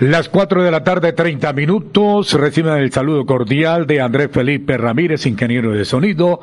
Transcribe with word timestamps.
Las 0.00 0.28
4 0.28 0.62
de 0.62 0.70
la 0.70 0.84
tarde, 0.84 1.14
30 1.14 1.54
minutos. 1.54 2.34
Reciben 2.34 2.74
el 2.74 2.92
saludo 2.92 3.24
cordial 3.24 3.86
de 3.86 4.02
Andrés 4.02 4.28
Felipe 4.30 4.76
Ramírez, 4.76 5.24
ingeniero 5.24 5.72
de 5.72 5.86
sonido, 5.86 6.40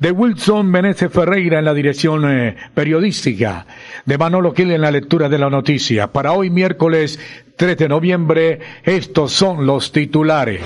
de 0.00 0.10
Wilson 0.10 0.68
Meneses 0.68 1.12
Ferreira 1.12 1.60
en 1.60 1.66
la 1.66 1.72
dirección 1.72 2.28
eh, 2.28 2.56
periodística, 2.74 3.64
de 4.04 4.18
Manolo 4.18 4.52
Gil 4.52 4.72
en 4.72 4.80
la 4.80 4.90
lectura 4.90 5.28
de 5.28 5.38
la 5.38 5.48
noticia. 5.48 6.08
Para 6.08 6.32
hoy, 6.32 6.50
miércoles 6.50 7.20
3 7.54 7.78
de 7.78 7.88
noviembre, 7.88 8.58
estos 8.82 9.30
son 9.32 9.66
los 9.66 9.92
titulares. 9.92 10.62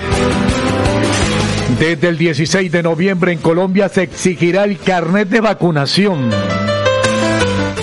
Desde 1.77 2.07
el 2.07 2.17
16 2.17 2.71
de 2.71 2.81
noviembre 2.81 3.33
en 3.33 3.39
Colombia 3.39 3.87
se 3.87 4.01
exigirá 4.01 4.63
el 4.63 4.79
carnet 4.79 5.29
de 5.29 5.41
vacunación. 5.41 6.31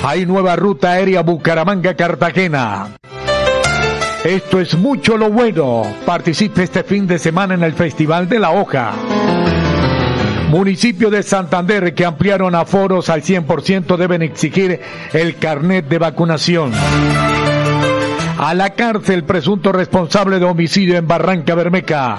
Hay 0.02 0.26
nueva 0.26 0.56
ruta 0.56 0.92
aérea 0.92 1.22
Bucaramanga-Cartagena. 1.22 2.98
Esto 4.28 4.60
es 4.60 4.76
mucho 4.76 5.16
lo 5.16 5.30
bueno. 5.30 5.84
Participe 6.04 6.62
este 6.62 6.84
fin 6.84 7.06
de 7.06 7.18
semana 7.18 7.54
en 7.54 7.62
el 7.62 7.72
Festival 7.72 8.28
de 8.28 8.38
la 8.38 8.50
Hoja. 8.50 8.92
Municipio 10.50 11.08
de 11.08 11.22
Santander 11.22 11.94
que 11.94 12.04
ampliaron 12.04 12.54
aforos 12.54 13.08
al 13.08 13.22
100% 13.22 13.96
deben 13.96 14.20
exigir 14.20 14.82
el 15.14 15.36
carnet 15.36 15.88
de 15.88 15.96
vacunación. 15.96 16.72
A 18.36 18.52
la 18.52 18.74
cárcel 18.74 19.24
presunto 19.24 19.72
responsable 19.72 20.38
de 20.38 20.44
homicidio 20.44 20.98
en 20.98 21.08
Barranca 21.08 21.54
Bermeca. 21.54 22.18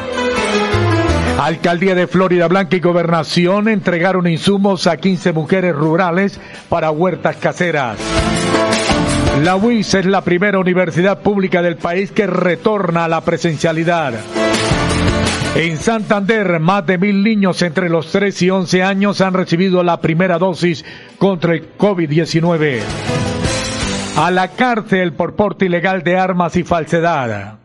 Alcaldía 1.40 1.94
de 1.94 2.08
Florida 2.08 2.48
Blanca 2.48 2.76
y 2.76 2.80
Gobernación 2.80 3.70
entregaron 3.70 4.26
insumos 4.26 4.88
a 4.88 4.98
15 4.98 5.32
mujeres 5.32 5.76
rurales 5.76 6.40
para 6.70 6.90
huertas 6.90 7.36
caseras. 7.36 8.00
La 9.44 9.56
UIS 9.56 9.94
es 9.94 10.06
la 10.06 10.22
primera 10.22 10.60
universidad 10.60 11.22
pública 11.22 11.62
del 11.62 11.78
país 11.78 12.12
que 12.12 12.28
retorna 12.28 13.06
a 13.06 13.08
la 13.08 13.22
presencialidad. 13.22 14.14
En 15.56 15.78
Santander, 15.78 16.60
más 16.60 16.86
de 16.86 16.98
mil 16.98 17.24
niños 17.24 17.62
entre 17.62 17.90
los 17.90 18.12
3 18.12 18.42
y 18.42 18.50
11 18.50 18.84
años 18.84 19.22
han 19.22 19.34
recibido 19.34 19.82
la 19.84 20.02
primera 20.02 20.38
dosis 20.38 20.86
contra 21.18 21.54
el 21.54 21.76
COVID-19. 21.78 22.80
A 24.18 24.32
la 24.32 24.50
cárcel 24.50 25.14
por 25.14 25.36
porte 25.36 25.66
ilegal 25.66 26.04
de 26.04 26.18
armas 26.18 26.56
y 26.58 26.64
falsedad. 26.64 27.60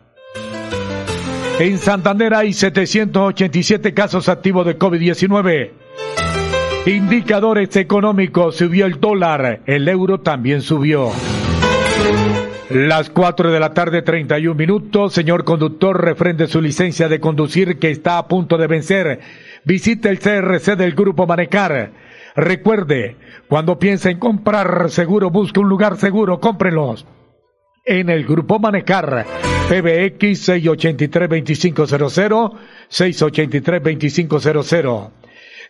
En 1.59 1.77
Santander 1.77 2.33
hay 2.33 2.53
787 2.53 3.93
casos 3.93 4.29
activos 4.29 4.65
de 4.65 4.77
COVID-19. 4.77 5.71
Indicadores 6.85 7.75
económicos, 7.77 8.57
subió 8.57 8.85
el 8.85 8.99
dólar, 8.99 9.61
el 9.65 9.87
euro 9.87 10.19
también 10.19 10.61
subió. 10.61 11.11
Las 12.69 13.09
4 13.09 13.51
de 13.51 13.59
la 13.59 13.73
tarde, 13.73 14.01
31 14.01 14.55
minutos. 14.55 15.13
Señor 15.13 15.43
conductor, 15.43 16.03
refrende 16.03 16.47
su 16.47 16.61
licencia 16.61 17.07
de 17.07 17.19
conducir 17.19 17.77
que 17.77 17.91
está 17.91 18.17
a 18.17 18.27
punto 18.27 18.57
de 18.57 18.67
vencer. 18.67 19.19
Visite 19.63 20.09
el 20.09 20.19
CRC 20.19 20.75
del 20.75 20.93
Grupo 20.93 21.27
Manecar. 21.27 21.91
Recuerde, 22.35 23.15
cuando 23.47 23.79
piense 23.79 24.09
en 24.09 24.19
comprar 24.19 24.89
seguro, 24.89 25.29
busque 25.29 25.59
un 25.59 25.69
lugar 25.69 25.97
seguro, 25.97 26.39
cómprelos. 26.39 27.05
En 27.85 28.09
el 28.09 28.25
Grupo 28.25 28.59
Manecar, 28.59 29.25
PBX 29.69 30.49
683-2500, 30.49 32.51
683-2500. 32.89 35.11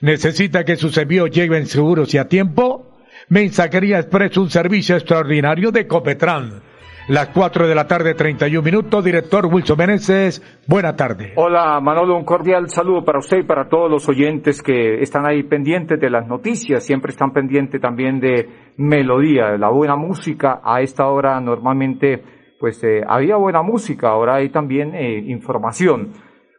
¿Necesita 0.02 0.64
que 0.64 0.76
sus 0.76 0.98
envíos 0.98 1.30
lleguen 1.30 1.68
seguros 1.68 2.14
y 2.14 2.18
a 2.18 2.28
tiempo? 2.28 2.95
Mensajería 3.30 3.98
Express, 3.98 4.38
un 4.38 4.50
servicio 4.50 4.96
extraordinario 4.96 5.72
de 5.72 5.88
Copetran. 5.88 6.62
Las 7.08 7.30
4 7.30 7.68
de 7.68 7.74
la 7.76 7.88
tarde, 7.88 8.14
31 8.14 8.64
minutos. 8.64 9.04
Director 9.04 9.48
Wilson 9.48 9.78
Meneses, 9.78 10.62
buena 10.68 10.96
tarde. 10.96 11.34
Hola 11.36 11.80
Manolo, 11.80 12.18
un 12.18 12.24
cordial 12.24 12.70
saludo 12.70 13.04
para 13.04 13.20
usted 13.20 13.40
y 13.40 13.44
para 13.44 13.68
todos 13.68 13.90
los 13.90 14.08
oyentes 14.10 14.62
que 14.62 15.02
están 15.02 15.28
ahí 15.28 15.44
pendientes 15.44 16.00
de 16.00 16.10
las 16.10 16.28
noticias, 16.28 16.84
siempre 16.84 17.12
están 17.12 17.32
pendientes 17.32 17.82
también 17.82 18.20
de 18.20 18.48
melodía, 18.78 19.52
de 19.52 19.58
la 19.58 19.70
buena 19.70 19.96
música. 19.96 20.62
A 20.64 20.82
esta 20.82 21.08
hora 21.08 21.40
normalmente 21.42 22.24
pues 22.60 22.84
eh, 22.84 23.02
había 23.08 23.38
buena 23.38 23.62
música, 23.62 24.10
ahora 24.10 24.36
hay 24.36 24.50
también 24.50 24.94
eh, 24.96 25.18
información. 25.28 26.14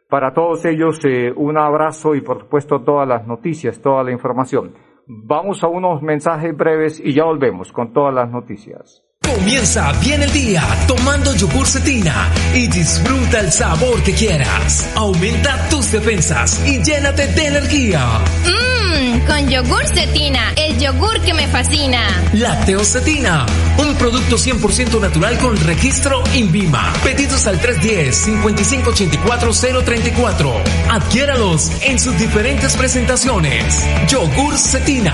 Para 0.09 0.33
todos 0.33 0.63
ellos 0.65 0.99
eh, 1.05 1.31
un 1.35 1.57
abrazo 1.57 2.15
y 2.15 2.21
por 2.21 2.41
supuesto 2.41 2.81
todas 2.81 3.07
las 3.07 3.25
noticias, 3.25 3.81
toda 3.81 4.03
la 4.03 4.11
información. 4.11 4.86
Vamos 5.09 5.63
a 5.63 5.69
unos 5.69 6.01
mensajes 6.01 6.55
breves 6.55 6.99
y 6.99 7.13
ya 7.13 7.23
volvemos 7.23 7.71
con 7.71 7.93
todas 7.93 8.13
las 8.13 8.29
noticias. 8.29 9.06
Comienza 9.35 9.91
bien 9.99 10.23
el 10.23 10.31
día 10.31 10.63
tomando 10.87 11.35
yogur 11.35 11.67
cetina 11.67 12.31
y 12.53 12.67
disfruta 12.67 13.41
el 13.41 13.51
sabor 13.51 14.01
que 14.01 14.13
quieras. 14.13 14.87
Aumenta 14.95 15.67
tus 15.69 15.91
defensas 15.91 16.61
y 16.65 16.81
llénate 16.81 17.27
de 17.27 17.47
energía. 17.47 18.07
Mmm, 18.45 19.19
con 19.27 19.49
yogur 19.49 19.85
cetina, 19.87 20.53
el 20.55 20.77
yogur 20.79 21.19
que 21.21 21.33
me 21.33 21.45
fascina. 21.47 21.99
Lacteocetina, 22.33 23.45
un 23.77 23.93
producto 23.95 24.37
100% 24.37 25.01
natural 25.01 25.37
con 25.39 25.57
registro 25.57 26.23
INVIMA. 26.33 26.93
Pedidos 27.03 27.45
al 27.47 27.59
310-5584-034. 27.61 30.53
Adquiéralos 30.89 31.69
en 31.81 31.99
sus 31.99 32.17
diferentes 32.17 32.77
presentaciones. 32.77 33.83
Yogur 34.07 34.57
cetina. 34.57 35.13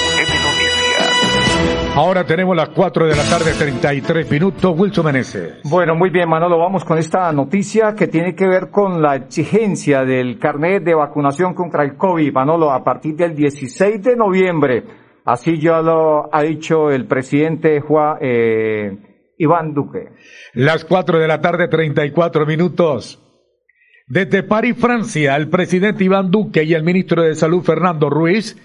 Ahora 1.93 2.23
tenemos 2.25 2.55
las 2.55 2.69
4 2.69 3.05
de 3.05 3.15
la 3.17 3.23
tarde, 3.23 3.51
33 3.51 4.31
minutos. 4.31 4.73
Wilson 4.79 5.05
Meneses. 5.05 5.59
Bueno, 5.65 5.93
muy 5.93 6.09
bien, 6.09 6.29
Manolo. 6.29 6.57
Vamos 6.57 6.85
con 6.85 6.97
esta 6.97 7.29
noticia 7.33 7.93
que 7.95 8.07
tiene 8.07 8.33
que 8.33 8.47
ver 8.47 8.69
con 8.69 9.01
la 9.01 9.17
exigencia 9.17 10.05
del 10.05 10.39
carnet 10.39 10.83
de 10.85 10.95
vacunación 10.95 11.53
contra 11.53 11.83
el 11.83 11.97
COVID. 11.97 12.31
Manolo, 12.31 12.71
a 12.71 12.81
partir 12.81 13.17
del 13.17 13.35
16 13.35 14.01
de 14.01 14.15
noviembre. 14.15 14.83
Así 15.25 15.59
ya 15.59 15.81
lo 15.81 16.33
ha 16.33 16.41
dicho 16.43 16.89
el 16.89 17.07
presidente 17.07 17.81
Juan, 17.81 18.17
eh, 18.21 18.97
Iván 19.37 19.73
Duque. 19.73 20.13
Las 20.53 20.85
4 20.85 21.19
de 21.19 21.27
la 21.27 21.41
tarde, 21.41 21.67
34 21.67 22.45
minutos. 22.45 23.19
Desde 24.07 24.43
París, 24.43 24.77
Francia, 24.79 25.35
el 25.35 25.49
presidente 25.49 26.05
Iván 26.05 26.31
Duque 26.31 26.63
y 26.63 26.73
el 26.73 26.83
ministro 26.83 27.21
de 27.21 27.35
Salud 27.35 27.61
Fernando 27.61 28.09
Ruiz 28.09 28.55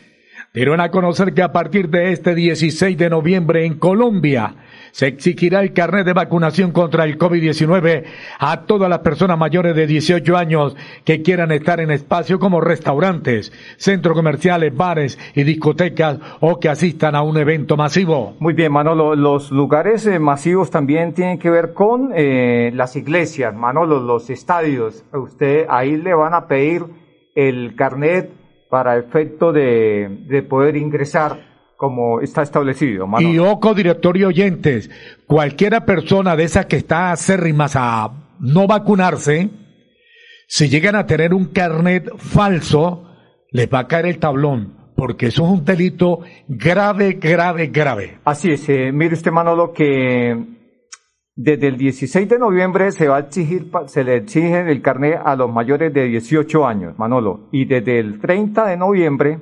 dieron 0.53 0.81
a 0.81 0.91
conocer 0.91 1.35
que 1.35 1.43
a 1.43 1.53
partir 1.53 1.89
de 1.89 2.13
este 2.13 2.35
16 2.35 2.97
de 2.97 3.11
noviembre 3.11 3.65
en 3.65 3.79
Colombia 3.79 4.55
se 4.97 5.09
exigirá 5.09 5.61
el 5.61 5.75
carnet 5.75 6.07
de 6.07 6.15
vacunación 6.15 6.73
contra 6.73 7.05
el 7.05 7.19
COVID-19 7.19 8.05
a 8.39 8.63
todas 8.63 8.89
las 8.89 9.01
personas 9.01 9.37
mayores 9.37 9.77
de 9.77 9.87
18 9.87 10.37
años 10.37 10.75
que 11.05 11.21
quieran 11.21 11.53
estar 11.53 11.81
en 11.81 11.91
espacios 11.91 12.41
como 12.41 12.63
restaurantes, 12.63 13.53
centros 13.77 14.17
comerciales, 14.17 14.75
bares 14.75 15.19
y 15.35 15.43
discotecas 15.43 16.19
o 16.41 16.59
que 16.59 16.71
asistan 16.71 17.15
a 17.15 17.21
un 17.21 17.37
evento 17.37 17.77
masivo. 17.77 18.37
Muy 18.39 18.55
bien, 18.55 18.73
Manolo, 18.73 19.15
los 19.15 19.51
lugares 19.51 20.07
eh, 20.07 20.19
masivos 20.19 20.71
también 20.71 21.13
tienen 21.13 21.39
que 21.39 21.51
ver 21.51 21.75
con 21.75 22.13
eh, 22.15 22.71
las 22.75 22.97
iglesias, 22.97 23.55
Manolo, 23.55 24.01
los 24.01 24.31
estadios. 24.31 25.05
Usted 25.13 25.67
ahí 25.69 25.99
le 25.99 26.15
van 26.15 26.33
a 26.33 26.47
pedir 26.47 26.85
el 27.35 27.75
carnet 27.77 28.31
para 28.69 28.99
efecto 28.99 29.53
de, 29.53 30.25
de 30.29 30.43
poder 30.43 30.77
ingresar 30.77 31.57
como 31.77 32.21
está 32.21 32.43
establecido. 32.43 33.07
Y 33.19 33.39
ojo, 33.39 33.75
director 33.75 34.17
y 34.17 34.25
oyentes, 34.25 34.91
cualquiera 35.27 35.85
persona 35.85 36.37
de 36.37 36.45
esas 36.45 36.67
que 36.67 36.77
está 36.77 37.13
acérrimas 37.13 37.75
a 37.77 38.11
no 38.41 38.67
vacunarse, 38.67 39.51
si 40.49 40.69
llegan 40.69 40.97
a 40.97 41.07
tener 41.07 41.35
un 41.35 41.47
carnet 41.47 42.09
falso, 42.17 43.05
les 43.51 43.69
va 43.73 43.81
a 43.81 43.89
caer 43.89 44.07
el 44.07 44.19
tablón. 44.19 44.75
Porque 44.97 45.27
eso 45.27 45.45
es 45.45 45.51
un 45.51 45.65
delito 45.65 46.21
grave, 46.49 47.19
grave, 47.21 47.67
grave. 47.67 48.19
Así 48.25 48.53
es. 48.53 48.67
Eh, 48.71 48.93
mire 48.93 49.13
usted, 49.13 49.31
Manolo, 49.31 49.75
que 49.75 50.56
desde 51.37 51.69
el 51.69 51.77
16 51.77 52.31
de 52.31 52.39
noviembre 52.39 52.91
se 52.93 53.09
va 53.09 53.19
a 53.19 53.21
exigir, 53.21 53.71
se 53.87 54.03
le 54.03 54.17
exige 54.17 54.71
el 54.71 54.81
carnet 54.81 55.21
a 55.23 55.37
los 55.37 55.53
mayores 55.53 55.93
de 55.93 56.05
18 56.05 56.67
años, 56.67 56.99
Manolo. 56.99 57.49
Y 57.53 57.67
desde 57.67 57.99
el 57.99 58.19
30 58.19 58.65
de 58.67 58.77
noviembre 58.79 59.39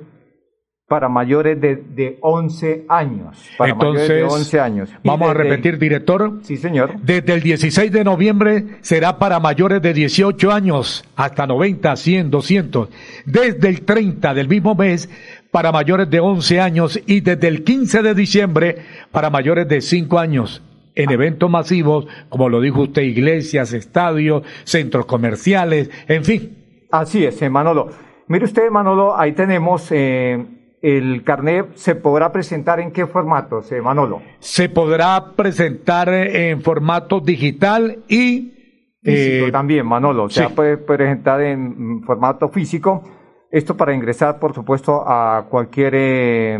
para 0.89 1.07
mayores 1.07 1.59
de, 1.59 1.77
de 1.77 2.19
11 2.21 2.85
años. 2.89 3.49
Para 3.57 3.71
Entonces, 3.71 4.09
mayores 4.09 4.29
de 4.29 4.35
11 4.35 4.59
años. 4.59 4.89
vamos 5.05 5.29
a 5.29 5.33
repetir, 5.33 5.79
director. 5.79 6.39
Sí, 6.43 6.57
señor. 6.57 6.99
Desde 7.01 7.33
el 7.33 7.41
16 7.41 7.89
de 7.91 8.03
noviembre 8.03 8.65
será 8.81 9.17
para 9.17 9.39
mayores 9.39 9.81
de 9.81 9.93
18 9.93 10.51
años 10.51 11.05
hasta 11.15 11.47
90, 11.47 11.95
100, 11.95 12.29
200. 12.29 12.89
Desde 13.25 13.69
el 13.69 13.81
30 13.83 14.33
del 14.33 14.49
mismo 14.49 14.75
mes 14.75 15.09
para 15.49 15.71
mayores 15.71 16.09
de 16.09 16.19
11 16.19 16.59
años 16.59 16.99
y 17.07 17.21
desde 17.21 17.47
el 17.47 17.63
15 17.63 18.03
de 18.03 18.13
diciembre 18.13 18.77
para 19.11 19.29
mayores 19.29 19.67
de 19.69 19.79
5 19.79 20.19
años 20.19 20.61
en 20.95 21.11
eventos 21.11 21.49
masivos, 21.49 22.07
como 22.29 22.49
lo 22.49 22.61
dijo 22.61 22.81
usted, 22.81 23.03
iglesias, 23.03 23.73
estadios, 23.73 24.43
centros 24.63 25.05
comerciales, 25.05 25.89
en 26.07 26.23
fin. 26.23 26.87
Así 26.91 27.25
es, 27.25 27.49
Manolo. 27.49 27.89
Mire 28.27 28.45
usted, 28.45 28.69
Manolo, 28.71 29.15
ahí 29.17 29.33
tenemos 29.33 29.91
eh, 29.91 30.43
el 30.85 31.23
carnet 31.23 31.75
se 31.75 31.95
podrá 31.95 32.31
presentar 32.31 32.79
en 32.79 32.91
qué 32.91 33.07
formato, 33.07 33.61
Manolo? 33.81 34.21
Se 34.37 34.69
podrá 34.69 35.31
presentar 35.35 36.09
en 36.09 36.61
formato 36.61 37.19
digital 37.19 38.03
y 38.07 38.53
físico 39.01 39.47
eh, 39.47 39.51
también, 39.51 39.87
Manolo. 39.87 40.29
Se 40.29 40.47
puede 40.49 40.77
presentar 40.77 41.41
en 41.41 42.03
formato 42.03 42.49
físico. 42.49 43.01
Esto 43.49 43.75
para 43.75 43.95
ingresar, 43.95 44.37
por 44.37 44.53
supuesto, 44.53 45.03
a 45.07 45.47
cualquier 45.49 45.93
eh, 45.95 46.59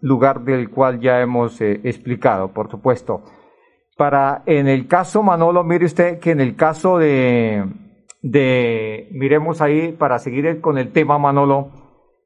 lugar 0.00 0.40
del 0.40 0.70
cual 0.70 0.98
ya 0.98 1.20
hemos 1.20 1.60
eh, 1.60 1.80
explicado, 1.84 2.48
por 2.48 2.70
supuesto. 2.70 3.22
Para, 4.00 4.44
en 4.46 4.66
el 4.66 4.86
caso, 4.86 5.22
Manolo, 5.22 5.62
mire 5.62 5.84
usted 5.84 6.20
que 6.20 6.30
en 6.30 6.40
el 6.40 6.56
caso 6.56 6.96
de, 6.96 7.66
de 8.22 9.10
miremos 9.12 9.60
ahí, 9.60 9.92
para 9.92 10.18
seguir 10.18 10.62
con 10.62 10.78
el 10.78 10.90
tema, 10.90 11.18
Manolo, 11.18 11.68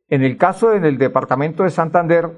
en 0.08 0.22
el 0.22 0.36
caso 0.36 0.72
en 0.72 0.84
el 0.84 0.98
departamento 0.98 1.64
de 1.64 1.70
Santander, 1.70 2.30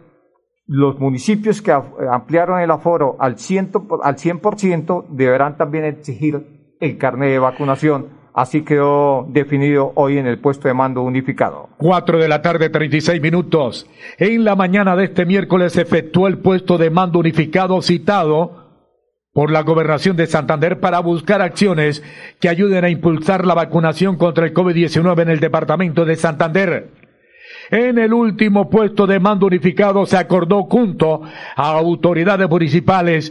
los 0.66 0.98
municipios 0.98 1.60
que 1.60 1.70
ampliaron 1.70 2.60
el 2.60 2.70
aforo 2.70 3.16
al 3.18 3.36
100%, 3.36 4.00
al 4.02 4.16
100% 4.16 5.04
deberán 5.10 5.58
también 5.58 5.84
exigir 5.84 6.74
el 6.80 6.96
carnet 6.96 7.28
de 7.28 7.38
vacunación. 7.38 8.06
Así 8.32 8.62
quedó 8.62 9.26
definido 9.28 9.92
hoy 9.96 10.16
en 10.16 10.26
el 10.26 10.38
puesto 10.38 10.66
de 10.66 10.72
mando 10.72 11.02
unificado. 11.02 11.68
Cuatro 11.76 12.18
de 12.18 12.28
la 12.28 12.40
tarde, 12.40 12.70
36 12.70 13.20
minutos. 13.20 13.86
En 14.16 14.44
la 14.44 14.56
mañana 14.56 14.96
de 14.96 15.04
este 15.04 15.26
miércoles 15.26 15.74
se 15.74 15.82
efectuó 15.82 16.26
el 16.26 16.38
puesto 16.38 16.78
de 16.78 16.88
mando 16.88 17.18
unificado 17.18 17.82
citado 17.82 18.56
por 19.36 19.50
la 19.50 19.60
gobernación 19.64 20.16
de 20.16 20.26
Santander 20.26 20.80
para 20.80 20.98
buscar 21.00 21.42
acciones 21.42 22.02
que 22.40 22.48
ayuden 22.48 22.86
a 22.86 22.88
impulsar 22.88 23.44
la 23.44 23.52
vacunación 23.52 24.16
contra 24.16 24.46
el 24.46 24.54
COVID-19 24.54 25.20
en 25.20 25.28
el 25.28 25.40
departamento 25.40 26.06
de 26.06 26.16
Santander. 26.16 26.88
En 27.70 27.98
el 27.98 28.14
último 28.14 28.70
puesto 28.70 29.06
de 29.06 29.20
mando 29.20 29.44
unificado 29.44 30.06
se 30.06 30.16
acordó 30.16 30.62
junto 30.62 31.20
a 31.54 31.68
autoridades 31.68 32.48
municipales 32.48 33.30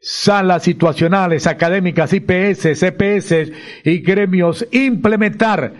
salas 0.00 0.64
situacionales, 0.64 1.46
académicas, 1.46 2.12
IPS, 2.12 2.76
CPS 2.76 3.52
y 3.84 3.98
gremios 3.98 4.66
implementar, 4.72 5.72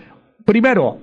primero, 0.45 0.99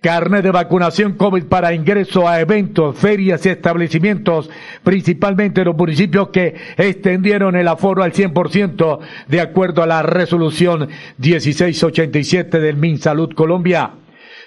carnet 0.00 0.42
de 0.42 0.50
vacunación 0.50 1.14
COVID 1.14 1.44
para 1.44 1.74
ingreso 1.74 2.28
a 2.28 2.40
eventos, 2.40 2.96
ferias 2.98 3.44
y 3.46 3.48
establecimientos, 3.48 4.50
principalmente 4.82 5.62
en 5.62 5.66
los 5.66 5.76
municipios 5.76 6.28
que 6.28 6.54
extendieron 6.76 7.56
el 7.56 7.68
aforo 7.68 8.02
al 8.02 8.12
100% 8.12 8.98
de 9.28 9.40
acuerdo 9.40 9.82
a 9.82 9.86
la 9.86 10.02
resolución 10.02 10.88
1687 11.18 12.60
del 12.60 12.76
MinSalud 12.76 13.34
Colombia. 13.34 13.90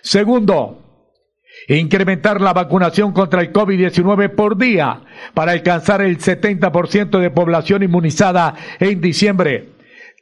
Segundo, 0.01 0.79
incrementar 1.67 2.41
la 2.41 2.53
vacunación 2.53 3.11
contra 3.11 3.41
el 3.41 3.51
COVID-19 3.51 4.29
por 4.29 4.57
día 4.57 5.01
para 5.33 5.51
alcanzar 5.51 6.01
el 6.01 6.17
70% 6.17 7.19
de 7.19 7.29
población 7.31 7.83
inmunizada 7.83 8.55
en 8.79 9.01
diciembre. 9.01 9.69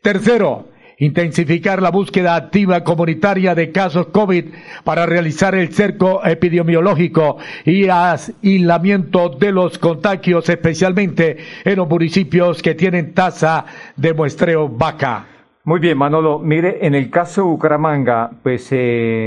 Tercero, 0.02 0.70
intensificar 0.98 1.82
la 1.82 1.92
búsqueda 1.92 2.36
activa 2.36 2.84
comunitaria 2.84 3.54
de 3.56 3.72
casos 3.72 4.08
COVID 4.08 4.46
para 4.84 5.06
realizar 5.06 5.56
el 5.56 5.72
cerco 5.72 6.26
epidemiológico 6.26 7.38
y 7.66 7.88
aislamiento 7.90 9.30
de 9.30 9.52
los 9.52 9.78
contagios, 9.78 10.50
especialmente 10.50 11.38
en 11.64 11.76
los 11.76 11.88
municipios 11.88 12.62
que 12.62 12.76
tienen 12.76 13.14
tasa 13.14 13.66
de 13.96 14.14
muestreo 14.14 14.68
baja. 14.68 15.28
Muy 15.64 15.80
bien, 15.80 15.98
Manolo. 15.98 16.40
Mire, 16.40 16.86
en 16.86 16.96
el 16.96 17.10
caso 17.10 17.42
de 17.42 17.48
Bucaramanga, 17.48 18.32
pues 18.42 18.64
se 18.66 18.78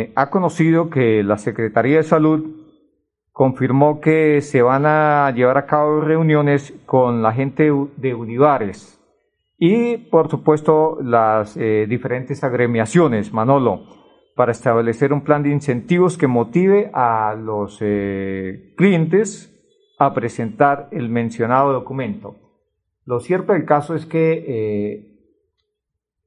eh, 0.03 0.13
ha 0.17 0.31
conocido 0.31 0.89
que 0.89 1.23
la 1.23 1.37
Secretaría 1.37 1.99
de 1.99 2.03
Salud 2.03 2.57
confirmó 3.31 4.01
que 4.01 4.41
se 4.41 4.63
van 4.63 4.87
a 4.87 5.31
llevar 5.37 5.59
a 5.59 5.67
cabo 5.67 6.01
reuniones 6.01 6.73
con 6.87 7.23
la 7.23 7.33
gente 7.33 7.71
de 7.97 8.15
Univares 8.15 9.00
y, 9.61 9.99
por 9.99 10.29
supuesto, 10.29 10.99
las 11.01 11.57
eh, 11.57 11.87
diferentes 11.89 12.43
agremiaciones, 12.43 13.33
Manolo, 13.33 13.85
para 14.35 14.51
establecer 14.51 15.13
un 15.13 15.21
plan 15.23 15.45
de 15.45 15.51
incentivos 15.51 16.19
que 16.19 16.27
motive 16.27 16.91
a 16.93 17.37
los 17.39 17.79
eh, 17.81 18.75
clientes 18.77 19.47
a 20.01 20.13
presentar 20.15 20.89
el 20.91 21.09
mencionado 21.09 21.73
documento. 21.73 22.37
Lo 23.05 23.21
cierto 23.21 23.53
del 23.53 23.65
caso 23.65 23.95
es 23.95 24.07
que 24.07 25.11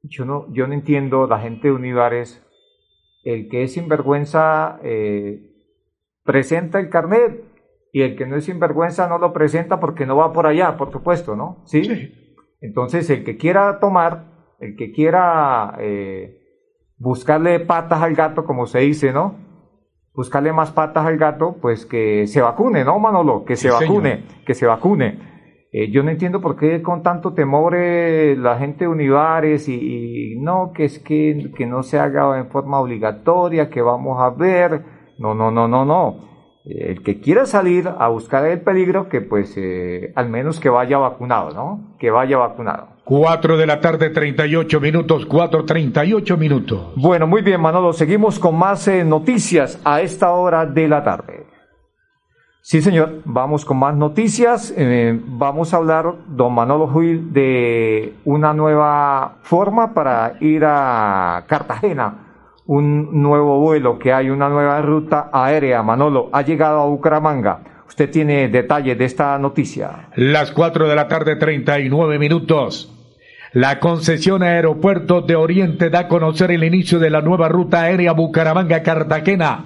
yo 0.03 0.25
no, 0.25 0.53
yo 0.53 0.67
no 0.67 0.73
entiendo 0.73 1.27
la 1.27 1.39
gente 1.39 1.69
de 1.69 1.73
Univares, 1.73 2.45
el 3.23 3.47
que 3.49 3.63
es 3.63 3.73
sinvergüenza 3.73 4.79
eh, 4.83 5.49
presenta 6.23 6.79
el 6.79 6.89
carnet 6.89 7.43
y 7.93 8.01
el 8.01 8.15
que 8.15 8.25
no 8.25 8.35
es 8.35 8.45
sinvergüenza 8.45 9.07
no 9.07 9.17
lo 9.17 9.31
presenta 9.31 9.79
porque 9.79 10.05
no 10.05 10.17
va 10.17 10.33
por 10.33 10.45
allá, 10.45 10.77
por 10.77 10.91
supuesto, 10.91 11.35
¿no? 11.35 11.63
¿Sí? 11.65 12.22
Entonces, 12.63 13.09
el 13.09 13.25
que 13.25 13.35
quiera 13.35 13.81
tomar, 13.81 14.55
el 14.61 14.77
que 14.77 14.93
quiera 14.93 15.75
eh, 15.79 16.39
buscarle 16.97 17.59
patas 17.59 18.01
al 18.01 18.15
gato, 18.15 18.45
como 18.45 18.67
se 18.67 18.79
dice, 18.79 19.11
¿no? 19.11 19.35
Buscarle 20.13 20.53
más 20.53 20.71
patas 20.71 21.05
al 21.05 21.17
gato, 21.17 21.57
pues 21.61 21.85
que 21.85 22.25
se 22.25 22.41
vacune, 22.41 22.85
¿no, 22.85 22.97
Manolo? 22.99 23.43
Que 23.43 23.57
se 23.57 23.69
vacune, 23.69 24.23
que 24.45 24.53
se 24.53 24.65
vacune. 24.65 25.67
Eh, 25.73 25.91
yo 25.91 26.03
no 26.03 26.11
entiendo 26.11 26.39
por 26.39 26.55
qué 26.55 26.81
con 26.81 27.03
tanto 27.03 27.33
temor 27.33 27.75
eh, 27.75 28.37
la 28.37 28.57
gente 28.57 28.85
de 28.85 28.91
Univares 28.91 29.67
y, 29.67 30.37
no, 30.39 30.71
que 30.73 30.85
es 30.85 30.99
que, 30.99 31.51
que 31.57 31.65
no 31.65 31.83
se 31.83 31.99
haga 31.99 32.39
en 32.39 32.47
forma 32.47 32.79
obligatoria, 32.79 33.69
que 33.69 33.81
vamos 33.81 34.21
a 34.21 34.29
ver. 34.29 34.85
No, 35.17 35.35
no, 35.35 35.51
no, 35.51 35.67
no, 35.67 35.83
no. 35.83 36.32
Eh, 36.65 36.91
el 36.91 37.03
que 37.03 37.19
quiera 37.19 37.45
salir 37.45 37.87
a 37.87 38.07
buscar 38.09 38.45
el 38.45 38.61
peligro, 38.61 39.09
que 39.09 39.21
pues 39.21 39.55
al 40.15 40.29
menos 40.29 40.59
que 40.59 40.69
vaya 40.69 40.97
vacunado, 40.97 41.51
¿no? 41.51 41.95
Que 41.99 42.11
vaya 42.11 42.37
vacunado. 42.37 42.87
Cuatro 43.03 43.57
de 43.57 43.65
la 43.65 43.81
tarde, 43.81 44.09
treinta 44.11 44.45
y 44.45 44.55
ocho 44.55 44.79
minutos, 44.79 45.25
cuatro, 45.25 45.65
treinta 45.65 46.05
y 46.05 46.13
ocho 46.13 46.37
minutos. 46.37 46.93
Bueno, 46.95 47.27
muy 47.27 47.41
bien, 47.41 47.59
Manolo. 47.59 47.91
Seguimos 47.91 48.39
con 48.39 48.57
más 48.57 48.87
noticias 48.87 49.81
a 49.83 49.99
esta 49.99 50.31
hora 50.31 50.65
de 50.65 50.87
la 50.87 51.03
tarde. 51.03 51.45
Sí, 52.61 52.81
señor. 52.81 53.19
Vamos 53.25 53.65
con 53.65 53.75
más 53.75 53.93
noticias. 53.93 54.73
Eh, 54.77 55.19
vamos 55.21 55.73
a 55.73 55.77
hablar, 55.77 56.13
don 56.29 56.53
Manolo 56.53 56.87
Gil, 56.93 57.33
de 57.33 58.13
una 58.23 58.53
nueva 58.53 59.39
forma 59.41 59.93
para 59.93 60.37
ir 60.39 60.63
a 60.65 61.43
Cartagena. 61.45 62.32
Un 62.65 63.21
nuevo 63.21 63.59
vuelo 63.59 63.99
que 63.99 64.13
hay, 64.13 64.29
una 64.29 64.47
nueva 64.47 64.81
ruta 64.81 65.29
aérea. 65.33 65.83
Manolo 65.83 66.29
ha 66.31 66.43
llegado 66.43 66.79
a 66.79 66.85
Bucaramanga. 66.85 67.59
Usted 67.89 68.09
tiene 68.09 68.47
detalles 68.47 68.97
de 68.97 69.03
esta 69.03 69.37
noticia. 69.37 70.07
Las 70.15 70.51
4 70.51 70.87
de 70.87 70.95
la 70.95 71.09
tarde, 71.09 71.35
39 71.35 72.17
minutos. 72.19 72.89
La 73.51 73.79
concesión 73.79 74.43
Aeropuertos 74.43 75.27
de 75.27 75.35
Oriente 75.35 75.89
da 75.89 75.99
a 75.99 76.07
conocer 76.07 76.51
el 76.51 76.63
inicio 76.63 76.99
de 76.99 77.09
la 77.09 77.21
nueva 77.21 77.49
ruta 77.49 77.81
aérea 77.81 78.13
Bucaramanga-Cartagena. 78.13 79.65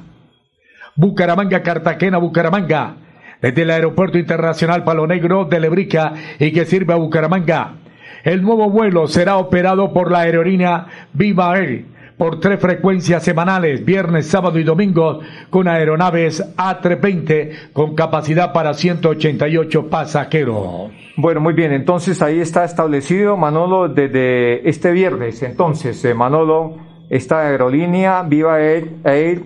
Bucaramanga-Cartagena, 0.96 2.18
Bucaramanga. 2.18 2.96
Desde 3.44 3.62
el 3.62 3.70
Aeropuerto 3.70 4.18
Internacional 4.18 4.84
Palo 4.84 5.06
Negro 5.06 5.46
de 5.46 5.60
Lebrica 5.60 6.14
y 6.40 6.52
que 6.52 6.66
sirve 6.66 6.94
a 6.94 6.98
Bucaramanga. 6.98 7.76
El 8.24 8.42
nuevo 8.42 8.72
vuelo 8.72 9.08
será 9.08 9.38
operado 9.38 9.94
por 9.94 10.12
la 10.12 10.22
aerolínea 10.22 10.88
Viva 11.14 11.56
Air 11.60 11.97
por 12.18 12.40
tres 12.40 12.60
frecuencias 12.60 13.24
semanales, 13.24 13.86
viernes, 13.86 14.28
sábado 14.28 14.58
y 14.58 14.64
domingo, 14.64 15.20
con 15.50 15.68
aeronaves 15.68 16.44
A320 16.58 17.72
con 17.74 17.96
capacidad 17.96 18.54
para 18.54 18.74
188 18.74 19.88
pasajeros. 19.88 20.92
Bueno, 21.16 21.42
muy 21.42 21.54
bien, 21.54 21.72
entonces 21.74 22.22
ahí 22.22 22.40
está 22.40 22.64
establecido, 22.64 23.38
Manolo, 23.38 23.88
desde 23.88 24.68
este 24.68 24.92
viernes. 24.92 25.44
Entonces, 25.44 26.04
eh, 26.06 26.14
Manolo, 26.14 26.78
esta 27.10 27.42
aerolínea 27.42 28.24
Viva 28.24 28.60
Air, 28.62 29.44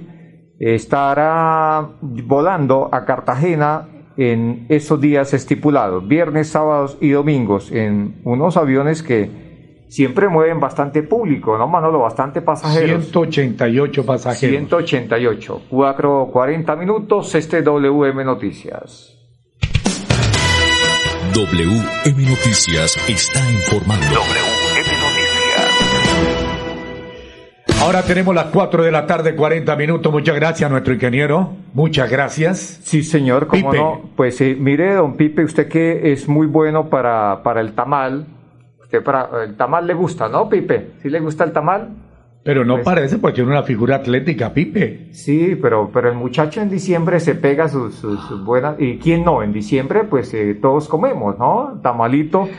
estará 0.60 1.90
volando 2.02 2.90
a 2.92 3.04
Cartagena 3.06 3.88
en 4.18 4.66
esos 4.70 5.02
días 5.02 5.34
estipulados, 5.34 6.08
viernes, 6.08 6.50
sábados 6.50 6.98
y 7.02 7.10
domingos, 7.10 7.72
en 7.72 8.22
unos 8.24 8.58
aviones 8.58 9.02
que 9.02 9.41
siempre 9.92 10.30
mueven 10.30 10.60
bastante 10.60 11.04
público, 11.04 11.58
¿no, 11.58 11.68
Manolo? 11.68 12.00
Bastante 12.00 12.42
pasajeros. 12.42 13.12
188 13.12 14.06
pasajeros. 14.06 14.56
188. 14.70 15.64
4.40 15.70 16.78
minutos, 16.78 17.36
este 17.36 17.62
WM 17.62 18.24
Noticias. 18.24 19.18
WM 21.34 22.26
Noticias 22.26 22.98
está 23.10 23.52
informando. 23.52 24.06
WM 24.06 24.92
Noticias. 25.02 25.32
Ahora 27.82 28.04
tenemos 28.04 28.34
las 28.34 28.46
4 28.46 28.84
de 28.84 28.92
la 28.92 29.06
tarde, 29.06 29.36
40 29.36 29.76
minutos. 29.76 30.10
Muchas 30.10 30.36
gracias 30.36 30.70
a 30.70 30.72
nuestro 30.72 30.94
ingeniero. 30.94 31.52
Muchas 31.74 32.10
gracias. 32.10 32.80
Sí, 32.84 33.04
señor, 33.04 33.48
cómo 33.48 33.74
no. 33.74 34.02
Pues 34.16 34.40
eh, 34.40 34.56
mire, 34.58 34.94
don 34.94 35.18
Pipe, 35.18 35.44
usted 35.44 35.68
que 35.68 36.14
es 36.14 36.30
muy 36.30 36.48
bueno 36.48 36.90
para, 36.90 37.44
para 37.44 37.60
el 37.60 37.74
tamal 37.74 38.28
para, 39.00 39.44
el 39.46 39.56
tamal 39.56 39.88
le 39.88 39.94
gusta, 39.94 40.28
¿no, 40.28 40.50
Pipe? 40.50 40.94
¿Sí 41.02 41.10
le 41.10 41.22
gusta 41.22 41.46
el 41.46 41.54
tamal? 41.54 41.90
Pero 42.44 42.66
no 42.66 42.76
pues 42.76 42.86
parece 42.86 43.18
porque 43.20 43.36
tiene 43.36 43.52
una 43.52 43.64
figura 43.64 43.98
atlética, 43.98 44.54
Pipe. 44.54 45.10
Sí, 45.12 45.58
pero, 45.62 45.92
pero 45.94 46.10
el 46.10 46.16
muchacho 46.16 46.60
en 46.62 46.70
diciembre 46.70 47.20
se 47.20 47.36
pega 47.36 47.68
sus, 47.68 47.96
sus, 47.96 48.44
buenas... 48.44 48.76
¿Y 48.80 48.98
quién 48.98 49.24
no? 49.24 49.44
En 49.44 49.54
diciembre, 49.54 50.06
pues 50.10 50.34
eh, 50.34 50.58
todos 50.60 50.88
comemos, 50.88 51.38
¿no? 51.38 51.80
Tamalito. 51.84 52.50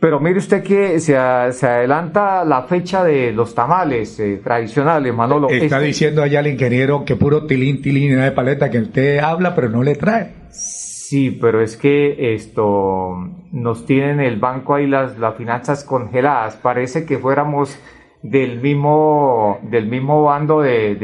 Pero 0.00 0.18
mire 0.18 0.38
usted 0.38 0.62
que 0.62 0.98
se, 0.98 1.12
se 1.52 1.66
adelanta 1.66 2.42
la 2.46 2.62
fecha 2.62 3.04
de 3.04 3.32
los 3.32 3.54
tamales 3.54 4.18
eh, 4.18 4.40
tradicionales, 4.42 5.14
Manolo. 5.14 5.50
Está 5.50 5.76
este 5.76 5.86
diciendo 5.86 6.22
allá 6.22 6.40
el 6.40 6.46
ingeniero 6.46 7.04
que 7.04 7.16
puro 7.16 7.44
tilín, 7.44 7.82
tilín 7.82 8.18
de 8.18 8.32
paleta 8.32 8.70
que 8.70 8.78
usted 8.78 9.18
habla, 9.18 9.54
pero 9.54 9.68
no 9.68 9.82
le 9.82 9.96
trae. 9.96 10.32
Sí, 11.10 11.32
pero 11.32 11.60
es 11.60 11.76
que 11.76 12.34
esto 12.34 13.16
nos 13.50 13.84
tienen 13.84 14.20
el 14.20 14.38
banco 14.38 14.76
ahí 14.76 14.86
las, 14.86 15.18
las 15.18 15.34
finanzas 15.34 15.82
congeladas. 15.82 16.54
Parece 16.54 17.04
que 17.04 17.18
fuéramos 17.18 17.76
del 18.22 18.60
mismo 18.60 19.58
del 19.68 19.88
mismo 19.88 20.22
bando 20.22 20.60
de, 20.60 20.94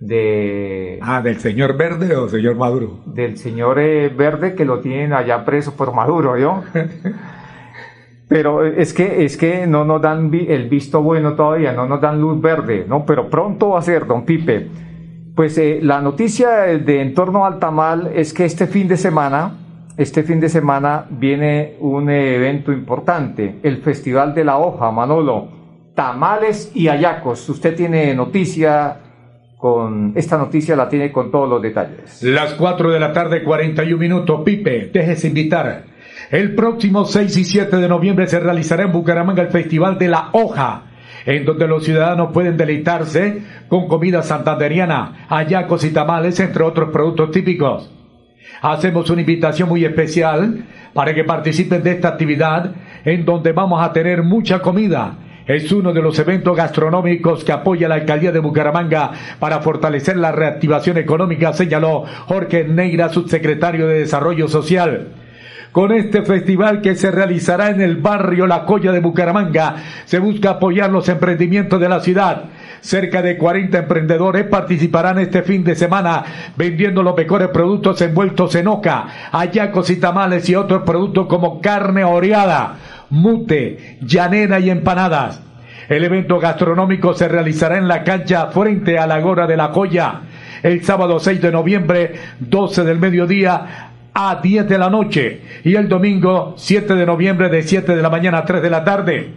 de, 0.00 0.98
ah 1.02 1.20
del 1.20 1.36
señor 1.38 1.76
Verde 1.76 2.16
o 2.16 2.30
señor 2.30 2.56
Maduro. 2.56 3.02
Del 3.04 3.36
señor 3.36 3.78
eh, 3.78 4.08
Verde 4.08 4.54
que 4.54 4.64
lo 4.64 4.80
tienen 4.80 5.12
allá 5.12 5.44
preso 5.44 5.76
por 5.76 5.92
Maduro, 5.92 6.38
¿yo? 6.38 6.62
Pero 8.26 8.64
es 8.64 8.94
que, 8.94 9.26
es 9.26 9.36
que 9.36 9.66
no 9.66 9.84
nos 9.84 10.00
dan 10.00 10.32
el 10.32 10.66
visto 10.70 11.02
bueno 11.02 11.34
todavía, 11.34 11.74
no 11.74 11.84
nos 11.84 12.00
dan 12.00 12.22
luz 12.22 12.40
verde, 12.40 12.86
¿no? 12.88 13.04
Pero 13.04 13.28
pronto 13.28 13.70
va 13.70 13.80
a 13.80 13.82
ser, 13.82 14.06
don 14.06 14.24
Pipe. 14.24 14.89
Pues 15.40 15.56
eh, 15.56 15.78
la 15.80 16.02
noticia 16.02 16.50
de 16.66 17.00
en 17.00 17.14
torno 17.14 17.46
al 17.46 17.58
tamal 17.58 18.12
es 18.14 18.34
que 18.34 18.44
este 18.44 18.66
fin 18.66 18.86
de 18.88 18.98
semana, 18.98 19.56
este 19.96 20.22
fin 20.22 20.38
de 20.38 20.50
semana 20.50 21.06
viene 21.08 21.76
un 21.80 22.10
evento 22.10 22.72
importante, 22.72 23.58
el 23.62 23.78
Festival 23.78 24.34
de 24.34 24.44
la 24.44 24.58
Hoja, 24.58 24.90
Manolo. 24.90 25.48
Tamales 25.94 26.70
y 26.74 26.88
ayacos. 26.88 27.48
Usted 27.48 27.74
tiene 27.74 28.14
noticia 28.14 28.98
con 29.56 30.12
esta 30.14 30.36
noticia 30.36 30.76
la 30.76 30.90
tiene 30.90 31.10
con 31.10 31.30
todos 31.30 31.48
los 31.48 31.62
detalles. 31.62 32.22
Las 32.22 32.52
4 32.52 32.90
de 32.90 33.00
la 33.00 33.14
tarde, 33.14 33.42
41 33.42 33.96
minutos. 33.96 34.42
Pipe, 34.44 34.90
déjese 34.92 35.28
invitar. 35.28 35.84
El 36.30 36.54
próximo 36.54 37.06
6 37.06 37.34
y 37.38 37.44
7 37.44 37.78
de 37.78 37.88
noviembre 37.88 38.26
se 38.26 38.40
realizará 38.40 38.82
en 38.82 38.92
Bucaramanga 38.92 39.40
el 39.40 39.48
Festival 39.48 39.96
de 39.96 40.08
la 40.08 40.28
Hoja 40.32 40.89
en 41.26 41.44
donde 41.44 41.66
los 41.66 41.84
ciudadanos 41.84 42.32
pueden 42.32 42.56
deleitarse 42.56 43.42
con 43.68 43.88
comida 43.88 44.22
santanderiana, 44.22 45.26
hallacos 45.28 45.84
y 45.84 45.90
tamales, 45.90 46.40
entre 46.40 46.64
otros 46.64 46.90
productos 46.90 47.30
típicos. 47.30 47.90
Hacemos 48.62 49.08
una 49.10 49.20
invitación 49.20 49.68
muy 49.68 49.84
especial 49.84 50.64
para 50.92 51.14
que 51.14 51.24
participen 51.24 51.82
de 51.82 51.92
esta 51.92 52.08
actividad 52.08 52.72
en 53.04 53.24
donde 53.24 53.52
vamos 53.52 53.82
a 53.82 53.92
tener 53.92 54.22
mucha 54.22 54.60
comida. 54.60 55.16
Es 55.46 55.72
uno 55.72 55.92
de 55.92 56.02
los 56.02 56.18
eventos 56.18 56.56
gastronómicos 56.56 57.44
que 57.44 57.52
apoya 57.52 57.88
la 57.88 57.96
alcaldía 57.96 58.30
de 58.30 58.38
Bucaramanga 58.38 59.10
para 59.38 59.60
fortalecer 59.60 60.16
la 60.16 60.30
reactivación 60.30 60.98
económica, 60.98 61.52
señaló 61.52 62.04
Jorge 62.26 62.64
Neira, 62.64 63.08
subsecretario 63.08 63.88
de 63.88 64.00
Desarrollo 64.00 64.46
Social 64.48 65.08
con 65.72 65.92
este 65.92 66.22
festival 66.22 66.80
que 66.80 66.94
se 66.94 67.10
realizará 67.10 67.70
en 67.70 67.80
el 67.80 67.96
barrio 67.96 68.46
La 68.46 68.64
Colla 68.64 68.92
de 68.92 69.00
Bucaramanga. 69.00 69.76
Se 70.04 70.18
busca 70.18 70.50
apoyar 70.50 70.90
los 70.90 71.08
emprendimientos 71.08 71.80
de 71.80 71.88
la 71.88 72.00
ciudad. 72.00 72.44
Cerca 72.80 73.22
de 73.22 73.36
40 73.36 73.78
emprendedores 73.78 74.46
participarán 74.46 75.18
este 75.18 75.42
fin 75.42 75.62
de 75.62 75.76
semana 75.76 76.24
vendiendo 76.56 77.02
los 77.02 77.16
mejores 77.16 77.48
productos 77.48 78.00
envueltos 78.00 78.54
en 78.54 78.68
oca, 78.68 79.06
hallacos 79.32 79.90
y 79.90 79.96
tamales 79.96 80.48
y 80.48 80.54
otros 80.54 80.82
productos 80.82 81.26
como 81.26 81.60
carne 81.60 82.04
oreada, 82.04 82.76
mute, 83.10 83.98
llanera 84.00 84.58
y 84.60 84.70
empanadas. 84.70 85.42
El 85.88 86.04
evento 86.04 86.38
gastronómico 86.38 87.14
se 87.14 87.28
realizará 87.28 87.76
en 87.76 87.88
la 87.88 88.04
cancha 88.04 88.46
frente 88.46 88.98
a 88.98 89.06
la 89.06 89.20
Gora 89.20 89.46
de 89.46 89.56
la 89.56 89.70
Colla 89.70 90.22
el 90.62 90.84
sábado 90.84 91.18
6 91.18 91.40
de 91.40 91.52
noviembre, 91.52 92.12
12 92.38 92.84
del 92.84 92.98
mediodía, 92.98 93.89
a 94.28 94.40
10 94.42 94.68
de 94.68 94.78
la 94.78 94.90
noche 94.90 95.40
y 95.64 95.74
el 95.74 95.88
domingo 95.88 96.54
7 96.56 96.94
de 96.94 97.06
noviembre 97.06 97.48
de 97.48 97.62
7 97.62 97.96
de 97.96 98.02
la 98.02 98.10
mañana 98.10 98.38
a 98.38 98.44
3 98.44 98.60
de 98.60 98.70
la 98.70 98.84
tarde. 98.84 99.30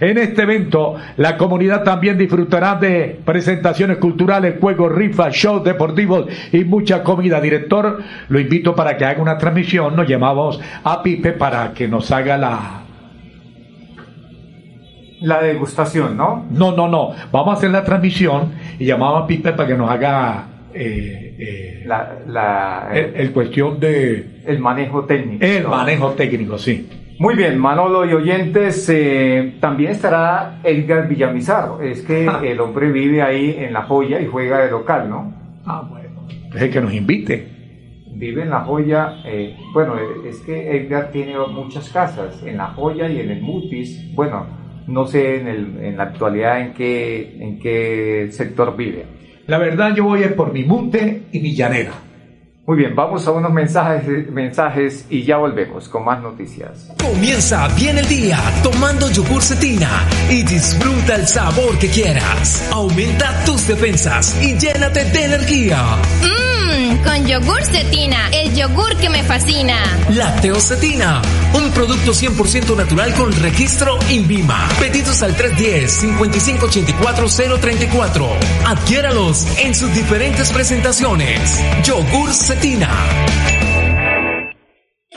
En 0.00 0.16
este 0.16 0.42
evento, 0.42 0.94
la 1.18 1.36
comunidad 1.36 1.82
también 1.82 2.16
disfrutará 2.16 2.76
de 2.76 3.20
presentaciones 3.22 3.98
culturales, 3.98 4.54
juegos, 4.58 4.92
rifas, 4.92 5.34
shows 5.34 5.62
deportivos 5.62 6.26
y 6.52 6.64
mucha 6.64 7.02
comida. 7.02 7.38
Director, 7.40 8.02
lo 8.28 8.40
invito 8.40 8.74
para 8.74 8.96
que 8.96 9.04
haga 9.04 9.20
una 9.20 9.36
transmisión. 9.36 9.94
Nos 9.94 10.08
llamamos 10.08 10.58
a 10.84 11.02
Pipe 11.02 11.32
para 11.32 11.72
que 11.74 11.86
nos 11.86 12.10
haga 12.10 12.38
la... 12.38 12.76
La 15.20 15.42
degustación, 15.42 16.16
¿no? 16.16 16.46
No, 16.50 16.72
no, 16.72 16.88
no. 16.88 17.10
Vamos 17.30 17.54
a 17.54 17.58
hacer 17.58 17.70
la 17.70 17.84
transmisión 17.84 18.52
y 18.78 18.86
llamamos 18.86 19.24
a 19.24 19.26
Pipe 19.26 19.52
para 19.52 19.68
que 19.68 19.74
nos 19.74 19.90
haga 19.90 20.46
eh, 20.74 21.36
eh, 21.38 21.82
la, 21.86 22.90
el, 22.92 23.32
cuestión 23.32 23.80
de... 23.80 24.42
El 24.46 24.58
manejo 24.58 25.04
técnico. 25.04 25.44
El 25.44 25.66
manejo 25.66 26.10
técnico, 26.10 26.58
sí. 26.58 26.88
Muy 27.18 27.34
bien, 27.36 27.58
Manolo 27.58 28.04
y 28.06 28.14
oyentes, 28.14 28.88
eh, 28.88 29.56
también 29.60 29.90
estará 29.92 30.60
Edgar 30.64 31.08
Villamizar. 31.08 31.82
Es 31.82 32.02
que 32.02 32.26
ah. 32.28 32.40
el 32.42 32.60
hombre 32.60 32.90
vive 32.90 33.22
ahí 33.22 33.56
en 33.58 33.72
La 33.72 33.82
Joya 33.82 34.20
y 34.20 34.26
juega 34.26 34.58
de 34.64 34.70
local, 34.70 35.10
¿no? 35.10 35.34
Ah, 35.66 35.86
bueno. 35.88 36.26
Es 36.54 36.62
el 36.62 36.70
que 36.70 36.80
nos 36.80 36.94
invite. 36.94 37.46
Vive 38.14 38.42
en 38.42 38.50
La 38.50 38.60
Joya. 38.60 39.16
bueno, 39.74 39.94
es 40.26 40.40
que 40.40 40.76
Edgar 40.76 41.10
tiene 41.10 41.34
muchas 41.52 41.90
casas, 41.90 42.42
en 42.44 42.56
La 42.56 42.68
Joya 42.68 43.08
y 43.08 43.20
en 43.20 43.30
el 43.30 43.42
Mutis. 43.42 44.14
Bueno, 44.14 44.46
no 44.86 45.06
sé 45.06 45.40
en, 45.40 45.48
el, 45.48 45.84
en 45.84 45.96
la 45.96 46.04
actualidad 46.04 46.60
en 46.60 46.72
qué, 46.74 47.36
en 47.40 47.58
qué 47.58 48.28
sector 48.30 48.76
vive. 48.76 49.19
La 49.50 49.58
verdad 49.58 49.92
yo 49.96 50.04
voy 50.04 50.22
a 50.22 50.36
por 50.36 50.52
mi 50.52 50.62
monte 50.62 51.22
y 51.32 51.40
mi 51.40 51.56
llanera. 51.56 51.90
Muy 52.66 52.76
bien, 52.76 52.94
vamos 52.94 53.26
a 53.26 53.32
unos 53.32 53.52
mensajes, 53.52 54.30
mensajes 54.30 55.06
y 55.10 55.24
ya 55.24 55.38
volvemos 55.38 55.88
con 55.88 56.04
más 56.04 56.22
noticias. 56.22 56.92
Comienza 57.04 57.66
bien 57.74 57.98
el 57.98 58.06
día 58.06 58.38
tomando 58.62 59.10
yogur 59.10 59.42
cetina 59.42 60.06
y 60.30 60.44
disfruta 60.44 61.16
el 61.16 61.26
sabor 61.26 61.76
que 61.80 61.88
quieras. 61.88 62.70
Aumenta 62.72 63.44
tus 63.44 63.66
defensas 63.66 64.40
y 64.40 64.56
llénate 64.56 65.04
de 65.06 65.24
energía. 65.24 65.82
Mmm, 66.22 66.49
con 67.02 67.26
yogur 67.26 67.62
cetina, 67.64 68.28
el 68.32 68.54
yogur 68.54 68.96
que 68.96 69.10
me 69.10 69.22
fascina. 69.22 69.76
Cetina, 70.60 71.20
un 71.54 71.70
producto 71.72 72.12
100% 72.12 72.76
natural 72.76 73.14
con 73.14 73.32
registro 73.32 73.98
INVIMA. 74.08 74.68
Pedidos 74.78 75.22
al 75.22 75.36
310-5584-034. 75.36 78.28
Adquiéralos 78.66 79.46
en 79.58 79.74
sus 79.74 79.92
diferentes 79.94 80.50
presentaciones. 80.50 81.60
Yogur 81.84 82.32
cetina. 82.32 82.90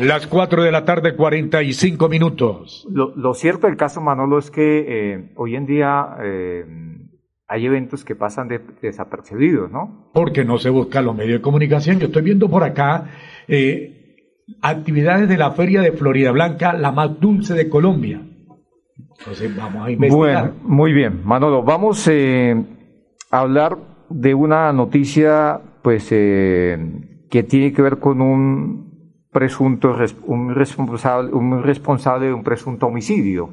Las 0.00 0.26
4 0.26 0.62
de 0.62 0.72
la 0.72 0.86
tarde, 0.86 1.14
45 1.14 2.08
minutos. 2.08 2.88
Lo, 2.90 3.14
lo 3.14 3.34
cierto 3.34 3.66
del 3.66 3.76
caso, 3.76 4.00
Manolo, 4.00 4.38
es 4.38 4.50
que 4.50 4.84
eh, 4.88 5.32
hoy 5.36 5.56
en 5.56 5.66
día 5.66 6.16
eh, 6.22 6.64
hay 7.46 7.66
eventos 7.66 8.02
que 8.02 8.16
pasan 8.16 8.48
de, 8.48 8.62
desapercibidos, 8.80 9.70
¿no? 9.70 10.10
Porque 10.14 10.42
no 10.42 10.56
se 10.56 10.70
buscan 10.70 11.04
los 11.04 11.14
medios 11.14 11.40
de 11.40 11.42
comunicación. 11.42 11.98
Yo 11.98 12.06
estoy 12.06 12.22
viendo 12.22 12.48
por 12.48 12.64
acá 12.64 13.10
eh, 13.46 14.16
actividades 14.62 15.28
de 15.28 15.36
la 15.36 15.50
Feria 15.50 15.82
de 15.82 15.92
Florida 15.92 16.30
Blanca, 16.30 16.72
la 16.72 16.92
más 16.92 17.20
dulce 17.20 17.52
de 17.52 17.68
Colombia. 17.68 18.22
Entonces 19.18 19.54
vamos 19.54 19.86
a 19.86 19.90
investigar. 19.90 20.16
Bueno, 20.16 20.54
muy 20.62 20.94
bien, 20.94 21.20
Manolo. 21.26 21.62
Vamos 21.62 22.08
a 22.08 23.38
hablar 23.38 23.76
de 24.08 24.34
una 24.34 24.72
noticia, 24.72 25.60
pues, 25.82 26.08
eh, 26.10 26.78
que 27.28 27.42
tiene 27.42 27.74
que 27.74 27.82
ver 27.82 27.98
con 27.98 28.22
un 28.22 28.89
presunto, 29.30 29.96
un 30.26 30.54
responsable, 30.54 31.32
un 31.32 31.62
responsable 31.62 32.26
de 32.26 32.32
un 32.32 32.42
presunto 32.42 32.86
homicidio. 32.86 33.50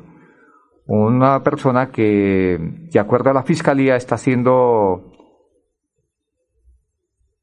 Una 0.86 1.44
persona 1.44 1.90
que, 1.92 2.58
de 2.92 3.00
acuerdo 3.00 3.30
a 3.30 3.34
la 3.34 3.44
fiscalía, 3.44 3.96
está 3.98 4.18
siendo, 4.18 5.12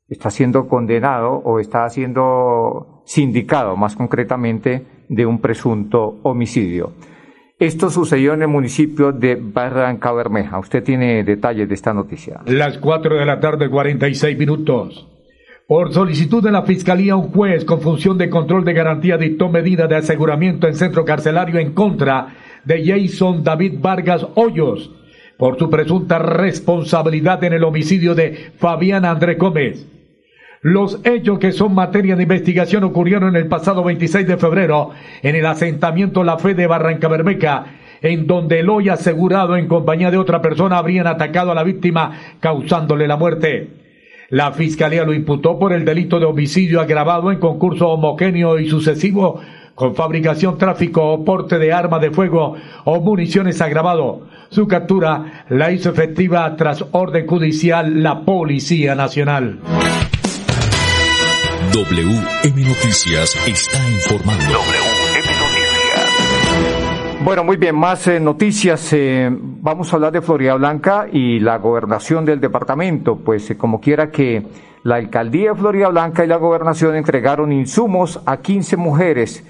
está 0.09 0.31
siendo 0.31 0.67
condenado 0.67 1.33
o 1.33 1.61
está 1.61 1.89
siendo 1.91 3.03
sindicado, 3.05 3.77
más 3.77 3.97
concretamente, 3.97 4.87
de 5.09 5.27
un 5.27 5.41
presunto 5.41 6.21
homicidio. 6.23 6.95
Esto 7.59 7.91
sucedió 7.91 8.35
en 8.35 8.43
el 8.43 8.49
municipio 8.49 9.13
de 9.13 9.37
Barranca 9.37 10.13
Bermeja. 10.13 10.59
Usted 10.59 10.83
tiene 10.83 11.23
detalles 11.23 11.69
de 11.69 11.75
esta 11.75 11.93
noticia. 11.93 12.41
Las 12.47 12.79
4 12.79 13.17
de 13.17 13.27
la 13.27 13.39
tarde, 13.41 13.71
46 13.71 14.39
minutos. 14.39 15.14
Por 15.67 15.95
solicitud 15.95 16.43
de 16.43 16.53
la 16.53 16.65
Fiscalía, 16.65 17.17
un 17.17 17.33
juez 17.33 17.65
con 17.65 17.81
función 17.81 18.19
de 18.19 18.29
control 18.29 18.67
de 18.67 18.75
garantía 18.75 19.17
dictó 19.17 19.49
medida 19.49 19.87
de 19.87 19.97
aseguramiento 19.97 20.69
en 20.69 20.75
centro 20.75 21.07
carcelario 21.07 21.59
en 21.59 21.73
contra 21.73 22.35
de 22.65 22.85
Jason 22.85 23.43
David 23.43 23.79
Vargas 23.81 24.27
Hoyos 24.35 24.91
por 25.39 25.59
su 25.59 25.71
presunta 25.71 26.19
responsabilidad 26.19 27.43
en 27.45 27.55
el 27.55 27.65
homicidio 27.65 28.15
de 28.15 28.53
Fabián 28.59 29.07
André 29.07 29.37
Gómez. 29.37 29.89
Los 30.61 31.01
hechos 31.03 31.39
que 31.39 31.53
son 31.53 31.75
materia 31.75 32.15
de 32.15 32.25
investigación 32.25 32.85
ocurrieron 32.85 33.35
el 33.35 33.49
pasado 33.49 33.83
26 33.85 34.27
de 34.27 34.37
febrero 34.37 34.91
en 35.23 35.35
el 35.35 35.47
asentamiento 35.47 36.25
La 36.25 36.39
Fe 36.39 36.53
de 36.53 36.67
Barranca 36.67 37.09
Bermeja, 37.09 37.65
en 38.03 38.27
donde 38.27 38.61
el 38.61 38.69
hoy 38.69 38.91
asegurado 38.91 39.57
en 39.57 39.67
compañía 39.67 40.11
de 40.11 40.19
otra 40.19 40.43
persona 40.43 40.77
habrían 40.77 41.07
atacado 41.07 41.53
a 41.53 41.55
la 41.55 41.65
víctima 41.65 42.13
causándole 42.41 43.09
la 43.09 43.17
muerte. 43.17 43.84
La 44.31 44.53
fiscalía 44.53 45.05
lo 45.05 45.13
imputó 45.13 45.59
por 45.59 45.73
el 45.73 45.85
delito 45.85 46.19
de 46.19 46.27
homicidio 46.27 46.81
agravado 46.81 47.31
en 47.31 47.39
concurso 47.39 47.89
homogéneo 47.89 48.59
y 48.59 48.69
sucesivo 48.69 49.41
con 49.75 49.95
fabricación, 49.95 50.57
tráfico 50.57 51.13
o 51.13 51.25
porte 51.25 51.59
de 51.59 51.73
arma 51.73 51.99
de 51.99 52.11
fuego 52.11 52.57
o 52.85 53.01
municiones 53.01 53.61
agravado. 53.61 54.29
Su 54.51 54.69
captura 54.69 55.45
la 55.49 55.73
hizo 55.73 55.91
efectiva 55.91 56.55
tras 56.57 56.85
orden 56.93 57.27
judicial 57.27 58.03
la 58.03 58.21
Policía 58.25 58.95
Nacional. 58.95 59.59
WM 61.73 62.65
Noticias 62.65 63.37
está 63.47 63.91
informando. 63.91 64.94
Bueno, 67.25 67.43
muy 67.43 67.57
bien, 67.57 67.75
más 67.75 68.07
eh, 68.07 68.21
noticias. 68.21 68.93
Eh, 68.93 69.31
vamos 69.33 69.91
a 69.91 69.97
hablar 69.97 70.13
de 70.13 70.21
Florida 70.21 70.57
Blanca 70.57 71.07
y 71.11 71.41
la 71.41 71.57
gobernación 71.57 72.27
del 72.27 72.39
departamento. 72.39 73.17
Pues 73.17 73.51
eh, 73.51 73.57
como 73.57 73.81
quiera 73.81 74.11
que 74.11 74.43
la 74.83 74.97
alcaldía 74.97 75.53
de 75.53 75.57
Florida 75.59 75.89
Blanca 75.89 76.23
y 76.23 76.29
la 76.29 76.37
gobernación 76.37 76.95
entregaron 76.97 77.51
insumos 77.51 78.21
a 78.27 78.43
15 78.43 78.77
mujeres 78.77 79.43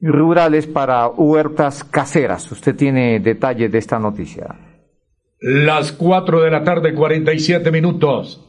rurales 0.00 0.68
para 0.68 1.08
huertas 1.08 1.82
caseras. 1.82 2.52
Usted 2.52 2.76
tiene 2.76 3.18
detalles 3.18 3.72
de 3.72 3.78
esta 3.78 3.98
noticia. 3.98 4.54
Las 5.40 5.90
4 5.90 6.42
de 6.42 6.50
la 6.52 6.62
tarde, 6.62 6.94
47 6.94 7.72
minutos. 7.72 8.44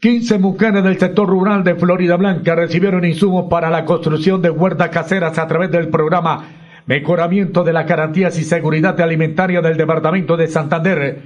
15 0.00 0.38
mujeres 0.38 0.82
del 0.82 0.98
sector 0.98 1.28
rural 1.28 1.62
de 1.64 1.74
Florida 1.74 2.16
Blanca 2.16 2.54
recibieron 2.54 3.04
insumos 3.04 3.44
para 3.50 3.68
la 3.68 3.84
construcción 3.84 4.40
de 4.40 4.48
huertas 4.48 4.88
caseras 4.88 5.38
a 5.38 5.46
través 5.46 5.70
del 5.70 5.90
programa 5.90 6.55
mejoramiento 6.86 7.64
de 7.64 7.72
las 7.72 7.86
garantías 7.86 8.38
y 8.38 8.44
seguridad 8.44 9.00
alimentaria 9.00 9.60
del 9.60 9.76
Departamento 9.76 10.36
de 10.36 10.48
Santander, 10.48 11.18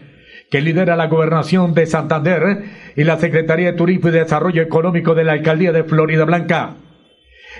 que 0.50 0.60
lidera 0.60 0.96
la 0.96 1.06
Gobernación 1.06 1.74
de 1.74 1.86
Santander 1.86 2.64
y 2.96 3.04
la 3.04 3.18
Secretaría 3.18 3.72
de 3.72 3.78
Turismo 3.78 4.08
y 4.08 4.12
Desarrollo 4.12 4.62
Económico 4.62 5.14
de 5.14 5.24
la 5.24 5.32
Alcaldía 5.32 5.72
de 5.72 5.84
Florida 5.84 6.24
Blanca. 6.24 6.74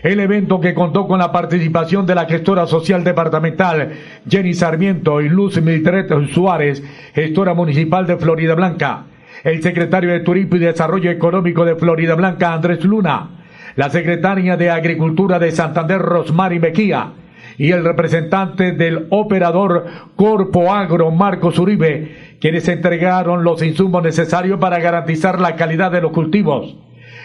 El 0.02 0.20
evento 0.20 0.60
que 0.60 0.72
contó 0.72 1.06
con 1.06 1.18
la 1.18 1.30
participación 1.30 2.06
de 2.06 2.14
la 2.14 2.24
gestora 2.24 2.66
social 2.66 3.04
departamental 3.04 3.92
Jenny 4.28 4.54
Sarmiento 4.54 5.20
y 5.20 5.28
Luz 5.28 5.60
Miltret 5.60 6.10
Suárez, 6.32 6.82
gestora 7.14 7.54
municipal 7.54 8.06
de 8.06 8.16
Florida 8.16 8.54
Blanca, 8.54 9.04
el 9.44 9.62
secretario 9.62 10.10
de 10.10 10.20
Turismo 10.20 10.56
y 10.56 10.60
Desarrollo 10.60 11.10
Económico 11.10 11.64
de 11.64 11.76
Florida 11.76 12.14
Blanca 12.14 12.54
Andrés 12.54 12.82
Luna, 12.84 13.28
la 13.76 13.90
secretaria 13.90 14.56
de 14.56 14.70
Agricultura 14.70 15.38
de 15.38 15.50
Santander 15.50 16.00
Rosmary 16.00 16.60
Mejía, 16.60 17.12
y 17.60 17.72
el 17.72 17.84
representante 17.84 18.72
del 18.72 19.06
operador 19.10 19.84
Corpo 20.16 20.72
Agro, 20.72 21.10
Marcos 21.10 21.58
Uribe, 21.58 22.36
quienes 22.40 22.66
entregaron 22.68 23.44
los 23.44 23.62
insumos 23.62 24.02
necesarios 24.02 24.58
para 24.58 24.78
garantizar 24.78 25.38
la 25.38 25.56
calidad 25.56 25.92
de 25.92 26.00
los 26.00 26.10
cultivos. 26.10 26.74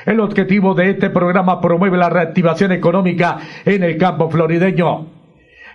El 0.06 0.20
objetivo 0.20 0.74
de 0.74 0.90
este 0.90 1.10
programa 1.10 1.62
promueve 1.62 1.98
la 1.98 2.10
reactivación 2.10 2.74
económica 2.74 3.38
en 3.64 3.82
el 3.84 3.98
campo 3.98 4.30
florideño. 4.30 5.06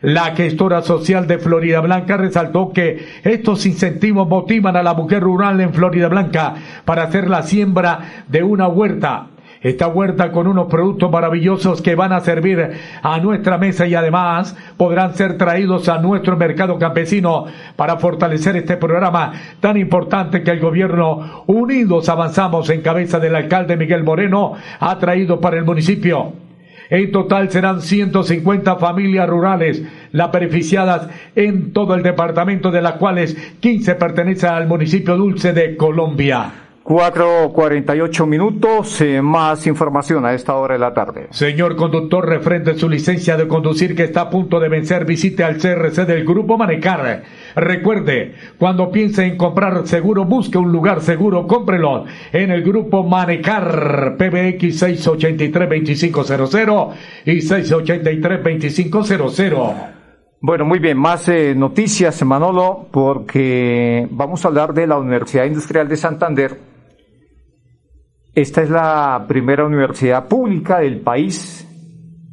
La 0.03 0.37
gestora 0.37 0.83
social 0.83 1.27
de 1.27 1.39
Florida 1.39 1.81
Blanca 1.81 2.19
resaltó 2.19 2.71
que 2.71 3.03
estos 3.25 3.65
incentivos 3.65 4.29
motivan 4.29 4.77
a 4.77 4.83
la 4.83 4.93
mujer 4.93 5.23
rural 5.23 5.59
en 5.63 5.73
Florida 5.73 6.09
Blanca 6.09 6.55
para 6.85 7.05
hacer 7.05 7.31
la 7.31 7.45
siembra 7.45 8.25
de 8.29 8.43
una 8.43 8.69
huerta 8.69 9.29
esta 9.61 9.89
huerta 9.89 10.33
con 10.33 10.47
unos 10.47 10.69
productos 10.69 11.11
maravillosos 11.11 11.83
que 11.83 11.95
van 11.95 12.13
a 12.13 12.21
servir 12.21 12.71
a 13.03 13.19
nuestra 13.21 13.59
mesa 13.59 13.87
y 13.87 13.95
además 13.95 14.57
podrán 14.77 15.15
ser 15.15 15.37
traídos 15.37 15.89
a 15.89 15.99
nuestro 15.99 16.37
mercado 16.37 16.79
campesino 16.79 17.45
para 17.77 17.97
fortalecer 17.97 18.57
este 18.57 18.77
programa 18.79 19.33
tan 19.61 19.77
importante 19.77 20.43
que 20.43 20.51
el 20.51 20.61
gobierno 20.61 21.45
Unidos 21.47 22.09
Avanzamos 22.09 22.71
en 22.71 22.81
cabeza 22.81 23.19
del 23.19 23.37
alcalde 23.37 23.77
Miguel 23.77 24.03
Moreno 24.03 24.55
ha 24.79 24.99
traído 24.99 25.41
para 25.41 25.59
el 25.59 25.65
municipio. 25.65 26.33
En 26.89 27.13
total 27.13 27.51
serán 27.51 27.83
150 27.83 28.77
familias 28.77 29.29
rurales 29.29 29.83
las 30.11 30.33
beneficiadas 30.33 31.09
en 31.37 31.73
todo 31.73 31.95
el 31.95 32.03
departamento, 32.03 32.73
de 32.73 32.83
las 32.83 32.95
cuales 32.95 33.37
15 33.61 33.95
pertenecen 33.95 34.51
al 34.51 34.67
municipio 34.67 35.17
Dulce 35.17 35.53
de 35.53 35.77
Colombia. 35.77 36.70
4.48 36.85 38.27
minutos, 38.27 39.01
eh, 39.01 39.23
más 39.23 39.67
información 39.67 40.25
a 40.25 40.33
esta 40.33 40.55
hora 40.55 40.75
de 40.75 40.81
la 40.81 40.95
tarde. 40.95 41.27
Señor 41.31 41.75
conductor, 41.77 42.27
refrende 42.27 42.79
su 42.79 42.89
licencia 42.89 43.37
de 43.37 43.47
conducir 43.47 43.95
que 43.95 44.05
está 44.05 44.23
a 44.23 44.31
punto 44.31 44.59
de 44.59 44.71
vencer, 44.71 45.05
visite 45.05 45.45
al 45.45 45.59
CRC 45.59 46.07
del 46.07 46.25
Grupo 46.25 46.57
Manecar. 46.57 47.23
Recuerde, 47.55 48.35
cuando 48.59 48.91
piense 48.91 49.27
en 49.27 49.37
comprar 49.37 49.87
seguro, 49.87 50.25
busque 50.25 50.57
un 50.59 50.73
lugar 50.73 51.03
seguro, 51.03 51.47
cómprelo 51.47 52.07
en 52.33 52.51
el 52.51 52.63
Grupo 52.63 53.05
Manecar, 53.05 54.17
PBX 54.17 54.83
683-2500 54.83 56.95
y 57.27 57.37
683-2500. 57.37 60.01
Bueno, 60.43 60.65
muy 60.65 60.79
bien, 60.79 60.97
más 60.97 61.29
eh, 61.29 61.55
noticias, 61.55 62.25
Manolo, 62.25 62.87
porque 62.91 64.09
vamos 64.11 64.43
a 64.43 64.49
hablar 64.49 64.73
de 64.73 64.87
la 64.87 64.97
Universidad 64.97 65.45
Industrial 65.45 65.87
de 65.87 65.99
Santander. 65.99 66.70
Esta 68.35 68.63
es 68.63 68.71
la 68.71 69.25
primera 69.27 69.65
universidad 69.65 70.29
pública 70.29 70.79
del 70.79 71.01
país 71.01 71.67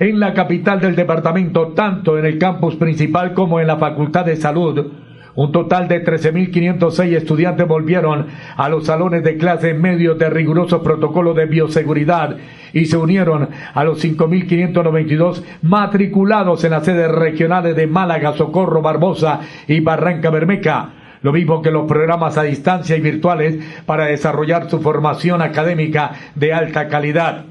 En 0.00 0.18
la 0.18 0.34
capital 0.34 0.80
del 0.80 0.96
departamento, 0.96 1.68
tanto 1.74 2.18
en 2.18 2.26
el 2.26 2.38
campus 2.38 2.74
principal 2.74 3.34
como 3.34 3.60
en 3.60 3.68
la 3.68 3.76
Facultad 3.76 4.24
de 4.24 4.34
Salud, 4.34 5.03
un 5.36 5.52
total 5.52 5.88
de 5.88 6.04
13.506 6.04 7.16
estudiantes 7.16 7.66
volvieron 7.66 8.26
a 8.56 8.68
los 8.68 8.86
salones 8.86 9.24
de 9.24 9.36
clase 9.36 9.70
en 9.70 9.80
medio 9.80 10.14
de 10.14 10.30
rigurosos 10.30 10.82
protocolos 10.82 11.36
de 11.36 11.46
bioseguridad 11.46 12.36
y 12.72 12.86
se 12.86 12.96
unieron 12.96 13.48
a 13.74 13.84
los 13.84 14.04
5.592 14.04 15.42
matriculados 15.62 16.64
en 16.64 16.70
las 16.70 16.84
sedes 16.84 17.10
regionales 17.10 17.74
de 17.76 17.86
Málaga, 17.86 18.34
Socorro, 18.34 18.82
Barbosa 18.82 19.40
y 19.66 19.80
Barranca 19.80 20.30
Bermeca 20.30 20.90
lo 21.22 21.32
mismo 21.32 21.62
que 21.62 21.70
los 21.70 21.86
programas 21.88 22.36
a 22.36 22.42
distancia 22.42 22.96
y 22.96 23.00
virtuales 23.00 23.56
para 23.86 24.04
desarrollar 24.04 24.68
su 24.68 24.82
formación 24.82 25.40
académica 25.40 26.12
de 26.34 26.52
alta 26.52 26.88
calidad. 26.88 27.46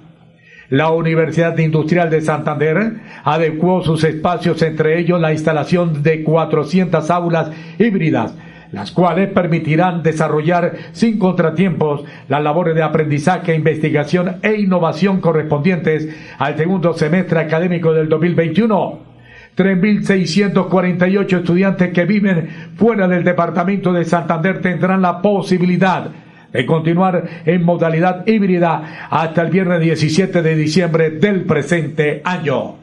La 0.69 0.91
Universidad 0.91 1.58
Industrial 1.58 2.10
de 2.10 2.21
Santander 2.21 2.93
adecuó 3.23 3.84
sus 3.84 4.04
espacios, 4.04 4.62
entre 4.62 4.99
ellos 4.99 5.19
la 5.19 5.34
instalación 5.34 6.02
de 6.02 6.23
400 6.23 7.10
aulas 7.12 7.52
híbridas, 7.78 8.34
las 8.71 8.91
cuales 8.91 9.30
permitirán 9.30 10.02
desarrollar 10.04 10.73
sin 10.93 11.19
contratiempos 11.19 12.06
las 12.30 12.41
labores 12.41 12.76
de 12.76 12.82
aprendizaje, 12.82 13.56
investigación 13.56 14.38
e 14.41 14.56
innovación 14.56 15.19
correspondientes 15.19 16.10
al 16.39 16.58
segundo 16.58 16.93
semestre 16.93 17.39
académico 17.39 17.93
del 17.93 18.08
2021. 18.08 19.13
3.648 19.56 21.38
estudiantes 21.38 21.93
que 21.93 22.06
viven 22.06 22.49
fuera 22.76 23.08
del 23.08 23.23
departamento 23.23 23.93
de 23.93 24.06
Santander 24.06 24.62
tendrán 24.62 25.04
la 25.04 25.21
posibilidad 25.21 26.10
de 26.53 26.65
continuar 26.65 27.43
en 27.45 27.63
modalidad 27.63 28.25
híbrida 28.27 29.07
hasta 29.09 29.41
el 29.41 29.49
viernes 29.49 29.81
17 29.81 30.41
de 30.41 30.55
diciembre 30.55 31.09
del 31.09 31.43
presente 31.45 32.21
año. 32.23 32.75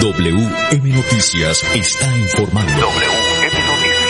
WM 0.00 0.88
Noticias 0.94 1.62
está 1.74 2.16
informando. 2.16 2.72
WM 2.72 3.66
Noticias. 3.66 4.00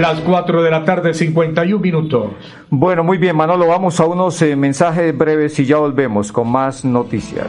Las 0.00 0.20
4 0.20 0.62
de 0.62 0.70
la 0.70 0.84
tarde, 0.84 1.12
51 1.12 1.80
minutos. 1.80 2.32
Bueno, 2.70 3.02
muy 3.02 3.18
bien, 3.18 3.36
Manolo, 3.36 3.66
vamos 3.66 3.98
a 3.98 4.06
unos 4.06 4.40
eh, 4.42 4.54
mensajes 4.56 5.16
breves 5.16 5.58
y 5.58 5.64
ya 5.64 5.78
volvemos 5.78 6.30
con 6.32 6.48
más 6.48 6.84
noticias. 6.84 7.48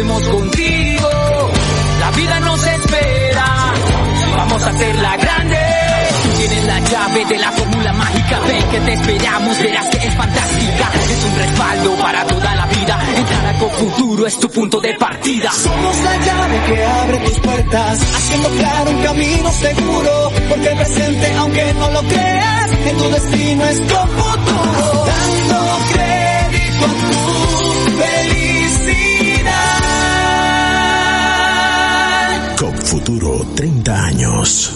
Crecemos 0.00 0.28
contigo, 0.28 1.08
la 2.00 2.10
vida 2.12 2.40
nos 2.40 2.66
espera, 2.66 3.74
vamos 4.36 4.62
a 4.62 4.70
hacerla 4.70 5.16
grande. 5.16 5.58
Tienes 6.38 6.64
la 6.64 6.80
llave 6.80 7.24
de 7.26 7.38
la 7.38 7.52
fórmula 7.52 7.92
mágica, 7.92 8.40
ven 8.46 8.68
que 8.70 8.80
te 8.80 8.92
esperamos, 8.94 9.58
verás 9.58 9.86
que 9.88 10.06
es 10.06 10.14
fantástica. 10.14 10.90
Es 11.10 11.24
un 11.24 11.36
respaldo 11.36 11.94
para 11.96 12.26
toda 12.26 12.54
la 12.54 12.66
vida, 12.66 12.98
entrar 13.16 13.46
a 13.46 13.50
Futuro 13.60 14.26
es 14.26 14.38
tu 14.38 14.48
punto 14.48 14.80
de 14.80 14.94
partida. 14.94 15.50
Somos 15.52 15.96
la 16.02 16.16
llave 16.16 16.60
que 16.66 16.84
abre 16.84 17.18
tus 17.18 17.38
puertas, 17.40 18.00
haciendo 18.00 18.48
claro 18.50 18.90
un 18.90 19.02
camino 19.02 19.50
seguro, 19.52 20.32
porque 20.48 20.68
el 20.68 20.76
presente, 20.76 21.34
aunque 21.36 21.74
no 21.74 21.90
lo 21.90 22.02
creas, 22.04 22.70
en 22.86 22.96
tu 22.96 23.10
destino 23.10 23.64
es 23.66 23.78
tu 23.86 23.94
futuro. 23.94 25.06
Dando 25.06 25.78
crédito 25.92 26.84
a 26.86 26.88
tu 26.88 27.98
felicidad. 27.98 28.49
30 33.60 34.04
años. 34.06 34.72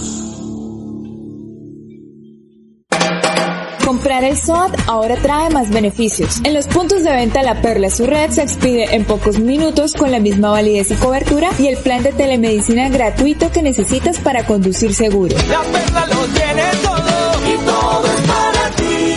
Comprar 3.83 4.25
el 4.25 4.37
SOAT 4.37 4.79
ahora 4.87 5.17
trae 5.17 5.49
más 5.49 5.71
beneficios. 5.71 6.43
En 6.45 6.53
los 6.53 6.67
puntos 6.67 7.03
de 7.03 7.11
venta 7.11 7.43
La 7.43 7.63
Perla 7.63 7.89
su 7.89 8.05
red 8.05 8.29
se 8.29 8.43
expide 8.43 8.95
en 8.95 9.07
pocos 9.07 9.39
minutos 9.39 9.95
con 9.95 10.13
la 10.13 10.19
misma 10.19 10.51
validez 10.51 10.91
y 10.91 10.97
cobertura 10.97 11.49
y 11.59 11.69
el 11.69 11.79
plan 11.79 12.03
de 12.03 12.13
telemedicina 12.13 12.91
gratuito 12.91 13.51
que 13.51 13.63
necesitas 13.63 14.19
para 14.19 14.45
conducir 14.45 14.93
seguro. 14.93 15.35
La 15.49 15.63
Perla 15.63 16.07
lo 16.07 16.27
tiene 16.27 16.65
todo 16.83 17.41
y 17.49 17.57
todo 17.65 18.05
es 18.05 18.21
para 18.29 18.71
ti. 18.77 19.17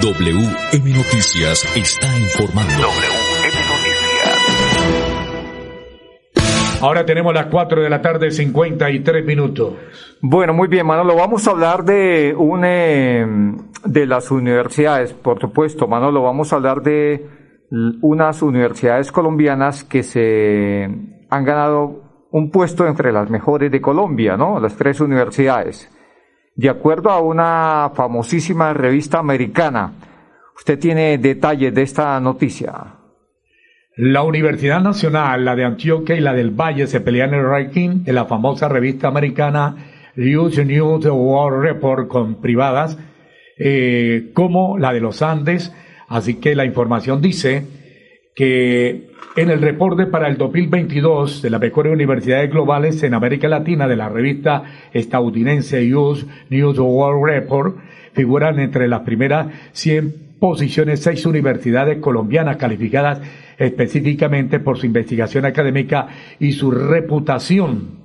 WM 0.00 0.94
Noticias 0.94 1.66
está 1.76 2.18
informando. 2.18 2.88
Ahora 6.80 7.06
tenemos 7.06 7.32
las 7.32 7.46
4 7.46 7.82
de 7.82 7.88
la 7.88 8.02
tarde, 8.02 8.30
53 8.30 9.24
minutos. 9.24 9.74
Bueno, 10.20 10.52
muy 10.52 10.68
bien, 10.68 10.86
Manolo. 10.86 11.16
Vamos 11.16 11.46
a 11.48 11.52
hablar 11.52 11.84
de 11.84 12.34
una 12.36 12.68
de 13.84 14.06
las 14.06 14.30
universidades, 14.30 15.12
por 15.12 15.40
supuesto, 15.40 15.86
Manolo. 15.86 16.22
Vamos 16.22 16.52
a 16.52 16.56
hablar 16.56 16.82
de 16.82 17.26
unas 18.02 18.42
universidades 18.42 19.10
colombianas 19.10 19.84
que 19.84 20.02
se 20.02 20.84
han 21.30 21.44
ganado 21.44 22.26
un 22.30 22.50
puesto 22.50 22.86
entre 22.86 23.12
las 23.12 23.30
mejores 23.30 23.70
de 23.70 23.80
Colombia, 23.80 24.36
¿no? 24.36 24.60
Las 24.60 24.76
tres 24.76 25.00
universidades. 25.00 25.90
De 26.56 26.68
acuerdo 26.68 27.10
a 27.10 27.20
una 27.20 27.90
famosísima 27.94 28.72
revista 28.72 29.18
americana, 29.18 29.92
usted 30.56 30.78
tiene 30.78 31.18
detalles 31.18 31.74
de 31.74 31.82
esta 31.82 32.20
noticia. 32.20 33.03
La 33.96 34.24
Universidad 34.24 34.80
Nacional, 34.80 35.44
la 35.44 35.54
de 35.54 35.64
Antioquia 35.64 36.16
y 36.16 36.20
la 36.20 36.34
del 36.34 36.50
Valle 36.50 36.88
se 36.88 37.00
pelean 37.00 37.32
el 37.32 37.44
ranking 37.44 38.02
de 38.02 38.12
la 38.12 38.24
famosa 38.24 38.68
revista 38.68 39.06
americana 39.06 39.76
US 40.16 40.66
News 40.66 41.06
World 41.06 41.62
Report 41.62 42.08
con 42.08 42.40
privadas 42.40 42.98
eh, 43.56 44.30
como 44.34 44.78
la 44.78 44.92
de 44.92 45.00
los 45.00 45.22
Andes. 45.22 45.72
Así 46.08 46.40
que 46.40 46.56
la 46.56 46.64
información 46.64 47.22
dice 47.22 47.68
que 48.34 49.10
en 49.36 49.50
el 49.50 49.62
reporte 49.62 50.06
para 50.06 50.26
el 50.26 50.38
2022 50.38 51.40
de 51.40 51.50
las 51.50 51.60
mejores 51.60 51.92
universidades 51.92 52.50
globales 52.50 53.00
en 53.04 53.14
América 53.14 53.46
Latina 53.46 53.86
de 53.86 53.94
la 53.94 54.08
revista 54.08 54.64
estadounidense 54.92 55.94
US 55.94 56.26
News 56.50 56.80
World 56.80 57.24
Report 57.24 57.76
figuran 58.12 58.58
entre 58.58 58.88
las 58.88 59.02
primeras 59.02 59.46
100 59.70 60.24
posiciones 60.40 61.00
seis 61.00 61.24
universidades 61.26 61.98
colombianas 61.98 62.56
calificadas 62.56 63.20
específicamente 63.58 64.60
por 64.60 64.78
su 64.78 64.86
investigación 64.86 65.44
académica 65.44 66.08
y 66.38 66.52
su 66.52 66.70
reputación. 66.70 68.04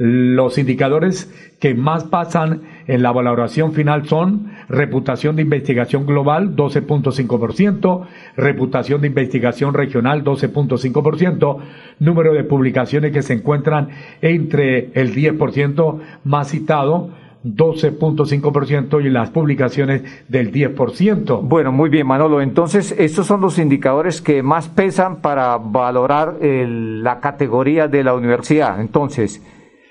Los 0.00 0.58
indicadores 0.58 1.28
que 1.58 1.74
más 1.74 2.04
pasan 2.04 2.62
en 2.86 3.02
la 3.02 3.10
valoración 3.10 3.72
final 3.72 4.06
son 4.06 4.52
reputación 4.68 5.34
de 5.34 5.42
investigación 5.42 6.06
global 6.06 6.54
12.5%, 6.54 8.06
reputación 8.36 9.00
de 9.00 9.08
investigación 9.08 9.74
regional 9.74 10.22
12.5%, 10.22 11.58
número 11.98 12.32
de 12.32 12.44
publicaciones 12.44 13.12
que 13.12 13.22
se 13.22 13.32
encuentran 13.32 13.88
entre 14.22 14.92
el 14.94 15.12
10% 15.16 15.98
más 16.22 16.48
citado, 16.48 17.10
12.5% 17.44 19.04
y 19.04 19.10
las 19.10 19.30
publicaciones 19.30 20.02
del 20.28 20.52
10%. 20.52 21.40
Bueno, 21.42 21.72
muy 21.72 21.88
bien, 21.88 22.06
Manolo. 22.06 22.40
Entonces, 22.40 22.94
estos 22.98 23.26
son 23.26 23.40
los 23.40 23.58
indicadores 23.58 24.20
que 24.20 24.42
más 24.42 24.68
pesan 24.68 25.20
para 25.20 25.56
valorar 25.58 26.36
la 26.40 27.20
categoría 27.20 27.88
de 27.88 28.04
la 28.04 28.14
universidad. 28.14 28.80
Entonces, 28.80 29.42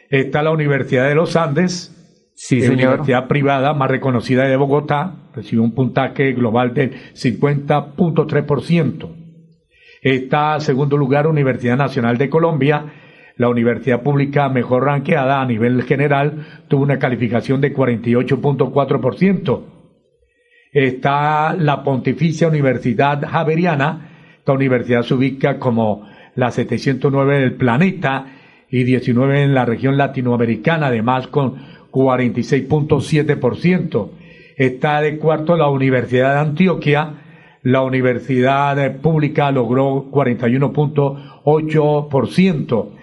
está 0.09 0.43
la 0.43 0.51
Universidad 0.51 1.07
de 1.07 1.15
los 1.15 1.35
Andes, 1.35 1.93
sí, 2.35 2.61
la 2.61 2.73
universidad 2.73 3.27
privada 3.27 3.73
más 3.73 3.89
reconocida 3.89 4.43
de 4.43 4.55
Bogotá, 4.57 5.15
recibe 5.33 5.61
un 5.61 5.73
puntaje 5.73 6.33
global 6.33 6.73
del 6.73 6.91
50.3%. 7.13 9.09
Está, 10.01 10.59
segundo 10.59 10.95
lugar, 10.97 11.27
Universidad 11.27 11.77
Nacional 11.77 12.17
de 12.17 12.29
Colombia, 12.29 12.85
la 13.37 13.49
universidad 13.49 14.01
pública 14.01 14.49
mejor 14.49 14.85
ranqueada 14.85 15.41
a 15.41 15.45
nivel 15.45 15.83
general 15.83 16.45
tuvo 16.67 16.81
una 16.83 16.99
calificación 16.99 17.61
de 17.61 17.73
48.4%. 17.73 19.61
Está 20.73 21.53
la 21.53 21.83
Pontificia 21.83 22.47
Universidad 22.47 23.21
Javeriana. 23.27 24.09
Esta 24.39 24.53
universidad 24.53 25.03
se 25.03 25.13
ubica 25.13 25.59
como 25.59 26.09
la 26.35 26.49
709 26.51 27.39
del 27.39 27.53
planeta 27.53 28.25
y 28.69 28.83
19 28.83 29.43
en 29.43 29.53
la 29.53 29.63
región 29.65 29.97
latinoamericana, 29.97 30.87
además 30.87 31.27
con 31.27 31.55
46.7%. 31.91 34.09
Está 34.57 35.01
de 35.01 35.19
cuarto 35.19 35.55
la 35.55 35.69
Universidad 35.69 36.33
de 36.33 36.39
Antioquia. 36.39 37.21
La 37.61 37.81
Universidad 37.81 38.97
Pública 38.97 39.51
logró 39.51 40.09
41.8%. 40.11 42.96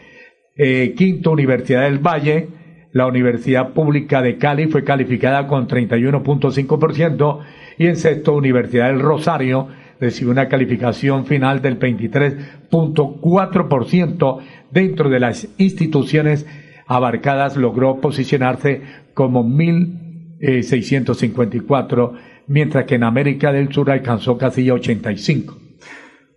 Eh, 0.57 0.95
quinto, 0.97 1.33
Universidad 1.33 1.83
del 1.83 1.99
Valle. 1.99 2.47
La 2.93 3.09
Universidad 3.09 3.73
Pública 3.73 4.23
de 4.23 4.39
Cali 4.39 4.69
fue 4.69 4.85
calificada 4.85 5.49
con 5.49 5.67
31.5% 5.67 7.41
y 7.77 7.89
en 7.89 7.97
sexto, 7.97 8.35
Universidad 8.35 8.87
del 8.87 9.01
Rosario 9.01 9.67
recibió 9.99 10.31
una 10.31 10.49
calificación 10.49 11.27
final 11.27 11.61
del 11.61 11.77
23.4%. 11.81 14.39
Dentro 14.71 15.11
de 15.11 15.19
las 15.19 15.49
instituciones 15.59 16.47
abarcadas 16.87 17.57
logró 17.57 18.01
posicionarse 18.01 18.83
como 19.13 19.45
1.654, 19.45 22.13
mientras 22.47 22.85
que 22.85 22.95
en 22.95 23.03
América 23.03 23.53
del 23.53 23.73
Sur 23.73 23.91
alcanzó 23.91 24.39
casi 24.39 24.71
85. 24.71 25.64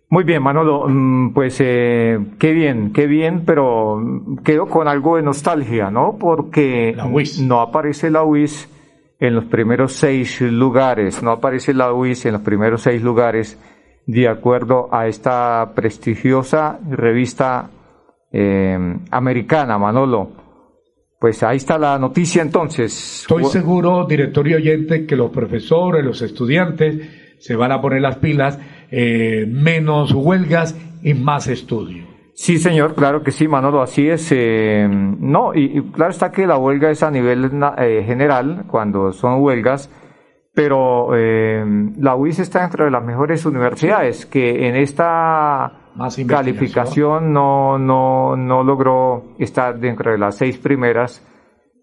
Muy 0.10 0.24
bien, 0.24 0.42
Manolo, 0.42 0.86
mm, 0.88 1.34
pues 1.34 1.58
eh, 1.60 2.18
qué 2.40 2.54
bien, 2.54 2.94
qué 2.94 3.08
bien, 3.08 3.44
pero 3.46 4.02
quedo 4.46 4.68
con 4.68 4.88
algo 4.88 5.18
de 5.18 5.24
nostalgia, 5.24 5.92
¿no? 5.92 6.18
Porque 6.18 6.96
no 7.42 7.60
aparece 7.60 8.10
la 8.10 8.24
UIS 8.24 8.70
en 9.20 9.36
los 9.36 9.46
primeros 9.46 9.94
seis 9.94 10.40
lugares, 10.42 11.22
no 11.22 11.32
aparece 11.32 11.74
la 11.74 11.92
UIS 11.92 12.26
en 12.26 12.34
los 12.34 12.42
primeros 12.42 12.84
seis 12.84 13.02
lugares, 13.02 13.60
de 14.06 14.30
acuerdo 14.30 14.88
a 14.94 15.08
esta 15.08 15.74
prestigiosa 15.76 16.80
revista 16.90 17.70
eh, 18.32 18.78
americana, 19.12 19.78
Manolo. 19.78 20.32
Pues 21.20 21.44
ahí 21.44 21.58
está 21.58 21.78
la 21.78 22.00
noticia 22.00 22.42
entonces. 22.42 23.22
Estoy 23.22 23.44
seguro, 23.46 24.06
director 24.06 24.48
y 24.48 24.54
oyente, 24.54 25.06
que 25.06 25.18
los 25.18 25.32
profesores, 25.32 26.06
los 26.06 26.22
estudiantes 26.22 27.26
se 27.40 27.56
van 27.56 27.72
a 27.72 27.82
poner 27.82 28.02
las 28.02 28.18
pilas 28.18 28.60
eh, 28.90 29.46
menos 29.48 30.14
huelgas 30.14 30.78
y 31.04 31.14
más 31.14 31.48
estudio. 31.48 32.06
Sí, 32.34 32.58
señor, 32.58 32.94
claro 32.96 33.24
que 33.24 33.32
sí, 33.32 33.48
Manolo, 33.48 33.82
así 33.82 34.08
es. 34.08 34.32
Eh, 34.32 34.88
no, 34.90 35.54
y, 35.56 35.82
claro 35.92 36.12
está 36.12 36.32
que 36.32 36.48
la 36.48 36.58
huelga 36.58 36.92
es 36.92 37.04
a 37.04 37.12
nivel 37.12 37.52
eh, 37.80 38.04
general, 38.06 38.66
cuando 38.68 39.12
son 39.12 39.42
huelgas, 39.42 39.90
pero 40.54 41.10
la 41.14 42.16
UIS 42.16 42.40
está 42.40 42.62
dentro 42.62 42.86
de 42.86 42.90
las 42.90 43.04
mejores 43.04 43.46
universidades, 43.46 44.26
que 44.26 44.68
en 44.68 44.76
esta 44.76 45.72
calificación 46.28 47.32
no, 47.32 47.78
no, 47.78 48.36
no 48.36 48.64
logró 48.64 49.36
estar 49.38 49.80
dentro 49.80 50.12
de 50.12 50.18
las 50.18 50.36
seis 50.36 50.58
primeras 50.58 51.24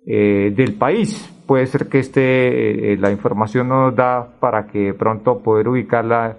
del 0.05 0.75
país. 0.75 1.33
Puede 1.47 1.67
ser 1.67 1.89
que 1.89 2.01
este, 2.01 2.97
la 2.97 3.13
información 3.13 3.69
nos 3.69 3.95
da 3.95 4.41
para 4.41 4.67
que 4.67 4.93
pronto 4.93 5.41
poder 5.41 5.69
ubicarla 5.69 6.37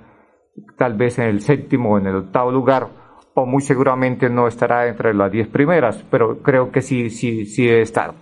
tal 0.77 0.93
vez 0.93 1.19
en 1.19 1.25
el 1.25 1.41
séptimo 1.41 1.93
o 1.93 1.97
en 1.97 2.07
el 2.07 2.15
octavo 2.15 2.51
lugar, 2.51 2.87
o 3.33 3.45
muy 3.45 3.61
seguramente 3.61 4.29
no 4.29 4.47
estará 4.47 4.87
entre 4.87 5.13
las 5.13 5.31
diez 5.31 5.47
primeras, 5.47 6.03
pero 6.09 6.41
creo 6.41 6.71
que 6.71 6.81
sí, 6.81 7.09
sí, 7.09 7.45
sí 7.45 7.65
debe 7.65 7.81
estar. 7.81 8.13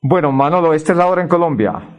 Bueno, 0.00 0.32
Manolo, 0.32 0.74
esta 0.74 0.92
es 0.92 0.98
la 0.98 1.06
hora 1.06 1.22
en 1.22 1.28
Colombia. 1.28 1.98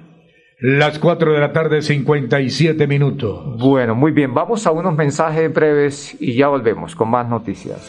Las 0.59 0.99
cuatro 0.99 1.33
de 1.33 1.39
la 1.39 1.51
tarde, 1.51 1.81
57 1.81 2.87
minutos. 2.87 3.57
Bueno, 3.59 3.95
muy 3.95 4.11
bien, 4.11 4.33
vamos 4.33 4.65
a 4.65 4.71
unos 4.71 4.95
mensajes 4.95 5.53
breves 5.53 6.15
y 6.21 6.35
ya 6.35 6.47
volvemos 6.47 6.95
con 6.95 7.09
más 7.09 7.27
noticias. 7.27 7.79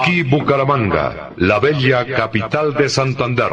Aquí 0.00 0.22
Bucaramanga, 0.22 1.30
la 1.36 1.60
bella 1.60 2.04
capital 2.06 2.74
de 2.74 2.88
Santander. 2.88 3.52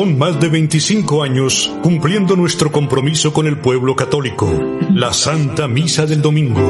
Son 0.00 0.16
más 0.16 0.40
de 0.40 0.48
25 0.48 1.22
años 1.22 1.70
cumpliendo 1.82 2.34
nuestro 2.34 2.72
compromiso 2.72 3.34
con 3.34 3.46
el 3.46 3.58
pueblo 3.58 3.94
católico, 3.94 4.50
la 4.94 5.12
Santa 5.12 5.68
Misa 5.68 6.06
del 6.06 6.22
Domingo. 6.22 6.62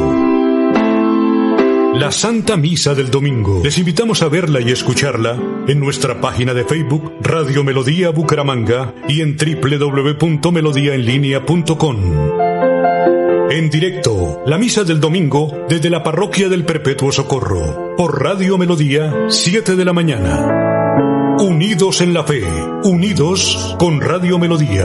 La 1.94 2.10
Santa 2.10 2.56
Misa 2.56 2.96
del 2.96 3.08
Domingo. 3.08 3.60
Les 3.62 3.78
invitamos 3.78 4.24
a 4.24 4.28
verla 4.28 4.60
y 4.60 4.72
escucharla 4.72 5.38
en 5.68 5.78
nuestra 5.78 6.20
página 6.20 6.54
de 6.54 6.64
Facebook 6.64 7.12
Radio 7.22 7.62
Melodía 7.62 8.10
Bucaramanga 8.10 8.96
y 9.06 9.20
en 9.20 9.36
www.melodiaenlinea.com. 9.36 11.96
En 13.48 13.70
directo, 13.70 14.42
la 14.44 14.58
misa 14.58 14.82
del 14.82 14.98
domingo 14.98 15.66
desde 15.68 15.88
la 15.88 16.02
parroquia 16.02 16.48
del 16.48 16.64
Perpetuo 16.64 17.12
Socorro, 17.12 17.94
por 17.96 18.20
Radio 18.20 18.58
Melodía, 18.58 19.26
7 19.28 19.76
de 19.76 19.84
la 19.84 19.92
mañana. 19.92 20.69
Unidos 21.40 22.02
en 22.02 22.12
la 22.12 22.22
fe, 22.22 22.44
unidos 22.84 23.74
con 23.78 23.98
Radio 23.98 24.38
Melodía. 24.38 24.84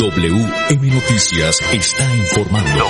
WM 0.00 0.90
Noticias 0.90 1.60
está 1.72 2.16
informando. 2.16 2.84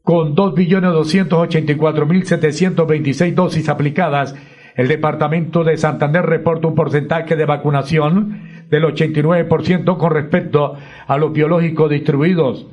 con 0.02 0.36
2.284.726 0.36 3.34
dosis 3.34 3.70
aplicadas, 3.70 4.36
el 4.76 4.88
departamento 4.88 5.64
de 5.64 5.78
Santander 5.78 6.24
reporta 6.24 6.68
un 6.68 6.74
porcentaje 6.76 7.36
de 7.36 7.46
vacunación 7.46 8.47
del 8.70 8.84
89% 8.84 9.98
con 9.98 10.12
respecto 10.12 10.76
a 11.08 11.18
los 11.18 11.34
biológicos 11.34 11.90
distribuidos. 11.90 12.68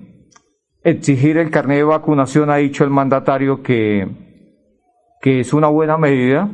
exigir 0.85 1.38
el 1.38 1.51
carnet 1.51 1.79
de 1.79 1.85
vacunación, 1.85 2.51
ha 2.51 2.57
dicho 2.57 2.85
el 2.85 2.90
mandatario 2.90 3.62
que, 3.62 4.09
que 5.21 5.40
es 5.40 5.53
una 5.53 5.68
buena 5.68 5.97
medida, 5.97 6.51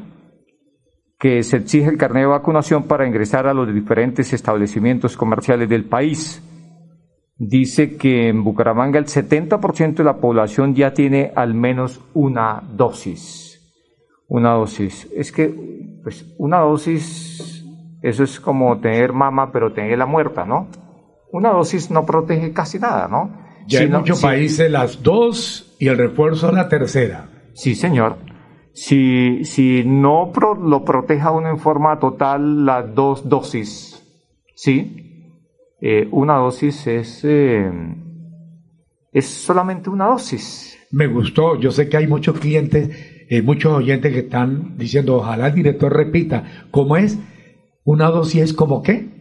que 1.19 1.43
se 1.43 1.57
exige 1.59 1.91
el 1.91 1.99
carnet 1.99 2.25
de 2.25 2.29
vacunación 2.29 2.85
para 2.85 3.07
ingresar 3.07 3.47
a 3.47 3.55
los 3.55 3.73
diferentes 3.73 4.33
establecimientos 4.33 5.17
comerciales 5.17 5.69
del 5.69 5.85
país. 5.85 6.45
Dice 7.37 7.97
que 7.97 8.29
en 8.29 8.45
Bucaramanga 8.45 8.99
el 8.99 9.07
70% 9.07 9.95
de 9.95 10.05
la 10.05 10.19
población 10.19 10.75
ya 10.75 10.93
tiene 10.93 11.33
al 11.35 11.55
menos 11.55 12.01
una 12.15 12.63
dosis. 12.75 13.47
Una 14.29 14.53
dosis. 14.53 15.09
Es 15.15 15.33
que, 15.33 15.55
pues, 16.03 16.35
una 16.39 16.59
dosis, 16.59 17.65
eso 18.03 18.25
es 18.25 18.39
como 18.41 18.79
tener 18.81 19.13
mama, 19.13 19.51
pero 19.53 19.73
tener 19.73 19.97
la 19.99 20.07
muerta, 20.07 20.45
¿no? 20.45 20.69
Una 21.33 21.51
dosis 21.51 21.91
no 21.91 22.05
protege 22.05 22.53
casi 22.53 22.79
nada, 22.79 23.09
¿no? 23.09 23.48
Ya 23.69 23.83
en 23.83 23.93
muchos 23.93 24.23
países 24.23 24.71
las 24.71 25.03
dos 25.03 25.77
y 25.79 25.89
el 25.89 25.99
refuerzo 25.99 26.51
la 26.51 26.69
tercera. 26.69 27.29
Sí, 27.53 27.75
señor. 27.75 28.17
Si, 28.73 29.45
si 29.45 29.83
no 29.85 30.33
lo 30.63 30.85
proteja 30.85 31.33
uno 31.33 31.51
en 31.51 31.59
forma 31.59 31.99
total 31.99 32.65
las 32.65 32.95
dos 32.95 33.29
dosis, 33.29 34.03
¿sí? 34.55 35.35
Eh, 35.81 36.09
una 36.11 36.37
dosis 36.37 36.87
es, 36.87 37.21
eh, 37.25 37.71
es 39.13 39.27
solamente 39.27 39.91
una 39.91 40.07
dosis. 40.07 40.79
Me 40.91 41.07
gustó. 41.07 41.61
Yo 41.61 41.71
sé 41.71 41.91
que 41.91 41.99
hay 41.99 42.07
muchos 42.07 42.39
clientes, 42.41 42.89
eh, 43.29 43.43
muchos 43.43 43.73
oyentes 43.73 44.13
que 44.13 44.21
están 44.21 44.79
diciendo, 44.79 45.17
ojalá 45.17 45.49
el 45.49 45.55
director 45.55 45.93
repita, 45.93 46.69
¿cómo 46.71 46.97
es? 46.97 47.19
¿Una 47.85 48.07
dosis 48.11 48.43
es 48.43 48.53
como 48.55 48.83
qué? 48.83 49.18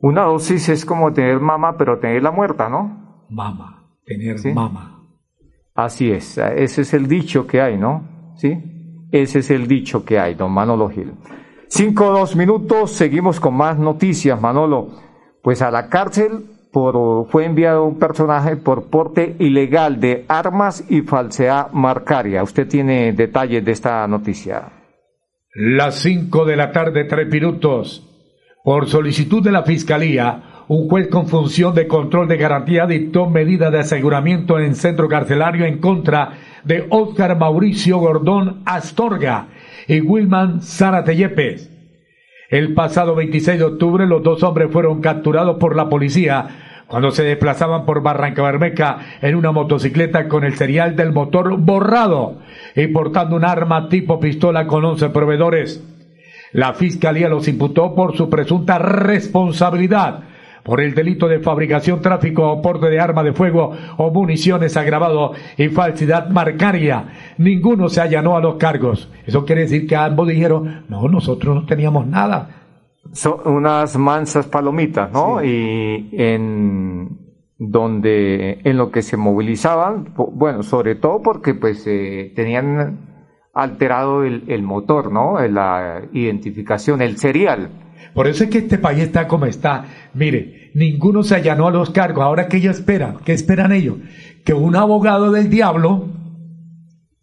Una 0.00 0.22
dosis 0.22 0.68
es 0.68 0.84
como 0.84 1.12
tener 1.12 1.40
mama, 1.40 1.76
pero 1.76 1.98
tener 1.98 2.22
la 2.22 2.30
muerta, 2.30 2.68
¿no? 2.68 3.26
Mama, 3.28 3.90
tener 4.04 4.36
mama. 4.54 5.02
Así 5.74 6.10
es, 6.10 6.38
ese 6.38 6.82
es 6.82 6.94
el 6.94 7.08
dicho 7.08 7.46
que 7.46 7.60
hay, 7.60 7.76
¿no? 7.76 8.34
¿Sí? 8.36 8.52
Ese 9.10 9.40
es 9.40 9.50
el 9.50 9.66
dicho 9.66 10.04
que 10.04 10.18
hay, 10.18 10.34
don 10.34 10.52
Manolo 10.52 10.88
Gil. 10.88 11.14
Cinco 11.68 12.10
dos 12.10 12.34
minutos, 12.36 12.92
seguimos 12.92 13.40
con 13.40 13.54
más 13.54 13.78
noticias, 13.78 14.40
Manolo. 14.40 14.88
Pues 15.42 15.62
a 15.62 15.70
la 15.70 15.88
cárcel 15.88 16.44
por, 16.72 17.28
fue 17.28 17.44
enviado 17.44 17.84
un 17.84 17.98
personaje 17.98 18.56
por 18.56 18.84
porte 18.84 19.36
ilegal 19.38 20.00
de 20.00 20.24
armas 20.28 20.84
y 20.88 21.02
falsedad 21.02 21.72
marcaria. 21.72 22.42
Usted 22.42 22.68
tiene 22.68 23.12
detalles 23.12 23.64
de 23.64 23.72
esta 23.72 24.06
noticia. 24.06 24.72
Las 25.54 25.96
cinco 25.96 26.44
de 26.44 26.56
la 26.56 26.72
tarde, 26.72 27.04
tres 27.04 27.28
minutos. 27.28 28.07
Por 28.68 28.86
solicitud 28.86 29.42
de 29.42 29.50
la 29.50 29.62
Fiscalía, 29.62 30.42
un 30.68 30.90
juez 30.90 31.08
con 31.08 31.26
función 31.26 31.74
de 31.74 31.88
control 31.88 32.28
de 32.28 32.36
garantía 32.36 32.86
dictó 32.86 33.24
medida 33.24 33.70
de 33.70 33.78
aseguramiento 33.78 34.58
en 34.58 34.74
centro 34.74 35.08
carcelario 35.08 35.64
en 35.64 35.78
contra 35.78 36.32
de 36.64 36.84
Óscar 36.90 37.38
Mauricio 37.38 37.96
Gordón 37.96 38.60
Astorga 38.66 39.46
y 39.86 40.02
Wilman 40.02 40.60
Zárate 40.60 41.16
Yepes. 41.16 41.70
El 42.50 42.74
pasado 42.74 43.14
26 43.14 43.58
de 43.58 43.64
octubre 43.64 44.06
los 44.06 44.22
dos 44.22 44.42
hombres 44.42 44.70
fueron 44.70 45.00
capturados 45.00 45.56
por 45.56 45.74
la 45.74 45.88
policía 45.88 46.82
cuando 46.88 47.10
se 47.10 47.22
desplazaban 47.22 47.86
por 47.86 48.02
Barranca 48.02 48.42
Bermeca 48.42 48.98
en 49.22 49.34
una 49.34 49.50
motocicleta 49.50 50.28
con 50.28 50.44
el 50.44 50.56
serial 50.56 50.94
del 50.94 51.14
motor 51.14 51.56
borrado 51.56 52.40
y 52.76 52.86
portando 52.88 53.34
un 53.34 53.46
arma 53.46 53.88
tipo 53.88 54.20
pistola 54.20 54.66
con 54.66 54.84
11 54.84 55.08
proveedores. 55.08 55.97
La 56.52 56.74
Fiscalía 56.74 57.28
los 57.28 57.48
imputó 57.48 57.94
por 57.94 58.16
su 58.16 58.28
presunta 58.28 58.78
responsabilidad 58.78 60.24
por 60.68 60.82
el 60.82 60.94
delito 60.94 61.28
de 61.28 61.40
fabricación, 61.40 62.02
tráfico 62.02 62.46
o 62.46 62.60
porte 62.60 62.90
de 62.90 63.00
arma 63.00 63.22
de 63.22 63.32
fuego 63.32 63.72
o 63.96 64.10
municiones 64.10 64.76
agravado 64.76 65.32
y 65.56 65.68
falsidad 65.68 66.28
marcaria. 66.28 67.06
Ninguno 67.38 67.88
se 67.88 68.02
allanó 68.02 68.36
a 68.36 68.40
los 68.42 68.56
cargos. 68.56 69.10
Eso 69.24 69.46
quiere 69.46 69.62
decir 69.62 69.86
que 69.86 69.96
ambos 69.96 70.28
dijeron, 70.28 70.84
no, 70.90 71.08
nosotros 71.08 71.54
no 71.54 71.64
teníamos 71.64 72.06
nada. 72.06 72.66
Son 73.12 73.40
unas 73.46 73.96
mansas 73.96 74.46
palomitas, 74.46 75.10
¿no? 75.10 75.42
Y 75.42 76.10
en 76.12 77.16
donde 77.56 78.60
en 78.62 78.76
lo 78.76 78.90
que 78.90 79.00
se 79.00 79.16
movilizaban, 79.16 80.12
bueno, 80.34 80.62
sobre 80.62 80.96
todo 80.96 81.22
porque 81.22 81.54
pues 81.54 81.82
eh, 81.86 82.30
tenían 82.36 83.07
alterado 83.62 84.24
el, 84.24 84.62
motor, 84.62 85.12
¿no? 85.12 85.40
La 85.48 86.02
identificación, 86.12 87.02
el 87.02 87.16
serial. 87.18 87.70
Por 88.14 88.28
eso 88.28 88.44
es 88.44 88.50
que 88.50 88.58
este 88.58 88.78
país 88.78 89.00
está 89.00 89.28
como 89.28 89.46
está. 89.46 89.84
Mire, 90.14 90.70
ninguno 90.74 91.22
se 91.22 91.34
allanó 91.34 91.66
a 91.66 91.70
los 91.70 91.90
cargos. 91.90 92.24
Ahora, 92.24 92.48
¿qué 92.48 92.58
ellos 92.58 92.78
esperan? 92.78 93.18
¿Qué 93.24 93.32
esperan 93.32 93.72
ellos? 93.72 93.96
Que 94.44 94.54
un 94.54 94.76
abogado 94.76 95.32
del 95.32 95.50
diablo 95.50 96.08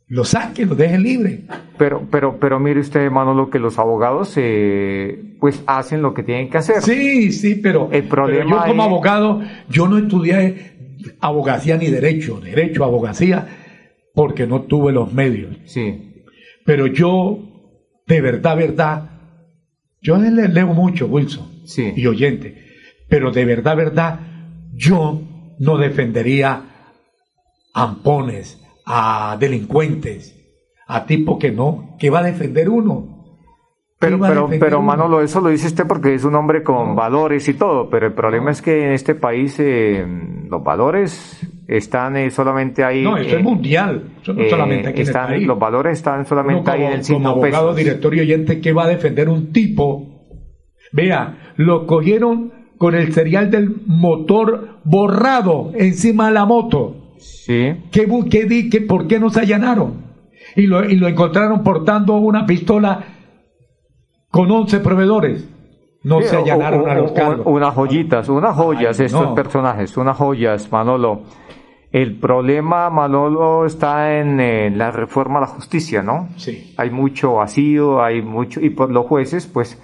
lo 0.08 0.24
saque, 0.24 0.66
lo 0.66 0.76
deje 0.76 1.00
libre. 1.00 1.46
Pero, 1.78 2.08
pero, 2.12 2.38
pero 2.40 2.60
mire 2.60 2.80
usted, 2.80 3.10
Manolo, 3.10 3.50
que 3.50 3.60
los 3.60 3.80
abogados 3.80 4.34
eh, 4.36 5.36
pues 5.40 5.64
hacen 5.66 6.02
lo 6.02 6.14
que 6.14 6.24
tienen 6.24 6.50
que 6.50 6.58
hacer. 6.58 6.82
Sí, 6.82 7.32
sí, 7.32 7.56
pero, 7.56 7.90
el 7.92 8.04
problema 8.04 8.50
yo 8.50 8.68
como 8.68 8.84
abogado, 8.84 9.42
yo 9.70 9.88
no 9.88 9.98
estudié 9.98 10.76
abogacía 11.20 11.78
ni 11.78 11.88
derecho, 11.88 12.40
derecho, 12.40 12.84
abogacía, 12.84 13.48
porque 14.14 14.48
no 14.48 14.62
tuve 14.62 14.92
los 14.92 15.12
medios. 15.14 15.58
Sí. 15.66 16.15
Pero 16.66 16.88
yo, 16.88 17.40
de 18.08 18.22
verdad, 18.22 18.58
verdad, 18.58 19.10
yo 20.02 20.18
le 20.18 20.48
leo 20.48 20.68
mucho, 20.68 21.06
Wilson, 21.06 21.62
sí. 21.66 21.94
y 21.96 22.08
oyente, 22.08 22.66
pero 23.08 23.32
de 23.32 23.46
verdad, 23.46 23.78
verdad, 23.78 24.20
yo 24.74 25.22
no 25.60 25.78
defendería 25.78 26.64
ampones, 27.74 28.62
a 28.86 29.38
delincuentes, 29.40 30.36
a 30.88 31.06
tipo 31.06 31.38
que 31.38 31.52
no, 31.52 31.96
que 32.00 32.10
va 32.10 32.20
a 32.20 32.24
defender 32.24 32.70
uno. 32.70 33.16
Pero, 34.00 34.20
pero, 34.20 34.50
pero 34.60 34.82
Manolo, 34.82 35.22
eso 35.22 35.42
lo 35.42 35.50
dice 35.50 35.68
usted 35.68 35.88
porque 35.88 36.14
es 36.14 36.26
un 36.26 36.36
hombre 36.36 36.64
con 36.64 36.96
valores 36.96 37.48
y 37.48 37.54
todo, 37.54 37.90
pero 37.90 38.08
el 38.08 38.14
problema 38.14 38.52
es 38.52 38.62
que 38.62 38.86
en 38.86 38.92
este 38.92 39.16
país 39.16 39.56
eh, 39.60 40.06
los 40.50 40.64
valores 40.64 41.40
están 41.68 42.16
eh, 42.18 42.30
solamente 42.32 42.84
ahí. 42.84 43.04
No, 43.04 43.18
eso 43.18 43.38
es 43.38 43.44
mundial, 43.44 44.04
eso 44.22 44.34
no 44.34 44.42
eh, 44.42 44.50
solamente 44.50 44.90
aquí 44.90 45.02
están, 45.02 45.26
en 45.28 45.30
el 45.34 45.38
país. 45.40 45.48
Los 45.48 45.60
valores 45.60 45.94
están 45.94 46.26
solamente 46.26 46.70
ahí 46.72 46.84
en 46.84 46.94
el 46.94 47.06
Como 47.08 47.30
abogado, 47.30 47.74
director 47.74 48.14
y 48.16 48.20
oyente, 48.22 48.62
¿qué 48.62 48.72
va 48.74 48.84
a 48.86 48.88
defender 48.88 49.30
un 49.30 49.52
tipo? 49.52 50.28
Vea, 50.92 51.54
lo 51.58 51.86
cogieron 51.88 52.54
con 52.78 52.94
el 52.96 53.14
serial 53.14 53.50
del 53.52 53.76
motor 53.88 54.80
borrado 54.84 55.72
encima 55.76 56.28
de 56.28 56.34
la 56.34 56.46
moto. 56.46 57.14
Sí. 57.18 57.74
¿Qué, 57.92 58.08
qué, 58.30 58.70
qué, 58.70 58.82
¿Por 58.82 59.08
qué 59.08 59.20
no 59.20 59.30
se 59.30 59.40
allanaron? 59.42 60.06
Y 60.56 60.68
lo, 60.68 60.84
y 60.88 60.96
lo 60.98 61.08
encontraron 61.08 61.64
portando 61.64 62.16
una 62.18 62.46
pistola 62.46 63.04
con 64.30 64.52
11 64.52 64.80
proveedores. 64.82 65.50
No 66.04 66.22
Sí, 66.22 66.28
se 66.28 66.36
allanaron 66.38 66.82
o- 66.82 66.88
a 66.88 66.96
los 66.96 67.12
cargos. 67.14 67.46
Unas 67.48 67.74
joyitas, 67.74 68.30
unas 68.30 68.56
joyas 68.56 69.00
Ay, 69.00 69.08
estos 69.08 69.30
no. 69.30 69.36
personajes, 69.36 69.98
unas 69.98 70.16
joyas, 70.18 70.72
Manolo. 70.72 71.24
El 71.96 72.16
problema, 72.16 72.90
Manolo, 72.90 73.66
está 73.66 74.20
en 74.20 74.38
eh, 74.42 74.70
la 74.70 74.92
reforma 74.92 75.38
a 75.38 75.42
la 75.44 75.48
justicia, 75.48 76.04
¿no? 76.04 76.28
Sí. 76.36 76.74
Hay 76.76 76.90
mucho 76.90 77.36
vacío, 77.36 78.04
hay 78.04 78.22
mucho, 78.22 78.60
y 78.60 78.70
por 78.72 78.92
los 78.92 79.06
jueces, 79.06 79.48
pues, 79.48 79.82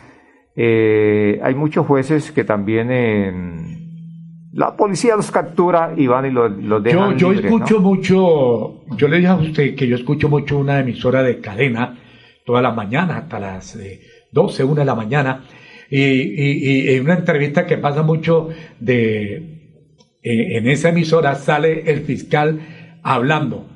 eh, 0.57 1.39
hay 1.41 1.55
muchos 1.55 1.87
jueces 1.87 2.33
que 2.33 2.43
también 2.43 2.89
eh, 2.91 3.31
la 4.51 4.75
policía 4.75 5.15
los 5.15 5.31
captura 5.31 5.93
y 5.95 6.05
van 6.07 6.25
y 6.25 6.31
los, 6.31 6.51
los 6.51 6.83
Yo, 6.83 6.89
dejan 6.89 7.17
yo 7.17 7.31
libres, 7.31 7.45
escucho 7.45 7.75
¿no? 7.75 7.81
mucho, 7.81 8.97
yo 8.97 9.07
le 9.07 9.15
dije 9.15 9.29
a 9.29 9.35
usted 9.35 9.73
que 9.73 9.87
yo 9.87 9.95
escucho 9.95 10.27
mucho 10.27 10.57
una 10.57 10.81
emisora 10.81 11.23
de 11.23 11.39
cadena 11.39 11.97
todas 12.45 12.61
las 12.61 12.75
mañanas, 12.75 13.23
hasta 13.23 13.39
las 13.39 13.77
eh, 13.77 14.01
12, 14.33 14.65
1 14.65 14.75
de 14.75 14.85
la 14.85 14.95
mañana, 14.95 15.45
y, 15.89 16.01
y, 16.01 16.89
y 16.89 16.93
en 16.93 17.05
una 17.05 17.13
entrevista 17.13 17.65
que 17.65 17.77
pasa 17.77 18.03
mucho 18.03 18.49
de, 18.81 19.60
eh, 20.23 20.57
en 20.57 20.67
esa 20.67 20.89
emisora 20.89 21.35
sale 21.35 21.91
el 21.91 22.01
fiscal 22.01 22.59
hablando, 23.03 23.67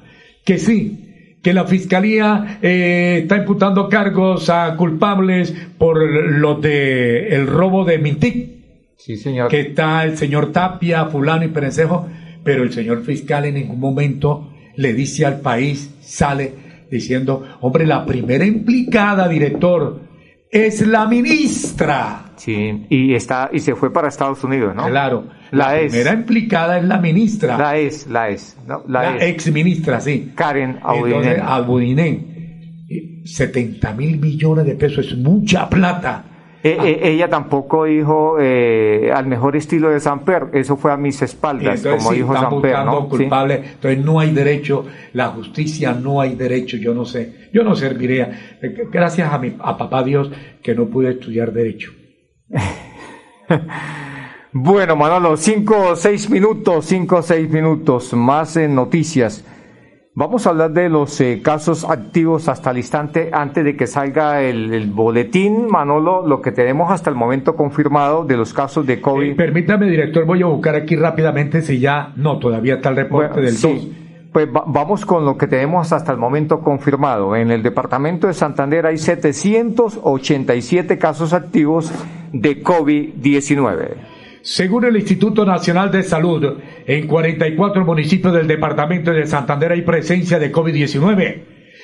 que 0.44 0.58
sí, 0.58 1.38
que 1.42 1.54
la 1.54 1.66
fiscalía 1.66 2.58
eh, 2.62 3.20
está 3.24 3.38
imputando 3.38 3.88
cargos 3.90 4.50
a 4.50 4.76
culpables 4.76 5.54
por 5.78 5.98
lo 6.02 6.56
de 6.56 7.30
el 7.36 7.48
robo 7.48 7.86
de 7.86 7.98
Mintic, 8.00 8.50
Sí, 8.98 9.18
señor. 9.18 9.50
que 9.50 9.60
está 9.60 10.04
el 10.06 10.18
señor 10.18 10.52
Tapia, 10.52 11.06
fulano 11.06 11.46
y 11.46 11.50
perencejo, 11.50 12.08
pero 12.44 12.64
el 12.64 12.74
señor 12.74 13.04
fiscal 13.04 13.46
en 13.46 13.56
ningún 13.56 13.80
momento 13.80 14.52
le 14.76 14.94
dice 14.94 15.26
al 15.26 15.42
país, 15.42 15.96
sale 16.02 16.52
diciendo, 16.90 17.48
hombre, 17.62 17.86
la 17.86 18.06
primera 18.06 18.46
implicada, 18.46 19.28
director, 19.28 20.02
es 20.52 20.86
la 20.86 21.08
ministra. 21.08 22.25
Sí, 22.46 22.86
y 22.90 23.16
está, 23.16 23.50
y 23.52 23.60
se 23.60 23.74
fue 23.74 23.92
para 23.92 24.08
Estados 24.08 24.44
Unidos, 24.44 24.76
¿no? 24.76 24.86
Claro, 24.88 25.26
La 25.50 25.70
la, 25.72 25.80
es. 25.80 25.92
primera 25.92 26.14
implicada 26.14 26.78
es 26.78 26.84
la 26.86 27.00
ministra, 27.00 27.58
La 27.58 27.76
es, 27.76 28.06
la 28.06 28.30
es, 28.30 28.56
¿no? 28.68 28.84
La, 28.88 29.02
la 29.02 29.18
es. 29.18 29.24
ex 29.24 29.52
ministra, 29.52 30.00
sí. 30.00 30.32
Karen. 30.36 30.78
Abudinen, 30.84 32.28
eh, 32.88 33.22
70 33.26 33.94
mil 33.94 34.20
millones 34.20 34.66
de 34.66 34.76
pesos 34.76 35.08
es 35.08 35.18
mucha 35.18 35.68
plata. 35.68 36.24
Eh, 36.64 36.78
eh, 36.84 37.00
ella 37.12 37.30
tampoco 37.30 37.86
dijo 37.86 38.38
eh, 38.40 39.12
al 39.14 39.28
mejor 39.28 39.56
estilo 39.56 39.90
de 39.90 40.00
Samper, 40.00 40.48
eso 40.54 40.78
fue 40.78 40.92
a 40.92 40.98
mis 40.98 41.22
espaldas, 41.22 41.78
entonces 41.78 42.00
como 42.04 42.10
sí, 42.12 42.16
dijo 42.18 42.34
Samper, 42.34 42.86
¿no? 42.86 43.02
Sí. 43.04 43.08
culpable. 43.18 43.56
Entonces 43.74 44.04
no 44.04 44.20
hay 44.20 44.32
derecho, 44.32 44.86
la 45.14 45.28
justicia 45.28 45.94
no 45.94 46.22
hay 46.22 46.34
derecho, 46.36 46.78
yo 46.78 46.94
no 46.96 47.06
sé, 47.06 47.50
yo 47.54 47.64
no 47.64 47.76
serviría. 47.76 48.58
Eh, 48.62 48.88
Gracias 48.92 49.32
a 49.32 49.38
mi 49.38 49.56
a 49.60 49.78
papá 49.78 50.04
Dios 50.04 50.32
que 50.64 50.74
no 50.74 50.86
pude 50.88 51.12
estudiar 51.12 51.52
derecho. 51.54 51.92
Bueno, 54.58 54.96
Manolo, 54.96 55.36
cinco 55.36 55.90
o 55.90 55.96
seis 55.98 56.30
minutos, 56.30 56.86
cinco 56.86 57.18
o 57.18 57.22
seis 57.22 57.50
minutos 57.50 58.14
más 58.14 58.56
en 58.56 58.74
noticias. 58.74 59.44
Vamos 60.14 60.48
a 60.48 60.52
hablar 60.52 60.72
de 60.72 60.88
los 60.88 61.20
eh, 61.20 61.42
casos 61.44 61.84
activos 61.84 62.48
hasta 62.48 62.72
el 62.72 62.78
instante, 62.78 63.32
antes 63.34 63.66
de 63.66 63.76
que 63.76 63.86
salga 63.86 64.42
el, 64.42 64.74
el 64.74 64.90
boletín, 64.90 65.68
Manolo, 65.68 66.26
lo 66.26 66.42
que 66.42 66.54
tenemos 66.54 66.90
hasta 66.90 67.10
el 67.10 67.18
momento 67.18 67.58
confirmado 67.58 68.24
de 68.24 68.38
los 68.38 68.54
casos 68.54 68.88
de 68.88 69.02
COVID. 69.02 69.32
Eh, 69.32 69.36
permítame, 69.36 69.90
director, 69.90 70.24
voy 70.24 70.42
a 70.42 70.46
buscar 70.46 70.76
aquí 70.76 70.96
rápidamente 70.96 71.62
si 71.62 71.82
ya 71.82 72.14
no, 72.16 72.40
todavía 72.40 72.76
está 72.76 72.88
el 72.92 72.96
reporte 72.96 73.34
Bueno, 73.34 73.46
del 73.48 73.56
sí. 73.58 73.96
2. 73.98 74.05
Pues 74.36 74.50
va- 74.54 74.66
vamos 74.68 75.06
con 75.06 75.24
lo 75.24 75.38
que 75.38 75.48
tenemos 75.48 75.94
hasta 75.94 76.12
el 76.12 76.18
momento 76.18 76.60
confirmado. 76.60 77.38
En 77.38 77.52
el 77.52 77.64
departamento 77.64 78.28
de 78.28 78.34
Santander 78.34 78.86
hay 78.86 78.98
787 78.98 80.98
casos 80.98 81.32
activos 81.32 81.90
de 82.34 82.62
COVID-19. 82.62 83.92
Según 84.42 84.84
el 84.84 84.98
Instituto 84.98 85.46
Nacional 85.46 85.90
de 85.90 86.04
Salud, 86.04 86.58
en 86.86 87.08
44 87.08 87.86
municipios 87.86 88.34
del 88.34 88.46
departamento 88.46 89.12
de 89.12 89.26
Santander 89.26 89.72
hay 89.72 89.84
presencia 89.84 90.38
de 90.38 90.52
COVID-19. 90.52 91.44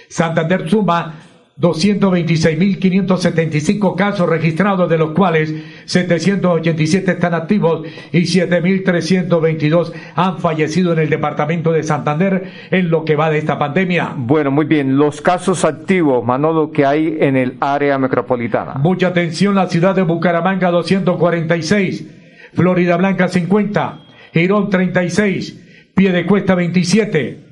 Santander 0.10 0.70
suma 0.70 1.22
226.575 1.62 3.95
casos 3.95 4.28
registrados, 4.28 4.89
de 4.89 4.97
los 4.97 5.12
cuales 5.12 5.53
787 5.86 7.12
están 7.12 7.36
activos 7.36 7.88
y 8.12 8.22
7.322 8.22 9.93
han 10.16 10.39
fallecido 10.39 10.93
en 10.93 10.99
el 10.99 11.09
departamento 11.09 11.72
de 11.72 11.84
Santander 11.84 12.51
en 12.72 12.89
lo 12.89 13.05
que 13.05 13.16
va 13.16 13.30
de 13.30 13.38
esta 13.38 13.59
pandemia. 13.59 14.16
Bueno, 14.18 14.49
muy 14.49 14.66
bien. 14.66 14.97
Los 14.97 15.22
casos 15.22 15.64
activos, 15.64 16.26
Manolo, 16.26 16.72
que 16.72 16.84
hay 16.86 17.18
en 17.20 17.38
el 17.38 17.57
área 17.62 17.99
metropolitana. 17.99 18.74
Mucha 18.80 19.09
atención, 19.09 19.53
la 19.53 19.68
ciudad 19.68 19.93
de 19.93 20.01
Bucaramanga 20.01 20.72
246, 20.72 22.07
Florida 22.53 22.97
Blanca 22.97 23.28
50, 23.28 23.99
Girón 24.34 24.72
36, 24.72 25.91
Piedecuesta 25.93 26.55
27. 26.55 27.51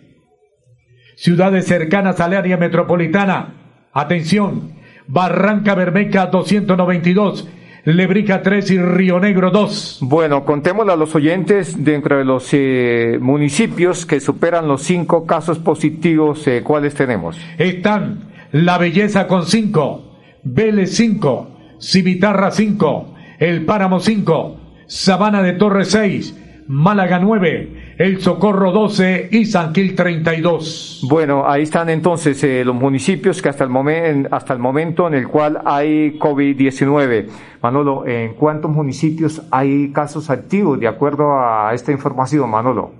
Ciudades 1.15 1.67
cercanas 1.67 2.19
al 2.21 2.33
área 2.33 2.57
metropolitana, 2.57 3.68
atención, 3.93 4.73
Barranca 5.07 5.75
Bermeja 5.75 6.27
292, 6.27 7.47
Lebrica 7.85 8.41
3 8.41 8.71
y 8.71 8.77
Río 8.77 9.19
Negro 9.19 9.51
2. 9.51 9.99
Bueno, 10.01 10.45
contémosle 10.45 10.93
a 10.93 10.95
los 10.95 11.15
oyentes 11.15 11.83
dentro 11.83 12.17
de 12.17 12.25
los 12.25 12.49
eh, 12.51 13.17
municipios 13.19 14.05
que 14.05 14.19
superan 14.19 14.67
los 14.67 14.83
cinco 14.83 15.25
casos 15.25 15.59
positivos, 15.59 16.45
eh, 16.47 16.61
¿cuáles 16.63 16.93
tenemos? 16.93 17.37
Están 17.57 18.29
La 18.51 18.77
Belleza 18.77 19.27
con 19.27 19.45
5, 19.45 20.19
Vélez 20.43 20.95
5, 20.95 21.77
Civitarra 21.79 22.51
5, 22.51 23.15
El 23.39 23.65
Páramo 23.65 23.99
5, 23.99 24.59
Sabana 24.85 25.41
de 25.41 25.53
Torres 25.53 25.89
6, 25.91 26.37
Málaga 26.67 27.19
9, 27.19 27.78
El 27.99 28.21
Socorro 28.21 28.71
12 28.71 29.27
y 29.29 29.43
San 29.43 29.75
Gil 29.75 29.93
32. 29.93 31.05
Bueno, 31.09 31.43
ahí 31.45 31.63
están 31.63 31.89
entonces 31.89 32.41
eh, 32.45 32.63
los 32.63 32.73
municipios 32.73 33.41
que 33.41 33.49
hasta 33.49 33.65
el, 33.65 33.69
momen- 33.69 34.25
hasta 34.31 34.53
el 34.53 34.59
momento 34.59 35.05
en 35.05 35.15
el 35.15 35.27
cual 35.27 35.59
hay 35.65 36.17
COVID-19. 36.17 37.25
Manolo, 37.61 38.07
¿en 38.07 38.35
cuántos 38.35 38.71
municipios 38.71 39.41
hay 39.51 39.91
casos 39.91 40.29
activos 40.29 40.79
de 40.79 40.87
acuerdo 40.87 41.37
a 41.37 41.73
esta 41.73 41.91
información, 41.91 42.49
Manolo? 42.49 42.93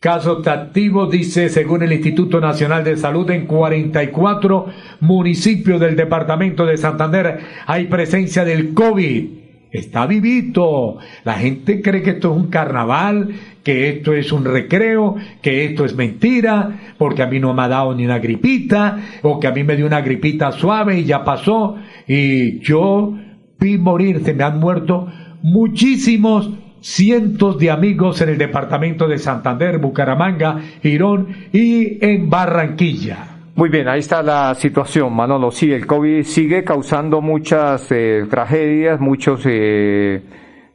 Casos 0.00 0.46
activos, 0.46 1.10
dice, 1.10 1.48
según 1.48 1.82
el 1.82 1.92
Instituto 1.94 2.40
Nacional 2.40 2.84
de 2.84 2.98
Salud, 2.98 3.30
en 3.30 3.46
44 3.46 4.66
municipios 5.00 5.80
del 5.80 5.96
departamento 5.96 6.66
de 6.66 6.76
Santander 6.76 7.40
hay 7.66 7.86
presencia 7.86 8.44
del 8.44 8.74
COVID. 8.74 9.39
Está 9.70 10.06
vivito. 10.06 10.98
La 11.24 11.34
gente 11.34 11.80
cree 11.80 12.02
que 12.02 12.10
esto 12.10 12.32
es 12.32 12.36
un 12.36 12.48
carnaval, 12.48 13.28
que 13.62 13.88
esto 13.88 14.12
es 14.14 14.32
un 14.32 14.44
recreo, 14.44 15.16
que 15.42 15.64
esto 15.64 15.84
es 15.84 15.94
mentira, 15.94 16.94
porque 16.98 17.22
a 17.22 17.26
mí 17.26 17.38
no 17.38 17.54
me 17.54 17.62
ha 17.62 17.68
dado 17.68 17.94
ni 17.94 18.04
una 18.04 18.18
gripita, 18.18 18.98
o 19.22 19.38
que 19.38 19.46
a 19.46 19.52
mí 19.52 19.62
me 19.62 19.76
dio 19.76 19.86
una 19.86 20.00
gripita 20.00 20.50
suave 20.52 20.98
y 20.98 21.04
ya 21.04 21.24
pasó, 21.24 21.76
y 22.08 22.58
yo 22.60 23.16
vi 23.60 23.78
morir, 23.78 24.22
se 24.24 24.34
me 24.34 24.42
han 24.42 24.58
muerto 24.58 25.06
muchísimos 25.42 26.50
cientos 26.80 27.58
de 27.58 27.70
amigos 27.70 28.20
en 28.22 28.30
el 28.30 28.38
departamento 28.38 29.06
de 29.06 29.18
Santander, 29.18 29.78
Bucaramanga, 29.78 30.58
Girón 30.82 31.28
y 31.52 32.04
en 32.04 32.28
Barranquilla. 32.28 33.39
Muy 33.60 33.68
bien, 33.68 33.88
ahí 33.88 34.00
está 34.00 34.22
la 34.22 34.54
situación, 34.54 35.14
Manolo. 35.14 35.50
Sí, 35.50 35.70
el 35.70 35.86
COVID 35.86 36.22
sigue 36.22 36.64
causando 36.64 37.20
muchas 37.20 37.92
eh, 37.92 38.24
tragedias, 38.30 38.98
muchos, 38.98 39.42
eh, 39.44 40.22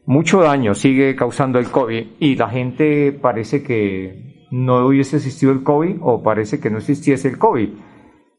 mucho 0.06 0.42
daño 0.42 0.76
sigue 0.76 1.16
causando 1.16 1.58
el 1.58 1.72
COVID 1.72 2.06
y 2.20 2.36
la 2.36 2.48
gente 2.48 3.12
parece 3.12 3.64
que 3.64 4.46
no 4.52 4.86
hubiese 4.86 5.16
existido 5.16 5.52
el 5.52 5.64
COVID 5.64 5.96
o 6.00 6.22
parece 6.22 6.60
que 6.60 6.70
no 6.70 6.78
existiese 6.78 7.28
el 7.28 7.40
COVID. 7.40 7.70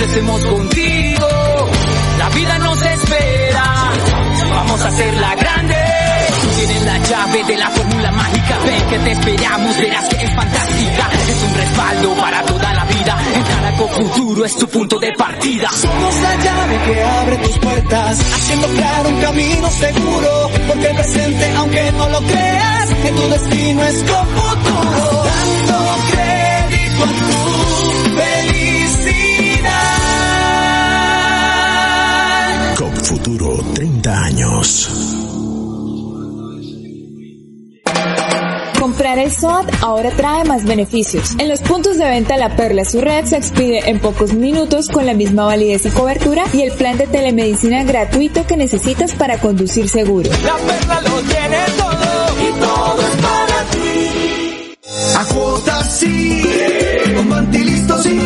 crecemos 0.00 0.40
contigo. 0.46 1.28
La 2.18 2.28
vida 2.30 2.58
nos 2.58 2.82
espera, 2.82 3.64
vamos 4.50 4.80
a 4.80 4.88
hacerla 4.88 5.34
grande. 5.36 5.76
Tienes 6.56 6.84
la 6.84 6.98
llave 6.98 7.44
de 7.44 7.56
la 7.56 7.70
fórmula 7.70 8.10
mágica, 8.12 8.58
ven 8.64 8.86
que 8.88 8.98
te 8.98 9.12
esperamos, 9.12 9.76
verás 9.76 10.08
que 10.08 10.24
es 10.24 10.34
fantástica. 10.34 11.10
Es 11.28 11.42
un 11.42 11.54
respaldo 11.54 12.14
para 12.16 12.42
toda 12.44 12.72
la 12.72 12.84
vida. 12.84 13.18
Entrar 13.34 13.64
a 13.66 13.76
Cofuturo 13.76 14.44
es 14.44 14.56
tu 14.56 14.66
punto 14.68 14.98
de 14.98 15.12
partida. 15.12 15.68
Somos 15.70 16.14
la 16.16 16.36
llave 16.36 16.78
que 16.86 17.02
abre 17.02 17.36
tus 17.38 17.58
puertas, 17.58 18.20
haciendo 18.20 18.68
claro 18.68 19.08
un 19.10 19.20
camino 19.20 19.70
seguro. 19.70 20.50
Porque 20.66 20.86
el 20.86 20.96
presente, 20.96 21.52
aunque 21.56 21.92
no 21.92 22.08
lo 22.08 22.20
creas, 22.20 22.90
en 23.04 23.14
tu 23.16 23.28
destino 23.28 23.84
es 23.84 24.02
con 24.04 24.26
futuro. 24.28 25.30
COP 32.76 32.96
Futuro 33.02 33.64
30 33.74 34.22
años. 34.24 35.10
Comprar 38.80 39.18
el 39.18 39.30
SOAT 39.30 39.68
ahora 39.82 40.10
trae 40.10 40.44
más 40.44 40.64
beneficios. 40.64 41.32
En 41.38 41.48
los 41.48 41.60
puntos 41.60 41.98
de 41.98 42.06
venta 42.06 42.36
La 42.38 42.56
Perla 42.56 42.84
su 42.84 43.00
red 43.00 43.24
se 43.26 43.36
expide 43.36 43.90
en 43.90 44.00
pocos 44.00 44.32
minutos 44.32 44.88
con 44.88 45.04
la 45.04 45.14
misma 45.14 45.44
validez 45.44 45.84
y 45.86 45.90
cobertura 45.90 46.44
y 46.52 46.62
el 46.62 46.72
plan 46.72 46.96
de 46.96 47.06
telemedicina 47.06 47.84
gratuito 47.84 48.46
que 48.46 48.56
necesitas 48.56 49.14
para 49.14 49.38
conducir 49.38 49.88
seguro. 49.88 50.30
La 50.44 50.56
Perla 50.56 51.00
lo 51.02 51.20
tiene 51.20 51.58
todo 51.76 52.48
y 52.48 52.60
todo 52.60 53.00
es 53.02 53.16
para 53.22 53.64
ti. 53.70 54.76
A 55.16 55.24
cuotas 55.34 55.98
sí, 55.98 56.42
con 57.14 58.02
sí. 58.02 58.20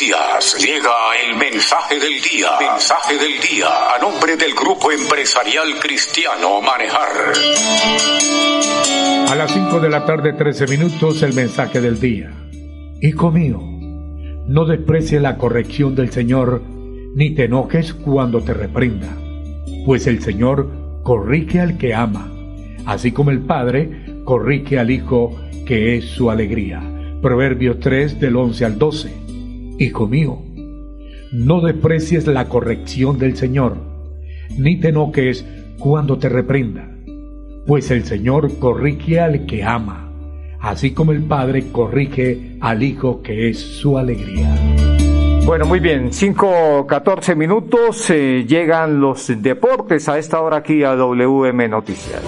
Llega 0.00 0.92
el 1.26 1.36
mensaje 1.36 1.98
del 1.98 2.20
día. 2.22 2.50
Mensaje 2.60 3.14
del 3.14 3.40
día 3.40 3.66
a 3.96 3.98
nombre 3.98 4.36
del 4.36 4.54
grupo 4.54 4.92
empresarial 4.92 5.76
cristiano 5.80 6.60
Manejar. 6.60 7.32
A 9.28 9.34
las 9.34 9.50
5 9.50 9.80
de 9.80 9.88
la 9.88 10.06
tarde, 10.06 10.34
13 10.34 10.68
minutos, 10.68 11.24
el 11.24 11.34
mensaje 11.34 11.80
del 11.80 11.98
día. 11.98 12.30
Hijo 13.02 13.32
mío, 13.32 13.60
no 14.46 14.66
desprecie 14.66 15.18
la 15.18 15.36
corrección 15.36 15.96
del 15.96 16.12
Señor, 16.12 16.62
ni 17.16 17.34
te 17.34 17.46
enojes 17.46 17.92
cuando 17.92 18.40
te 18.40 18.54
reprenda, 18.54 19.08
pues 19.84 20.06
el 20.06 20.22
Señor 20.22 21.02
corrige 21.02 21.60
al 21.60 21.76
que 21.76 21.94
ama, 21.94 22.30
así 22.86 23.10
como 23.10 23.32
el 23.32 23.40
Padre 23.40 24.22
corrige 24.24 24.78
al 24.78 24.92
Hijo, 24.92 25.34
que 25.66 25.96
es 25.96 26.04
su 26.04 26.30
alegría. 26.30 26.80
Proverbios 27.20 27.80
3 27.80 28.20
del 28.20 28.36
11 28.36 28.64
al 28.64 28.78
12. 28.78 29.27
Hijo 29.78 30.08
mío, 30.08 30.42
no 31.30 31.60
desprecies 31.60 32.26
la 32.26 32.48
corrección 32.48 33.16
del 33.16 33.36
Señor, 33.36 33.76
ni 34.56 34.80
te 34.80 34.88
enojes 34.88 35.46
cuando 35.78 36.18
te 36.18 36.28
reprenda, 36.28 36.90
pues 37.64 37.92
el 37.92 38.02
Señor 38.02 38.58
corrige 38.58 39.20
al 39.20 39.46
que 39.46 39.62
ama, 39.62 40.12
así 40.60 40.90
como 40.90 41.12
el 41.12 41.22
Padre 41.22 41.70
corrige 41.70 42.56
al 42.60 42.82
Hijo 42.82 43.22
que 43.22 43.50
es 43.50 43.60
su 43.60 43.96
alegría. 43.96 44.52
Bueno, 45.46 45.64
muy 45.64 45.78
bien, 45.78 46.12
5, 46.12 46.84
14 46.86 47.36
minutos, 47.36 48.10
eh, 48.10 48.44
llegan 48.48 49.00
los 49.00 49.32
deportes 49.40 50.08
a 50.08 50.18
esta 50.18 50.40
hora 50.40 50.56
aquí 50.56 50.82
a 50.82 50.96
WM 50.96 51.68
Noticias. 51.68 52.20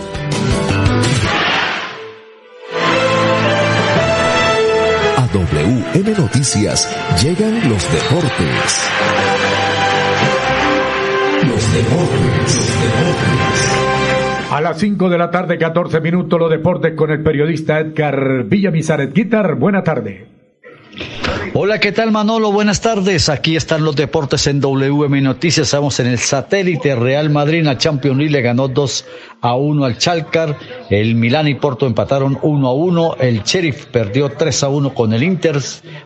A 5.16 5.28
WM 5.34 5.99
Llegan 7.22 7.68
los 7.68 7.92
deportes. 7.92 8.90
Los 11.46 11.72
deportes. 11.74 12.76
A 14.50 14.60
las 14.60 14.78
5 14.78 15.08
de 15.08 15.18
la 15.18 15.30
tarde, 15.30 15.58
14 15.58 16.00
minutos, 16.00 16.38
los 16.38 16.50
deportes 16.50 16.94
con 16.94 17.10
el 17.10 17.22
periodista 17.22 17.80
Edgar 17.80 18.44
Villamizar. 18.44 19.00
Edguitar, 19.00 19.54
buena 19.54 19.82
tarde. 19.82 20.39
Hola, 21.52 21.80
¿qué 21.80 21.90
tal 21.90 22.12
Manolo? 22.12 22.52
Buenas 22.52 22.80
tardes. 22.80 23.28
Aquí 23.28 23.56
están 23.56 23.82
los 23.82 23.96
deportes 23.96 24.46
en 24.46 24.60
WM 24.60 25.20
Noticias. 25.20 25.66
Estamos 25.66 25.98
en 25.98 26.06
el 26.06 26.18
satélite 26.18 26.94
Real 26.94 27.28
Madrid. 27.28 27.66
A 27.66 27.76
Champions 27.76 28.18
League 28.18 28.32
le 28.32 28.40
ganó 28.40 28.68
2 28.68 29.04
a 29.40 29.56
1 29.56 29.84
al 29.84 29.98
Chalcar. 29.98 30.56
El 30.90 31.16
Milán 31.16 31.48
y 31.48 31.54
Porto 31.54 31.86
empataron 31.86 32.38
1 32.40 32.68
a 32.68 32.72
1. 32.72 33.16
El 33.18 33.42
Sheriff 33.42 33.86
perdió 33.86 34.30
3 34.30 34.62
a 34.62 34.68
1 34.68 34.94
con 34.94 35.12
el 35.12 35.24
Inter. 35.24 35.58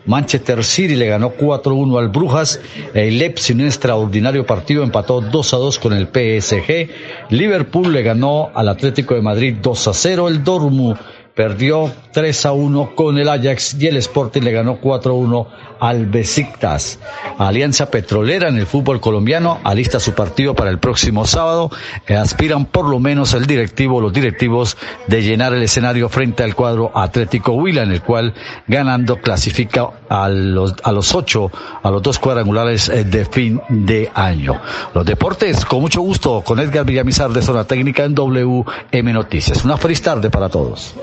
Manchester 0.07 0.63
City 0.63 0.95
le 0.95 1.07
ganó 1.07 1.29
4 1.29 1.71
a 1.71 1.75
1 1.75 1.97
al 1.99 2.09
Brujas. 2.09 2.59
El 2.93 3.19
Leipzig, 3.19 3.55
un 3.55 3.61
extraordinario 3.61 4.45
partido, 4.45 4.83
empató 4.83 5.21
2 5.21 5.53
a 5.53 5.57
2 5.57 5.79
con 5.79 5.93
el 5.93 6.07
PSG. 6.07 6.89
Liverpool 7.29 7.93
le 7.93 8.01
ganó 8.01 8.49
al 8.53 8.67
Atlético 8.67 9.13
de 9.13 9.21
Madrid 9.21 9.57
2 9.61 9.87
a 9.89 9.93
0. 9.93 10.27
El 10.27 10.43
Dortmund 10.43 10.97
perdió 11.35 11.91
3 12.13 12.45
a 12.45 12.53
1 12.53 12.95
con 12.95 13.17
el 13.17 13.27
Ajax 13.27 13.75
y 13.77 13.87
el 13.87 13.97
Sporting 13.97 14.41
le 14.41 14.53
ganó 14.53 14.77
4 14.77 15.11
a 15.11 15.15
1 15.15 15.47
al 15.79 16.05
Besiktas. 16.05 16.97
Alianza 17.37 17.91
Petrolera 17.91 18.47
en 18.47 18.57
el 18.57 18.65
fútbol 18.65 19.01
colombiano 19.01 19.59
alista 19.63 19.99
su 19.99 20.13
partido 20.13 20.55
para 20.55 20.69
el 20.69 20.79
próximo 20.79 21.25
sábado. 21.25 21.69
aspiran 22.07 22.65
por 22.65 22.87
lo 22.87 22.99
menos 22.99 23.33
el 23.33 23.45
directivo, 23.45 23.99
los 23.99 24.13
directivos 24.13 24.77
de 25.07 25.23
llenar 25.23 25.53
el 25.53 25.63
escenario 25.63 26.07
frente 26.07 26.43
al 26.43 26.55
cuadro 26.55 26.91
Atlético 26.95 27.51
Huila, 27.51 27.83
en 27.83 27.91
el 27.91 28.01
cual 28.01 28.33
ganando 28.67 29.17
clasifica 29.17 29.89
a 30.07 30.29
los, 30.29 30.75
a 30.83 30.93
los 30.93 31.13
ocho, 31.13 31.51
a 31.83 31.91
los 31.91 32.01
dos 32.01 32.17
cuadrangulares 32.17 32.87
eh, 32.87 33.03
de 33.03 33.25
fin 33.25 33.61
de 33.67 34.09
año. 34.13 34.61
Los 34.93 35.05
deportes, 35.05 35.65
con 35.65 35.81
mucho 35.81 35.99
gusto, 35.99 36.41
con 36.45 36.59
Edgar 36.59 36.85
Villamizar 36.85 37.31
de 37.31 37.41
Zona 37.41 37.65
Técnica 37.65 38.05
en 38.05 38.15
WM 38.15 39.13
Noticias. 39.13 39.65
Una 39.65 39.77
feliz 39.77 40.01
tarde 40.01 40.29
para 40.29 40.47
todos. 40.47 40.95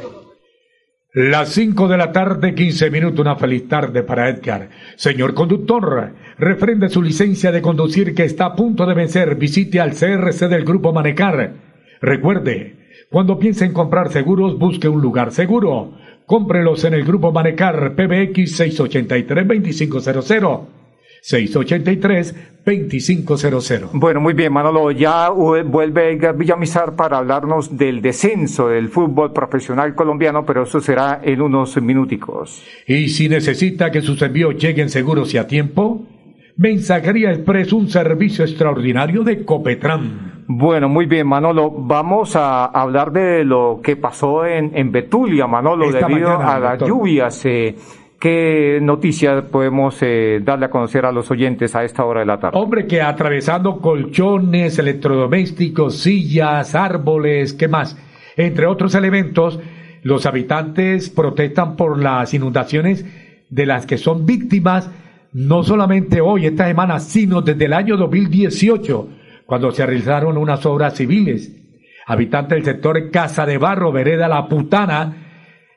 Las 1.14 1.50
5 1.50 1.88
de 1.88 1.98
la 1.98 2.10
tarde, 2.10 2.54
15 2.54 2.90
minutos, 2.90 3.20
una 3.20 3.36
feliz 3.36 3.68
tarde 3.68 4.02
para 4.02 4.30
Edgar. 4.30 4.70
Señor 4.96 5.34
conductor, 5.34 6.14
refrende 6.38 6.88
su 6.88 7.02
licencia 7.02 7.52
de 7.52 7.60
conducir 7.60 8.14
que 8.14 8.24
está 8.24 8.46
a 8.46 8.56
punto 8.56 8.86
de 8.86 8.94
vencer. 8.94 9.34
Visite 9.34 9.78
al 9.78 9.90
CRC 9.90 10.48
del 10.48 10.64
Grupo 10.64 10.90
Manecar. 10.90 11.52
Recuerde, 12.00 12.76
cuando 13.10 13.38
piense 13.38 13.66
en 13.66 13.74
comprar 13.74 14.10
seguros, 14.10 14.58
busque 14.58 14.88
un 14.88 15.02
lugar 15.02 15.32
seguro. 15.32 15.98
Cómprelos 16.24 16.82
en 16.84 16.94
el 16.94 17.04
Grupo 17.04 17.30
Manecar 17.30 17.94
PBX 17.94 18.58
683-2500. 18.58 20.81
683-2500. 21.22 23.90
Bueno, 23.92 24.20
muy 24.20 24.34
bien, 24.34 24.52
Manolo. 24.52 24.90
Ya 24.90 25.30
vuelve 25.30 26.12
Edgar 26.12 26.36
Villamizar 26.36 26.96
para 26.96 27.18
hablarnos 27.18 27.76
del 27.76 28.02
descenso 28.02 28.66
del 28.68 28.88
fútbol 28.88 29.32
profesional 29.32 29.94
colombiano, 29.94 30.44
pero 30.44 30.64
eso 30.64 30.80
será 30.80 31.20
en 31.22 31.40
unos 31.40 31.80
minuticos. 31.80 32.64
Y 32.86 33.08
si 33.08 33.28
necesita 33.28 33.92
que 33.92 34.02
sus 34.02 34.20
envíos 34.22 34.56
lleguen 34.56 34.90
seguros 34.90 35.32
y 35.34 35.38
a 35.38 35.46
tiempo, 35.46 36.08
Mensajería 36.56 37.30
Express, 37.30 37.72
un 37.72 37.88
servicio 37.88 38.44
extraordinario 38.44 39.24
de 39.24 39.44
Copetran. 39.44 40.44
Bueno, 40.46 40.88
muy 40.88 41.06
bien, 41.06 41.26
Manolo. 41.26 41.70
Vamos 41.70 42.36
a 42.36 42.66
hablar 42.66 43.12
de 43.12 43.44
lo 43.44 43.80
que 43.82 43.96
pasó 43.96 44.44
en, 44.44 44.72
en 44.74 44.92
Betulia, 44.92 45.46
Manolo, 45.46 45.90
debido 45.90 46.38
a 46.38 46.58
las 46.58 46.78
lluvias. 46.80 47.44
Eh, 47.46 47.74
¿Qué 48.22 48.78
noticias 48.80 49.42
podemos 49.50 50.00
eh, 50.00 50.40
darle 50.44 50.66
a 50.66 50.70
conocer 50.70 51.04
a 51.06 51.10
los 51.10 51.28
oyentes 51.32 51.74
a 51.74 51.82
esta 51.82 52.04
hora 52.04 52.20
de 52.20 52.26
la 52.26 52.38
tarde? 52.38 52.56
Hombre, 52.56 52.86
que 52.86 53.02
atravesando 53.02 53.80
colchones, 53.80 54.78
electrodomésticos, 54.78 55.98
sillas, 55.98 56.76
árboles, 56.76 57.52
¿qué 57.52 57.66
más? 57.66 57.98
Entre 58.36 58.66
otros 58.66 58.94
elementos, 58.94 59.58
los 60.04 60.24
habitantes 60.24 61.10
protestan 61.10 61.74
por 61.74 62.00
las 62.00 62.32
inundaciones 62.32 63.04
de 63.50 63.66
las 63.66 63.86
que 63.86 63.98
son 63.98 64.24
víctimas 64.24 64.88
no 65.32 65.64
solamente 65.64 66.20
hoy, 66.20 66.46
esta 66.46 66.68
semana, 66.68 67.00
sino 67.00 67.42
desde 67.42 67.64
el 67.64 67.72
año 67.72 67.96
2018, 67.96 69.08
cuando 69.46 69.72
se 69.72 69.84
realizaron 69.84 70.38
unas 70.38 70.64
obras 70.64 70.94
civiles. 70.94 71.60
Habitantes 72.06 72.54
del 72.54 72.64
sector 72.64 73.10
Casa 73.10 73.44
de 73.46 73.58
Barro, 73.58 73.90
Vereda 73.90 74.28
La 74.28 74.46
Putana, 74.46 75.21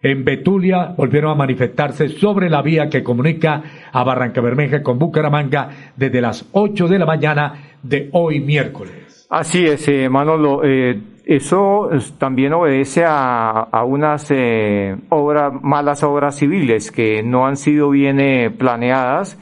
en 0.05 0.23
Betulia 0.23 0.93
volvieron 0.95 1.31
a 1.31 1.35
manifestarse 1.35 2.09
sobre 2.09 2.47
la 2.47 2.61
vía 2.61 2.89
que 2.89 3.03
comunica 3.03 3.63
a 3.91 4.03
Barranca 4.03 4.39
Bermeja 4.39 4.83
con 4.83 4.99
Bucaramanga 4.99 5.69
desde 5.95 6.21
las 6.21 6.47
8 6.51 6.87
de 6.87 6.99
la 6.99 7.07
mañana 7.07 7.53
de 7.81 8.09
hoy 8.13 8.39
miércoles. 8.39 9.25
Así 9.31 9.65
es, 9.65 9.87
eh, 9.87 10.07
Manolo. 10.07 10.61
Eh, 10.63 11.01
eso 11.25 11.89
también 12.19 12.53
obedece 12.53 13.03
a, 13.03 13.83
unas 13.83 14.29
eh, 14.29 14.95
obras, 15.09 15.53
malas 15.63 16.03
obras 16.03 16.35
civiles 16.35 16.91
que 16.91 17.23
no 17.23 17.47
han 17.47 17.57
sido 17.57 17.89
bien 17.89 18.55
planeadas 18.59 19.39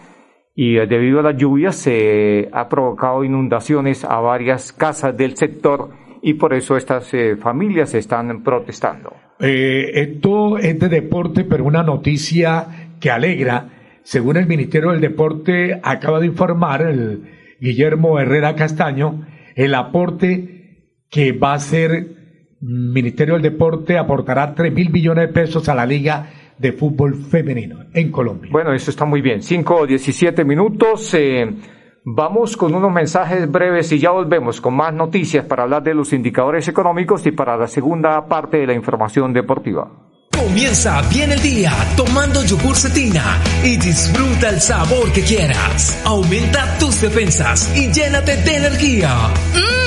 y 0.55 0.75
debido 0.75 1.19
a 1.19 1.23
las 1.23 1.35
lluvias 1.35 1.75
se 1.75 2.47
ha 2.53 2.69
provocado 2.69 3.25
inundaciones 3.25 4.05
a 4.05 4.21
varias 4.21 4.71
casas 4.71 5.17
del 5.17 5.35
sector 5.35 5.89
y 6.21 6.35
por 6.35 6.53
eso 6.53 6.77
estas 6.77 7.11
familias 7.41 7.93
están 7.95 8.43
protestando. 8.43 9.22
Eh, 9.39 9.91
esto 9.95 10.57
es 10.57 10.79
de 10.79 10.89
deporte, 10.89 11.43
pero 11.43 11.65
una 11.65 11.83
noticia 11.83 12.89
que 12.99 13.11
alegra. 13.11 13.69
Según 14.03 14.37
el 14.37 14.47
Ministerio 14.47 14.91
del 14.91 15.01
Deporte 15.01 15.79
acaba 15.81 16.19
de 16.19 16.27
informar 16.27 16.81
el 16.81 17.23
Guillermo 17.59 18.19
Herrera 18.19 18.55
Castaño, 18.55 19.25
el 19.55 19.75
aporte 19.75 21.03
que 21.09 21.31
va 21.31 21.53
a 21.53 21.59
ser 21.59 22.23
Ministerio 22.65 23.33
del 23.33 23.43
Deporte 23.43 23.97
aportará 23.97 24.55
3 24.55 24.73
mil 24.73 24.89
millones 24.89 25.27
de 25.27 25.33
pesos 25.33 25.67
a 25.67 25.75
la 25.75 25.85
Liga 25.85 26.29
de 26.57 26.71
Fútbol 26.71 27.15
Femenino 27.15 27.85
en 27.93 28.09
Colombia. 28.09 28.49
Bueno, 28.51 28.73
eso 28.73 28.89
está 28.89 29.03
muy 29.03 29.21
bien. 29.21 29.41
5 29.41 29.75
o 29.75 29.85
17 29.85 30.45
minutos. 30.45 31.13
Eh, 31.13 31.45
Vamos 32.05 32.57
con 32.57 32.75
unos 32.75 32.91
mensajes 32.91 33.49
breves 33.49 33.89
y 33.93 33.99
ya 33.99 34.11
volvemos 34.11 34.59
con 34.59 34.73
más 34.73 34.93
noticias 34.93 35.45
para 35.45 35.63
hablar 35.63 35.83
de 35.83 35.93
los 35.93 36.11
indicadores 36.11 36.67
económicos 36.67 37.25
y 37.25 37.31
para 37.31 37.55
la 37.55 37.67
segunda 37.67 38.27
parte 38.27 38.57
de 38.57 38.67
la 38.67 38.73
información 38.73 39.31
deportiva. 39.31 39.89
Comienza 40.29 41.01
bien 41.09 41.31
el 41.31 41.41
día 41.41 41.71
tomando 41.95 42.43
yogur 42.43 42.75
cetina 42.75 43.39
y 43.63 43.77
disfruta 43.77 44.49
el 44.49 44.59
sabor 44.59 45.13
que 45.13 45.21
quieras. 45.21 46.01
Aumenta 46.03 46.77
tus 46.77 46.99
defensas 46.99 47.71
y 47.73 47.89
llénate 47.93 48.35
de 48.35 48.57
energía. 48.57 49.09
Mmm, 49.53 49.82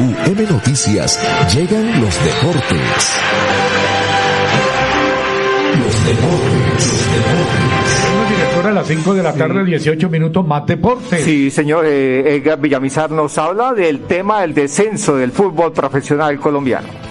WM 0.00 0.46
Noticias 0.50 1.20
llegan 1.54 2.00
los 2.00 2.24
deportes. 2.24 3.20
Los 5.78 6.06
deportes, 6.06 6.86
los 6.86 8.54
deportes. 8.54 8.66
a 8.66 8.70
las 8.70 8.86
5 8.86 9.14
de 9.14 9.22
la 9.22 9.34
tarde, 9.34 9.62
18 9.62 10.08
minutos 10.08 10.46
más 10.46 10.64
deportes. 10.64 11.22
Sí, 11.22 11.50
señor 11.50 11.84
eh, 11.84 12.36
Edgar 12.36 12.58
Villamizar 12.58 13.10
nos 13.10 13.36
habla 13.36 13.74
del 13.74 14.00
tema 14.00 14.40
del 14.40 14.54
descenso 14.54 15.16
del 15.16 15.32
fútbol 15.32 15.72
profesional 15.74 16.40
colombiano. 16.40 17.09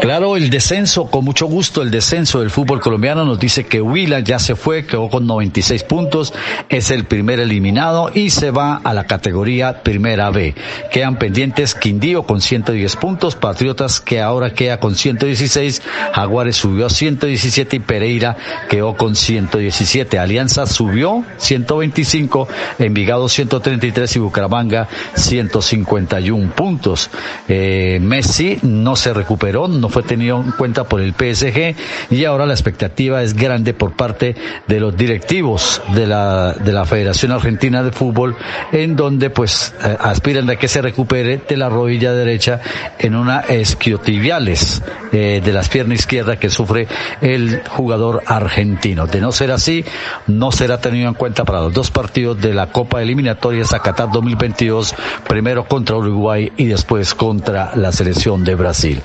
Claro, 0.00 0.36
el 0.36 0.50
descenso, 0.50 1.06
con 1.06 1.24
mucho 1.24 1.46
gusto, 1.46 1.82
el 1.82 1.90
descenso 1.90 2.40
del 2.40 2.50
fútbol 2.50 2.80
colombiano 2.80 3.24
nos 3.24 3.38
dice 3.38 3.66
que 3.66 3.80
Huila 3.80 4.20
ya 4.20 4.38
se 4.38 4.56
fue, 4.56 4.86
quedó 4.86 5.08
con 5.08 5.26
96 5.26 5.84
puntos, 5.84 6.34
es 6.68 6.90
el 6.90 7.04
primer 7.04 7.38
eliminado 7.40 8.10
y 8.12 8.30
se 8.30 8.50
va 8.50 8.80
a 8.82 8.92
la 8.92 9.04
categoría 9.04 9.82
Primera 9.82 10.30
B. 10.30 10.54
Quedan 10.90 11.18
pendientes 11.18 11.74
Quindío 11.74 12.24
con 12.24 12.40
110 12.40 12.96
puntos, 12.96 13.36
Patriotas 13.36 14.00
que 14.00 14.20
ahora 14.20 14.52
queda 14.52 14.80
con 14.80 14.96
116, 14.96 15.82
Jaguares 16.12 16.56
subió 16.56 16.86
a 16.86 16.90
117 16.90 17.76
y 17.76 17.80
Pereira 17.80 18.36
quedó 18.68 18.96
con 18.96 19.14
117. 19.14 20.18
Alianza 20.18 20.66
subió 20.66 21.24
125, 21.36 22.48
Envigado 22.78 23.28
133 23.28 24.16
y 24.16 24.18
Bucaramanga 24.18 24.88
151 25.14 26.52
puntos. 26.52 27.10
Eh, 27.48 27.98
Messi 28.00 28.58
no 28.62 28.96
se 28.96 29.12
recuperó, 29.12 29.67
no 29.68 29.88
fue 29.88 30.02
tenido 30.02 30.40
en 30.40 30.52
cuenta 30.52 30.84
por 30.84 31.00
el 31.00 31.12
PSG 31.12 31.74
y 32.10 32.24
ahora 32.24 32.46
la 32.46 32.54
expectativa 32.54 33.22
es 33.22 33.34
grande 33.34 33.74
por 33.74 33.92
parte 33.92 34.34
de 34.66 34.80
los 34.80 34.96
directivos 34.96 35.82
de 35.94 36.06
la, 36.06 36.52
de 36.52 36.72
la 36.72 36.84
Federación 36.84 37.32
Argentina 37.32 37.82
de 37.82 37.92
Fútbol 37.92 38.36
en 38.72 38.96
donde 38.96 39.30
pues 39.30 39.74
eh, 39.84 39.96
aspiran 40.00 40.48
a 40.50 40.56
que 40.56 40.68
se 40.68 40.82
recupere 40.82 41.40
de 41.48 41.56
la 41.56 41.68
rodilla 41.68 42.12
derecha 42.12 42.60
en 42.98 43.14
una 43.14 43.40
esquiotibiales 43.40 44.82
eh, 45.12 45.40
de 45.44 45.52
las 45.52 45.68
piernas 45.68 46.00
izquierda 46.00 46.36
que 46.36 46.50
sufre 46.50 46.86
el 47.20 47.62
jugador 47.68 48.22
argentino. 48.26 49.06
De 49.06 49.20
no 49.20 49.32
ser 49.32 49.50
así, 49.50 49.84
no 50.26 50.52
será 50.52 50.80
tenido 50.80 51.08
en 51.08 51.14
cuenta 51.14 51.44
para 51.44 51.60
los 51.60 51.72
dos 51.72 51.90
partidos 51.90 52.40
de 52.40 52.54
la 52.54 52.68
Copa 52.68 53.02
Eliminatoria 53.02 53.64
Zacatar 53.64 54.10
2022, 54.12 54.94
primero 55.26 55.66
contra 55.66 55.96
Uruguay 55.96 56.52
y 56.56 56.66
después 56.66 57.14
contra 57.14 57.74
la 57.76 57.92
selección 57.92 58.44
de 58.44 58.54
Brasil. 58.54 59.02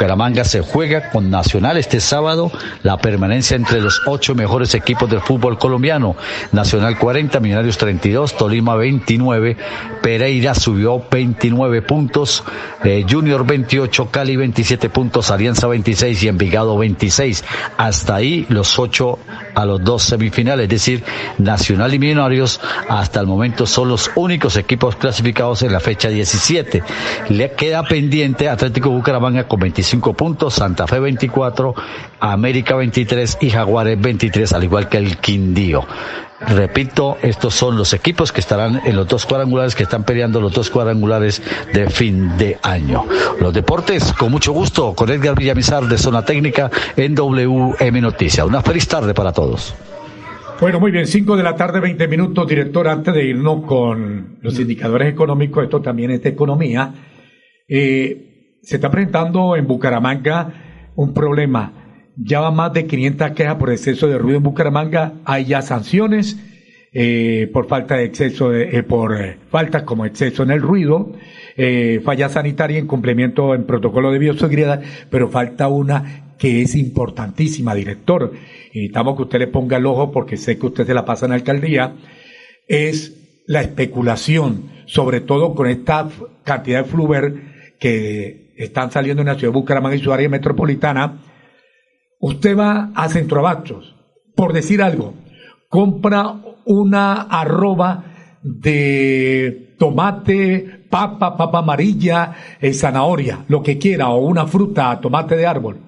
Bucaramanga 0.00 0.44
se 0.44 0.62
juega 0.62 1.10
con 1.10 1.28
Nacional 1.28 1.76
este 1.76 2.00
sábado 2.00 2.50
la 2.82 2.96
permanencia 2.96 3.54
entre 3.54 3.82
los 3.82 4.00
ocho 4.06 4.34
mejores 4.34 4.74
equipos 4.74 5.10
del 5.10 5.20
fútbol 5.20 5.58
colombiano. 5.58 6.16
Nacional 6.52 6.98
40, 6.98 7.38
Millonarios 7.38 7.76
32, 7.76 8.34
Tolima 8.34 8.76
29, 8.76 9.58
Pereira 10.00 10.54
subió 10.54 11.04
29 11.10 11.82
puntos, 11.82 12.42
eh, 12.82 13.04
Junior 13.06 13.44
28, 13.44 14.10
Cali 14.10 14.36
27 14.36 14.88
puntos, 14.88 15.30
Alianza 15.30 15.66
26 15.66 16.22
y 16.22 16.28
Envigado 16.28 16.78
26. 16.78 17.44
Hasta 17.76 18.14
ahí 18.14 18.46
los 18.48 18.78
ocho 18.78 19.18
a 19.54 19.66
los 19.66 19.84
dos 19.84 20.04
semifinales, 20.04 20.64
es 20.64 20.70
decir, 20.70 21.04
Nacional 21.36 21.92
y 21.92 21.98
Millonarios 21.98 22.58
hasta 22.88 23.20
el 23.20 23.26
momento 23.26 23.66
son 23.66 23.90
los 23.90 24.10
únicos 24.14 24.56
equipos 24.56 24.96
clasificados 24.96 25.62
en 25.62 25.72
la 25.72 25.80
fecha 25.80 26.08
17. 26.08 26.82
Le 27.28 27.52
queda 27.52 27.82
pendiente 27.82 28.48
Atlético 28.48 28.88
Bucaramanga 28.88 29.46
con 29.46 29.60
25 29.60 29.89
puntos, 29.98 30.54
Santa 30.54 30.86
Fe 30.86 31.00
24, 31.00 31.74
América 32.20 32.76
23 32.76 33.38
y 33.40 33.50
Jaguares 33.50 34.00
23, 34.00 34.52
al 34.52 34.64
igual 34.64 34.88
que 34.88 34.98
el 34.98 35.16
Quindío. 35.18 35.84
Repito, 36.40 37.18
estos 37.20 37.54
son 37.54 37.76
los 37.76 37.92
equipos 37.92 38.32
que 38.32 38.40
estarán 38.40 38.80
en 38.86 38.96
los 38.96 39.06
dos 39.06 39.26
cuadrangulares, 39.26 39.74
que 39.74 39.82
están 39.82 40.04
peleando 40.04 40.40
los 40.40 40.52
dos 40.52 40.70
cuadrangulares 40.70 41.42
de 41.74 41.90
fin 41.90 42.38
de 42.38 42.58
año. 42.62 43.04
Los 43.40 43.52
deportes, 43.52 44.12
con 44.14 44.30
mucho 44.30 44.52
gusto, 44.52 44.94
con 44.94 45.10
Edgar 45.10 45.34
Villamizar 45.34 45.84
de 45.84 45.98
Zona 45.98 46.24
Técnica 46.24 46.70
en 46.96 47.14
WM 47.14 48.00
Noticias. 48.00 48.46
Una 48.46 48.62
feliz 48.62 48.88
tarde 48.88 49.12
para 49.12 49.32
todos. 49.32 49.74
Bueno, 50.60 50.80
muy 50.80 50.90
bien, 50.90 51.06
5 51.06 51.36
de 51.36 51.42
la 51.42 51.56
tarde, 51.56 51.80
20 51.80 52.08
minutos, 52.08 52.46
director, 52.46 52.88
antes 52.88 53.14
de 53.14 53.24
irnos 53.24 53.64
con 53.64 54.38
los 54.40 54.58
indicadores 54.58 55.12
económicos, 55.12 55.64
esto 55.64 55.80
también 55.80 56.10
es 56.10 56.22
de 56.22 56.30
economía. 56.30 56.92
Eh, 57.66 58.29
se 58.62 58.76
está 58.76 58.90
presentando 58.90 59.56
en 59.56 59.66
Bucaramanga 59.66 60.92
un 60.96 61.14
problema 61.14 61.80
ya 62.22 62.40
va 62.40 62.50
más 62.50 62.72
de 62.72 62.86
500 62.86 63.30
quejas 63.32 63.56
por 63.56 63.70
exceso 63.70 64.06
de 64.06 64.18
ruido 64.18 64.38
en 64.38 64.42
Bucaramanga. 64.42 65.14
Hay 65.24 65.46
ya 65.46 65.62
sanciones 65.62 66.38
eh, 66.92 67.48
por 67.52 67.66
falta 67.68 67.96
de 67.96 68.04
exceso, 68.04 68.50
de, 68.50 68.76
eh, 68.76 68.82
por 68.82 69.18
eh, 69.18 69.38
faltas 69.50 69.84
como 69.84 70.04
exceso 70.04 70.42
en 70.42 70.50
el 70.50 70.60
ruido, 70.60 71.12
falla 72.04 72.28
sanitaria, 72.30 72.78
incumplimiento 72.78 73.54
en 73.54 73.64
protocolo 73.64 74.10
de 74.10 74.18
bioseguridad, 74.18 74.82
pero 75.10 75.28
falta 75.28 75.68
una 75.68 76.34
que 76.38 76.62
es 76.62 76.74
importantísima, 76.74 77.74
director. 77.74 78.32
Necesitamos 78.72 79.16
que 79.16 79.22
usted 79.22 79.38
le 79.40 79.46
ponga 79.46 79.76
el 79.76 79.84
ojo 79.84 80.10
porque 80.10 80.38
sé 80.38 80.58
que 80.58 80.66
usted 80.66 80.86
se 80.86 80.94
la 80.94 81.04
pasa 81.04 81.26
en 81.26 81.30
la 81.30 81.36
alcaldía. 81.36 81.96
Es 82.66 83.42
la 83.46 83.60
especulación, 83.60 84.70
sobre 84.86 85.20
todo 85.20 85.54
con 85.54 85.68
esta 85.68 86.08
cantidad 86.44 86.84
de 86.84 86.90
fluver 86.90 87.34
que 87.78 88.49
están 88.64 88.90
saliendo 88.90 89.22
en 89.22 89.28
la 89.28 89.34
ciudad 89.34 89.52
de 89.52 89.58
Bucaramanga 89.58 89.96
y 89.96 90.00
su 90.00 90.12
área 90.12 90.28
metropolitana 90.28 91.20
Usted 92.20 92.56
va 92.56 92.92
a 92.94 93.08
Centroabastos, 93.08 93.96
por 94.36 94.52
decir 94.52 94.82
algo, 94.82 95.14
compra 95.70 96.34
una 96.66 97.22
arroba 97.22 98.38
de 98.42 99.74
tomate, 99.78 100.84
papa, 100.90 101.38
papa 101.38 101.60
amarilla, 101.60 102.34
eh, 102.60 102.74
zanahoria, 102.74 103.46
lo 103.48 103.62
que 103.62 103.78
quiera, 103.78 104.10
o 104.10 104.26
una 104.26 104.46
fruta, 104.46 105.00
tomate 105.00 105.34
de 105.34 105.46
árbol. 105.46 105.78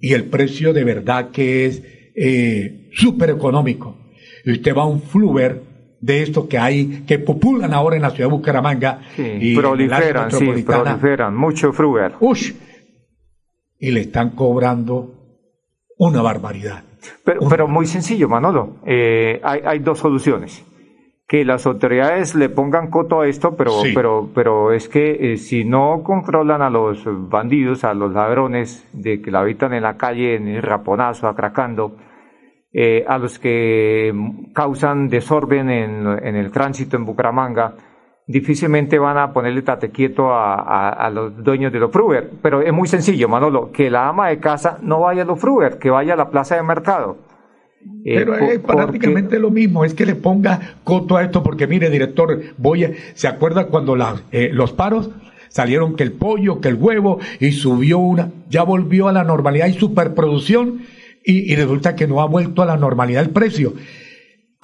Y 0.00 0.12
el 0.12 0.26
precio 0.26 0.72
de 0.72 0.84
verdad 0.84 1.30
que 1.32 1.66
es 1.66 1.82
eh, 2.14 2.90
súper 2.92 3.30
económico. 3.30 3.98
Y 4.44 4.52
usted 4.52 4.76
va 4.76 4.82
a 4.82 4.86
un 4.86 5.02
fluver 5.02 5.60
de 6.04 6.22
estos 6.22 6.46
que 6.48 6.58
hay, 6.58 7.04
que 7.06 7.18
populan 7.18 7.72
ahora 7.72 7.96
en 7.96 8.02
la 8.02 8.10
ciudad 8.10 8.28
de 8.28 8.36
Bucaramanga. 8.36 9.00
y 9.16 9.56
proliferan, 9.56 10.30
sí, 10.30 10.62
proliferan, 10.62 11.34
mucho 11.34 11.72
fluver. 11.72 12.12
Ush, 12.20 12.52
y 13.78 13.90
le 13.90 14.00
están 14.00 14.30
cobrando 14.30 15.14
una 15.96 16.20
barbaridad. 16.20 16.84
Pero, 17.24 17.48
pero 17.48 17.68
muy 17.68 17.86
sencillo, 17.86 18.28
Manolo. 18.28 18.76
Eh, 18.86 19.40
hay, 19.42 19.60
hay, 19.64 19.78
dos 19.78 19.98
soluciones. 19.98 20.62
Que 21.26 21.42
las 21.42 21.66
autoridades 21.66 22.34
le 22.34 22.50
pongan 22.50 22.90
coto 22.90 23.22
a 23.22 23.26
esto, 23.26 23.56
pero, 23.56 23.72
pero, 23.94 24.28
pero 24.34 24.72
es 24.72 24.90
que 24.90 25.32
eh, 25.32 25.36
si 25.38 25.64
no 25.64 26.02
controlan 26.04 26.60
a 26.60 26.68
los 26.68 27.02
bandidos, 27.30 27.82
a 27.82 27.94
los 27.94 28.12
ladrones 28.12 28.86
de 28.92 29.22
que 29.22 29.30
la 29.30 29.40
habitan 29.40 29.72
en 29.72 29.84
la 29.84 29.96
calle, 29.96 30.36
en 30.36 30.48
el 30.48 30.62
raponazo, 30.62 31.28
atracando, 31.28 31.96
eh, 32.76 33.04
a 33.06 33.18
los 33.18 33.38
que 33.38 34.12
causan 34.52 35.08
desorden 35.08 35.70
en, 35.70 36.06
en 36.06 36.34
el 36.34 36.50
tránsito 36.50 36.96
en 36.96 37.04
Bucaramanga, 37.04 37.76
difícilmente 38.26 38.98
van 38.98 39.16
a 39.16 39.32
ponerle 39.32 39.62
tate 39.62 39.90
quieto 39.90 40.32
a, 40.32 40.88
a, 40.88 41.08
los 41.10 41.42
dueños 41.44 41.72
de 41.72 41.78
los 41.78 41.92
fruver. 41.92 42.32
Pero 42.42 42.62
es 42.62 42.72
muy 42.72 42.88
sencillo, 42.88 43.28
Manolo, 43.28 43.70
que 43.70 43.90
la 43.90 44.08
ama 44.08 44.28
de 44.28 44.38
casa 44.38 44.78
no 44.82 45.00
vaya 45.00 45.22
a 45.22 45.26
los 45.26 45.38
fruver, 45.38 45.78
que 45.78 45.88
vaya 45.88 46.14
a 46.14 46.16
la 46.16 46.30
plaza 46.30 46.56
de 46.56 46.64
mercado. 46.64 47.18
Eh, 48.04 48.14
Pero 48.16 48.34
es 48.34 48.58
prácticamente 48.58 49.38
lo 49.38 49.50
mismo, 49.50 49.84
es 49.84 49.94
que 49.94 50.06
le 50.06 50.14
ponga 50.14 50.78
coto 50.82 51.16
a 51.16 51.22
esto, 51.22 51.42
porque 51.42 51.66
mire, 51.66 51.90
director, 51.90 52.40
voy 52.56 52.84
a, 52.84 52.90
¿se 53.14 53.28
acuerda 53.28 53.66
cuando 53.66 53.94
la, 53.94 54.16
eh, 54.32 54.50
los 54.52 54.72
paros 54.72 55.10
salieron 55.48 55.94
que 55.94 56.02
el 56.02 56.12
pollo, 56.12 56.60
que 56.60 56.68
el 56.68 56.74
huevo, 56.74 57.20
y 57.38 57.52
subió 57.52 57.98
una, 57.98 58.30
ya 58.48 58.64
volvió 58.64 59.06
a 59.08 59.12
la 59.12 59.22
normalidad 59.22 59.68
y 59.68 59.74
superproducción, 59.74 60.80
y, 61.24 61.54
resulta 61.56 61.96
que 61.96 62.06
no 62.06 62.20
ha 62.20 62.26
vuelto 62.26 62.62
a 62.62 62.66
la 62.66 62.76
normalidad 62.76 63.22
el 63.22 63.30
precio 63.30 63.74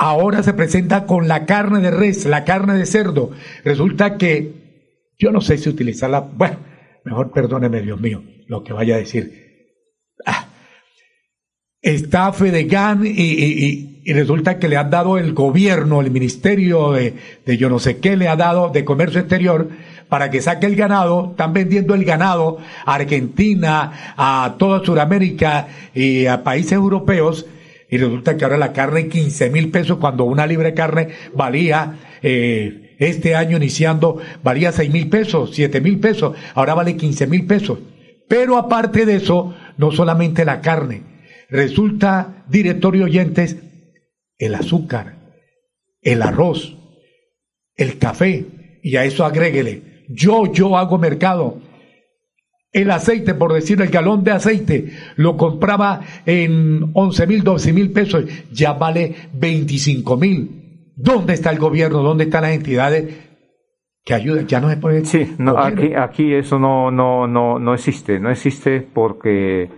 ahora 0.01 0.43
se 0.43 0.55
presenta 0.55 1.05
con 1.05 1.29
la 1.29 1.45
carne 1.45 1.81
de 1.81 1.91
res, 1.91 2.25
la 2.25 2.45
carne 2.45 2.75
de 2.75 2.87
cerdo. 2.87 3.33
Resulta 3.65 4.17
que 4.17 5.13
yo 5.19 5.31
no 5.31 5.43
sé 5.43 5.59
si 5.59 5.69
utilizarla, 5.69 6.21
bueno, 6.21 6.57
mejor 7.05 7.31
perdóneme 7.33 7.83
Dios 7.83 8.01
mío 8.01 8.25
lo 8.47 8.65
que 8.65 8.73
vaya 8.73 8.95
a 8.95 8.99
decir. 8.99 9.31
Ah, 10.25 10.49
está 11.83 12.33
Fedegan 12.33 13.05
y, 13.05 13.11
y, 13.11 14.03
y, 14.03 14.13
resulta 14.15 14.59
que 14.59 14.69
le 14.69 14.79
ha 14.79 14.85
dado 14.85 15.19
el 15.19 15.35
gobierno, 15.35 16.01
el 16.01 16.11
ministerio 16.11 16.93
de, 16.93 17.15
de 17.45 17.57
yo 17.59 17.69
no 17.69 17.79
sé 17.79 17.99
qué 17.99 18.17
le 18.17 18.29
ha 18.29 18.37
dado 18.37 18.71
de 18.71 18.87
comercio 18.87 19.21
exterior 19.21 19.69
para 20.11 20.29
que 20.29 20.43
saque 20.43 20.67
el 20.67 20.77
ganado, 20.77 21.31
están 21.31 21.55
vendiendo 21.55 21.95
el 21.95 22.05
ganado 22.05 22.59
a 22.85 22.95
Argentina, 22.95 24.15
a 24.17 24.57
toda 24.59 24.85
Sudamérica 24.85 25.69
y 25.95 26.27
a 26.27 26.43
países 26.43 26.73
europeos. 26.73 27.47
Y 27.89 27.97
resulta 27.97 28.37
que 28.37 28.45
ahora 28.45 28.59
la 28.59 28.73
carne 28.73 29.09
15 29.09 29.51
mil 29.51 29.71
pesos 29.71 29.99
cuando 29.99 30.25
una 30.25 30.47
libre 30.47 30.75
carne 30.75 31.09
valía 31.35 31.95
eh, 32.23 32.97
este 32.99 33.35
año 33.35 33.57
iniciando 33.57 34.21
valía 34.43 34.73
6 34.73 34.91
mil 34.91 35.09
pesos, 35.09 35.53
7 35.55 35.81
mil 35.81 35.99
pesos, 35.99 36.37
ahora 36.55 36.75
vale 36.75 36.97
15 36.97 37.27
mil 37.27 37.47
pesos. 37.47 37.79
Pero 38.29 38.59
aparte 38.59 39.07
de 39.07 39.17
eso, 39.17 39.55
no 39.77 39.91
solamente 39.91 40.45
la 40.45 40.61
carne, 40.61 41.03
resulta, 41.49 42.45
directorio 42.49 43.05
oyentes, 43.05 43.57
el 44.39 44.55
azúcar, 44.55 45.17
el 46.03 46.23
arroz, 46.23 46.77
el 47.77 47.99
café, 47.99 48.47
y 48.83 48.97
a 48.97 49.05
eso 49.05 49.25
agréguele, 49.25 49.89
yo, 50.11 50.53
yo 50.53 50.77
hago 50.77 50.99
mercado, 50.99 51.59
el 52.73 52.91
aceite, 52.91 53.35
por 53.35 53.53
decir 53.53 53.81
el 53.81 53.89
galón 53.89 54.23
de 54.23 54.31
aceite, 54.33 54.93
lo 55.17 55.37
compraba 55.37 56.01
en 56.25 56.91
11 56.93 57.27
mil, 57.27 57.43
12 57.43 57.73
mil 57.73 57.91
pesos, 57.91 58.25
ya 58.53 58.75
vale 58.75 59.15
25 59.33 60.17
mil. 60.17 60.93
¿Dónde 60.97 61.35
está 61.35 61.51
el 61.51 61.59
gobierno? 61.59 62.03
¿Dónde 62.03 62.25
están 62.25 62.43
las 62.43 62.53
entidades 62.53 63.31
que 64.05 64.15
ayuda, 64.15 64.43
ya 64.43 64.61
no 64.61 64.71
se 64.71 64.77
puede. 64.77 65.05
Sí, 65.05 65.35
no, 65.39 65.59
aquí, 65.59 65.93
aquí 65.95 66.35
eso 66.35 66.59
no, 66.59 66.91
no, 66.91 67.27
no, 67.27 67.59
no 67.59 67.75
existe, 67.75 68.19
no 68.19 68.31
existe 68.31 68.81
porque 68.81 69.69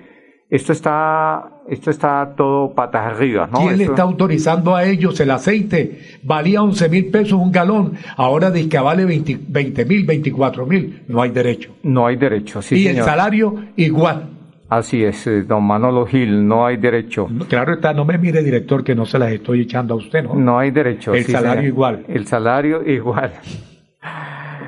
esto 0.53 0.72
está, 0.74 1.62
esto 1.66 1.90
está 1.90 2.34
todo 2.36 2.74
patas 2.74 3.14
arriba, 3.14 3.48
¿no? 3.50 3.61
¿Quién 3.61 3.78
le 3.78 3.84
está 3.84 4.03
autorizando 4.03 4.76
a 4.76 4.84
ellos 4.84 5.18
el 5.18 5.30
aceite? 5.30 6.18
Valía 6.22 6.62
11 6.62 6.90
mil 6.90 7.07
pesos 7.07 7.40
un 7.40 7.50
galón, 7.50 7.94
ahora 8.18 8.50
dice 8.50 8.68
que 8.68 8.78
vale 8.78 9.07
20 9.07 9.84
mil, 9.86 10.05
24 10.05 10.66
mil, 10.66 11.05
no 11.09 11.22
hay 11.22 11.30
derecho. 11.30 11.74
No 11.84 12.07
hay 12.07 12.16
derecho, 12.16 12.61
sí. 12.61 12.74
Y 12.80 12.86
el 12.86 13.03
salario 13.03 13.64
igual. 13.76 14.28
Así 14.68 15.03
es, 15.03 15.26
eh, 15.26 15.42
don 15.44 15.64
Manolo 15.64 16.05
Gil, 16.05 16.46
no 16.46 16.66
hay 16.66 16.76
derecho. 16.76 17.30
Claro 17.48 17.72
está, 17.72 17.94
no 17.94 18.05
me 18.05 18.18
mire 18.18 18.42
director 18.42 18.84
que 18.84 18.94
no 18.94 19.07
se 19.07 19.18
las 19.18 19.32
estoy 19.32 19.62
echando 19.62 19.94
a 19.94 19.96
usted, 19.96 20.22
¿no? 20.22 20.34
No 20.34 20.59
hay 20.59 20.70
derecho. 20.70 21.14
El 21.14 21.24
salario 21.24 21.66
igual. 21.66 22.05
El 22.09 22.26
salario 22.26 22.86
igual. 22.86 23.32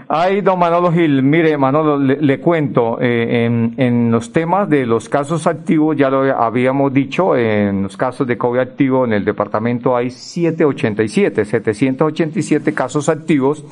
Ay, 0.08 0.42
don 0.42 0.58
Manolo 0.58 0.92
Gil, 0.92 1.22
mire, 1.22 1.56
Manolo, 1.56 1.98
le, 1.98 2.38
cuento, 2.38 2.98
eh, 3.00 3.46
en, 3.46 3.74
en, 3.78 4.10
los 4.10 4.32
temas 4.32 4.68
de 4.68 4.84
los 4.84 5.08
casos 5.08 5.46
activos, 5.46 5.96
ya 5.96 6.10
lo 6.10 6.22
habíamos 6.36 6.92
dicho, 6.92 7.34
en 7.36 7.84
los 7.84 7.96
casos 7.96 8.26
de 8.26 8.36
COVID 8.36 8.60
activo 8.60 9.06
en 9.06 9.14
el 9.14 9.24
departamento 9.24 9.96
hay 9.96 10.10
787, 10.10 11.44
787 11.46 12.74
casos 12.74 13.08
activos. 13.08 13.64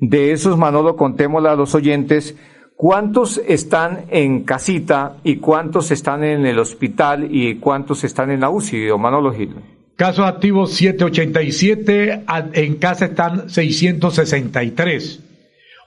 De 0.00 0.32
esos, 0.32 0.58
Manolo, 0.58 0.96
contémosle 0.96 1.50
a 1.50 1.54
los 1.54 1.74
oyentes 1.74 2.36
cuántos 2.74 3.38
están 3.46 4.06
en 4.08 4.42
casita 4.42 5.18
y 5.22 5.36
cuántos 5.36 5.92
están 5.92 6.24
en 6.24 6.46
el 6.46 6.58
hospital 6.58 7.28
y 7.30 7.56
cuántos 7.56 8.02
están 8.02 8.32
en 8.32 8.40
la 8.40 8.50
UCI, 8.50 8.86
don 8.86 9.00
Manolo 9.00 9.32
Gil. 9.32 9.54
Casos 9.94 10.26
activos 10.26 10.72
787, 10.72 12.24
en 12.54 12.74
casa 12.76 13.04
están 13.04 13.48
663 13.50 15.29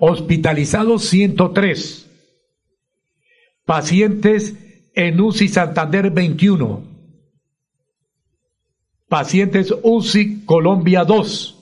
hospitalizados 0.06 1.06
103, 1.06 2.12
pacientes 3.64 4.54
en 4.93 5.22
UCI 5.22 5.47
Santander 5.47 6.12
21, 6.12 6.84
pacientes 9.08 9.74
UCI 9.82 10.43
Colombia 10.43 11.06
2. 11.06 11.60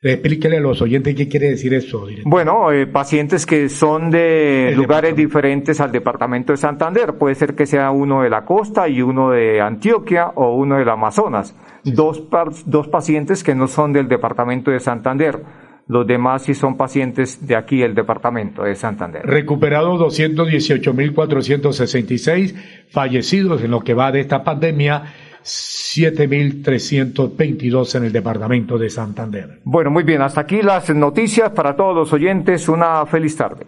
Explíquele 0.00 0.56
a 0.56 0.60
los 0.60 0.80
oyentes 0.80 1.14
qué 1.14 1.28
quiere 1.28 1.50
decir 1.50 1.74
eso. 1.74 2.06
Bueno, 2.24 2.72
eh, 2.72 2.86
pacientes 2.86 3.44
que 3.44 3.68
son 3.68 4.10
de 4.10 4.72
lugares 4.74 5.14
diferentes 5.14 5.78
al 5.82 5.92
departamento 5.92 6.54
de 6.54 6.56
Santander. 6.56 7.18
Puede 7.18 7.34
ser 7.34 7.54
que 7.54 7.66
sea 7.66 7.90
uno 7.90 8.22
de 8.22 8.30
la 8.30 8.46
costa 8.46 8.88
y 8.88 9.02
uno 9.02 9.32
de 9.32 9.60
Antioquia 9.60 10.28
o 10.36 10.56
uno 10.56 10.78
del 10.78 10.88
Amazonas. 10.88 11.54
Dos, 11.84 12.22
dos 12.64 12.88
pacientes 12.88 13.44
que 13.44 13.54
no 13.54 13.68
son 13.68 13.92
del 13.92 14.08
departamento 14.08 14.70
de 14.70 14.80
Santander 14.80 15.67
los 15.88 16.06
demás 16.06 16.42
sí 16.42 16.54
son 16.54 16.76
pacientes 16.76 17.44
de 17.46 17.56
aquí, 17.56 17.82
el 17.82 17.94
departamento 17.94 18.62
de 18.62 18.74
Santander. 18.74 19.22
Recuperados 19.24 19.98
218.466, 20.00 22.54
fallecidos 22.90 23.62
en 23.62 23.70
lo 23.70 23.80
que 23.80 23.94
va 23.94 24.12
de 24.12 24.20
esta 24.20 24.44
pandemia, 24.44 25.14
7.322 25.42 27.94
en 27.94 28.04
el 28.04 28.12
departamento 28.12 28.76
de 28.76 28.90
Santander. 28.90 29.60
Bueno, 29.64 29.90
muy 29.90 30.02
bien, 30.02 30.20
hasta 30.20 30.42
aquí 30.42 30.60
las 30.62 30.90
noticias 30.90 31.48
para 31.50 31.74
todos 31.74 31.96
los 31.96 32.12
oyentes. 32.12 32.68
Una 32.68 33.06
feliz 33.06 33.34
tarde. 33.34 33.64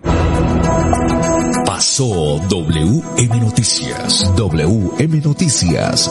Pasó 1.64 2.38
WM 2.48 3.40
Noticias. 3.40 4.30
WM 4.36 5.22
Noticias. 5.24 6.10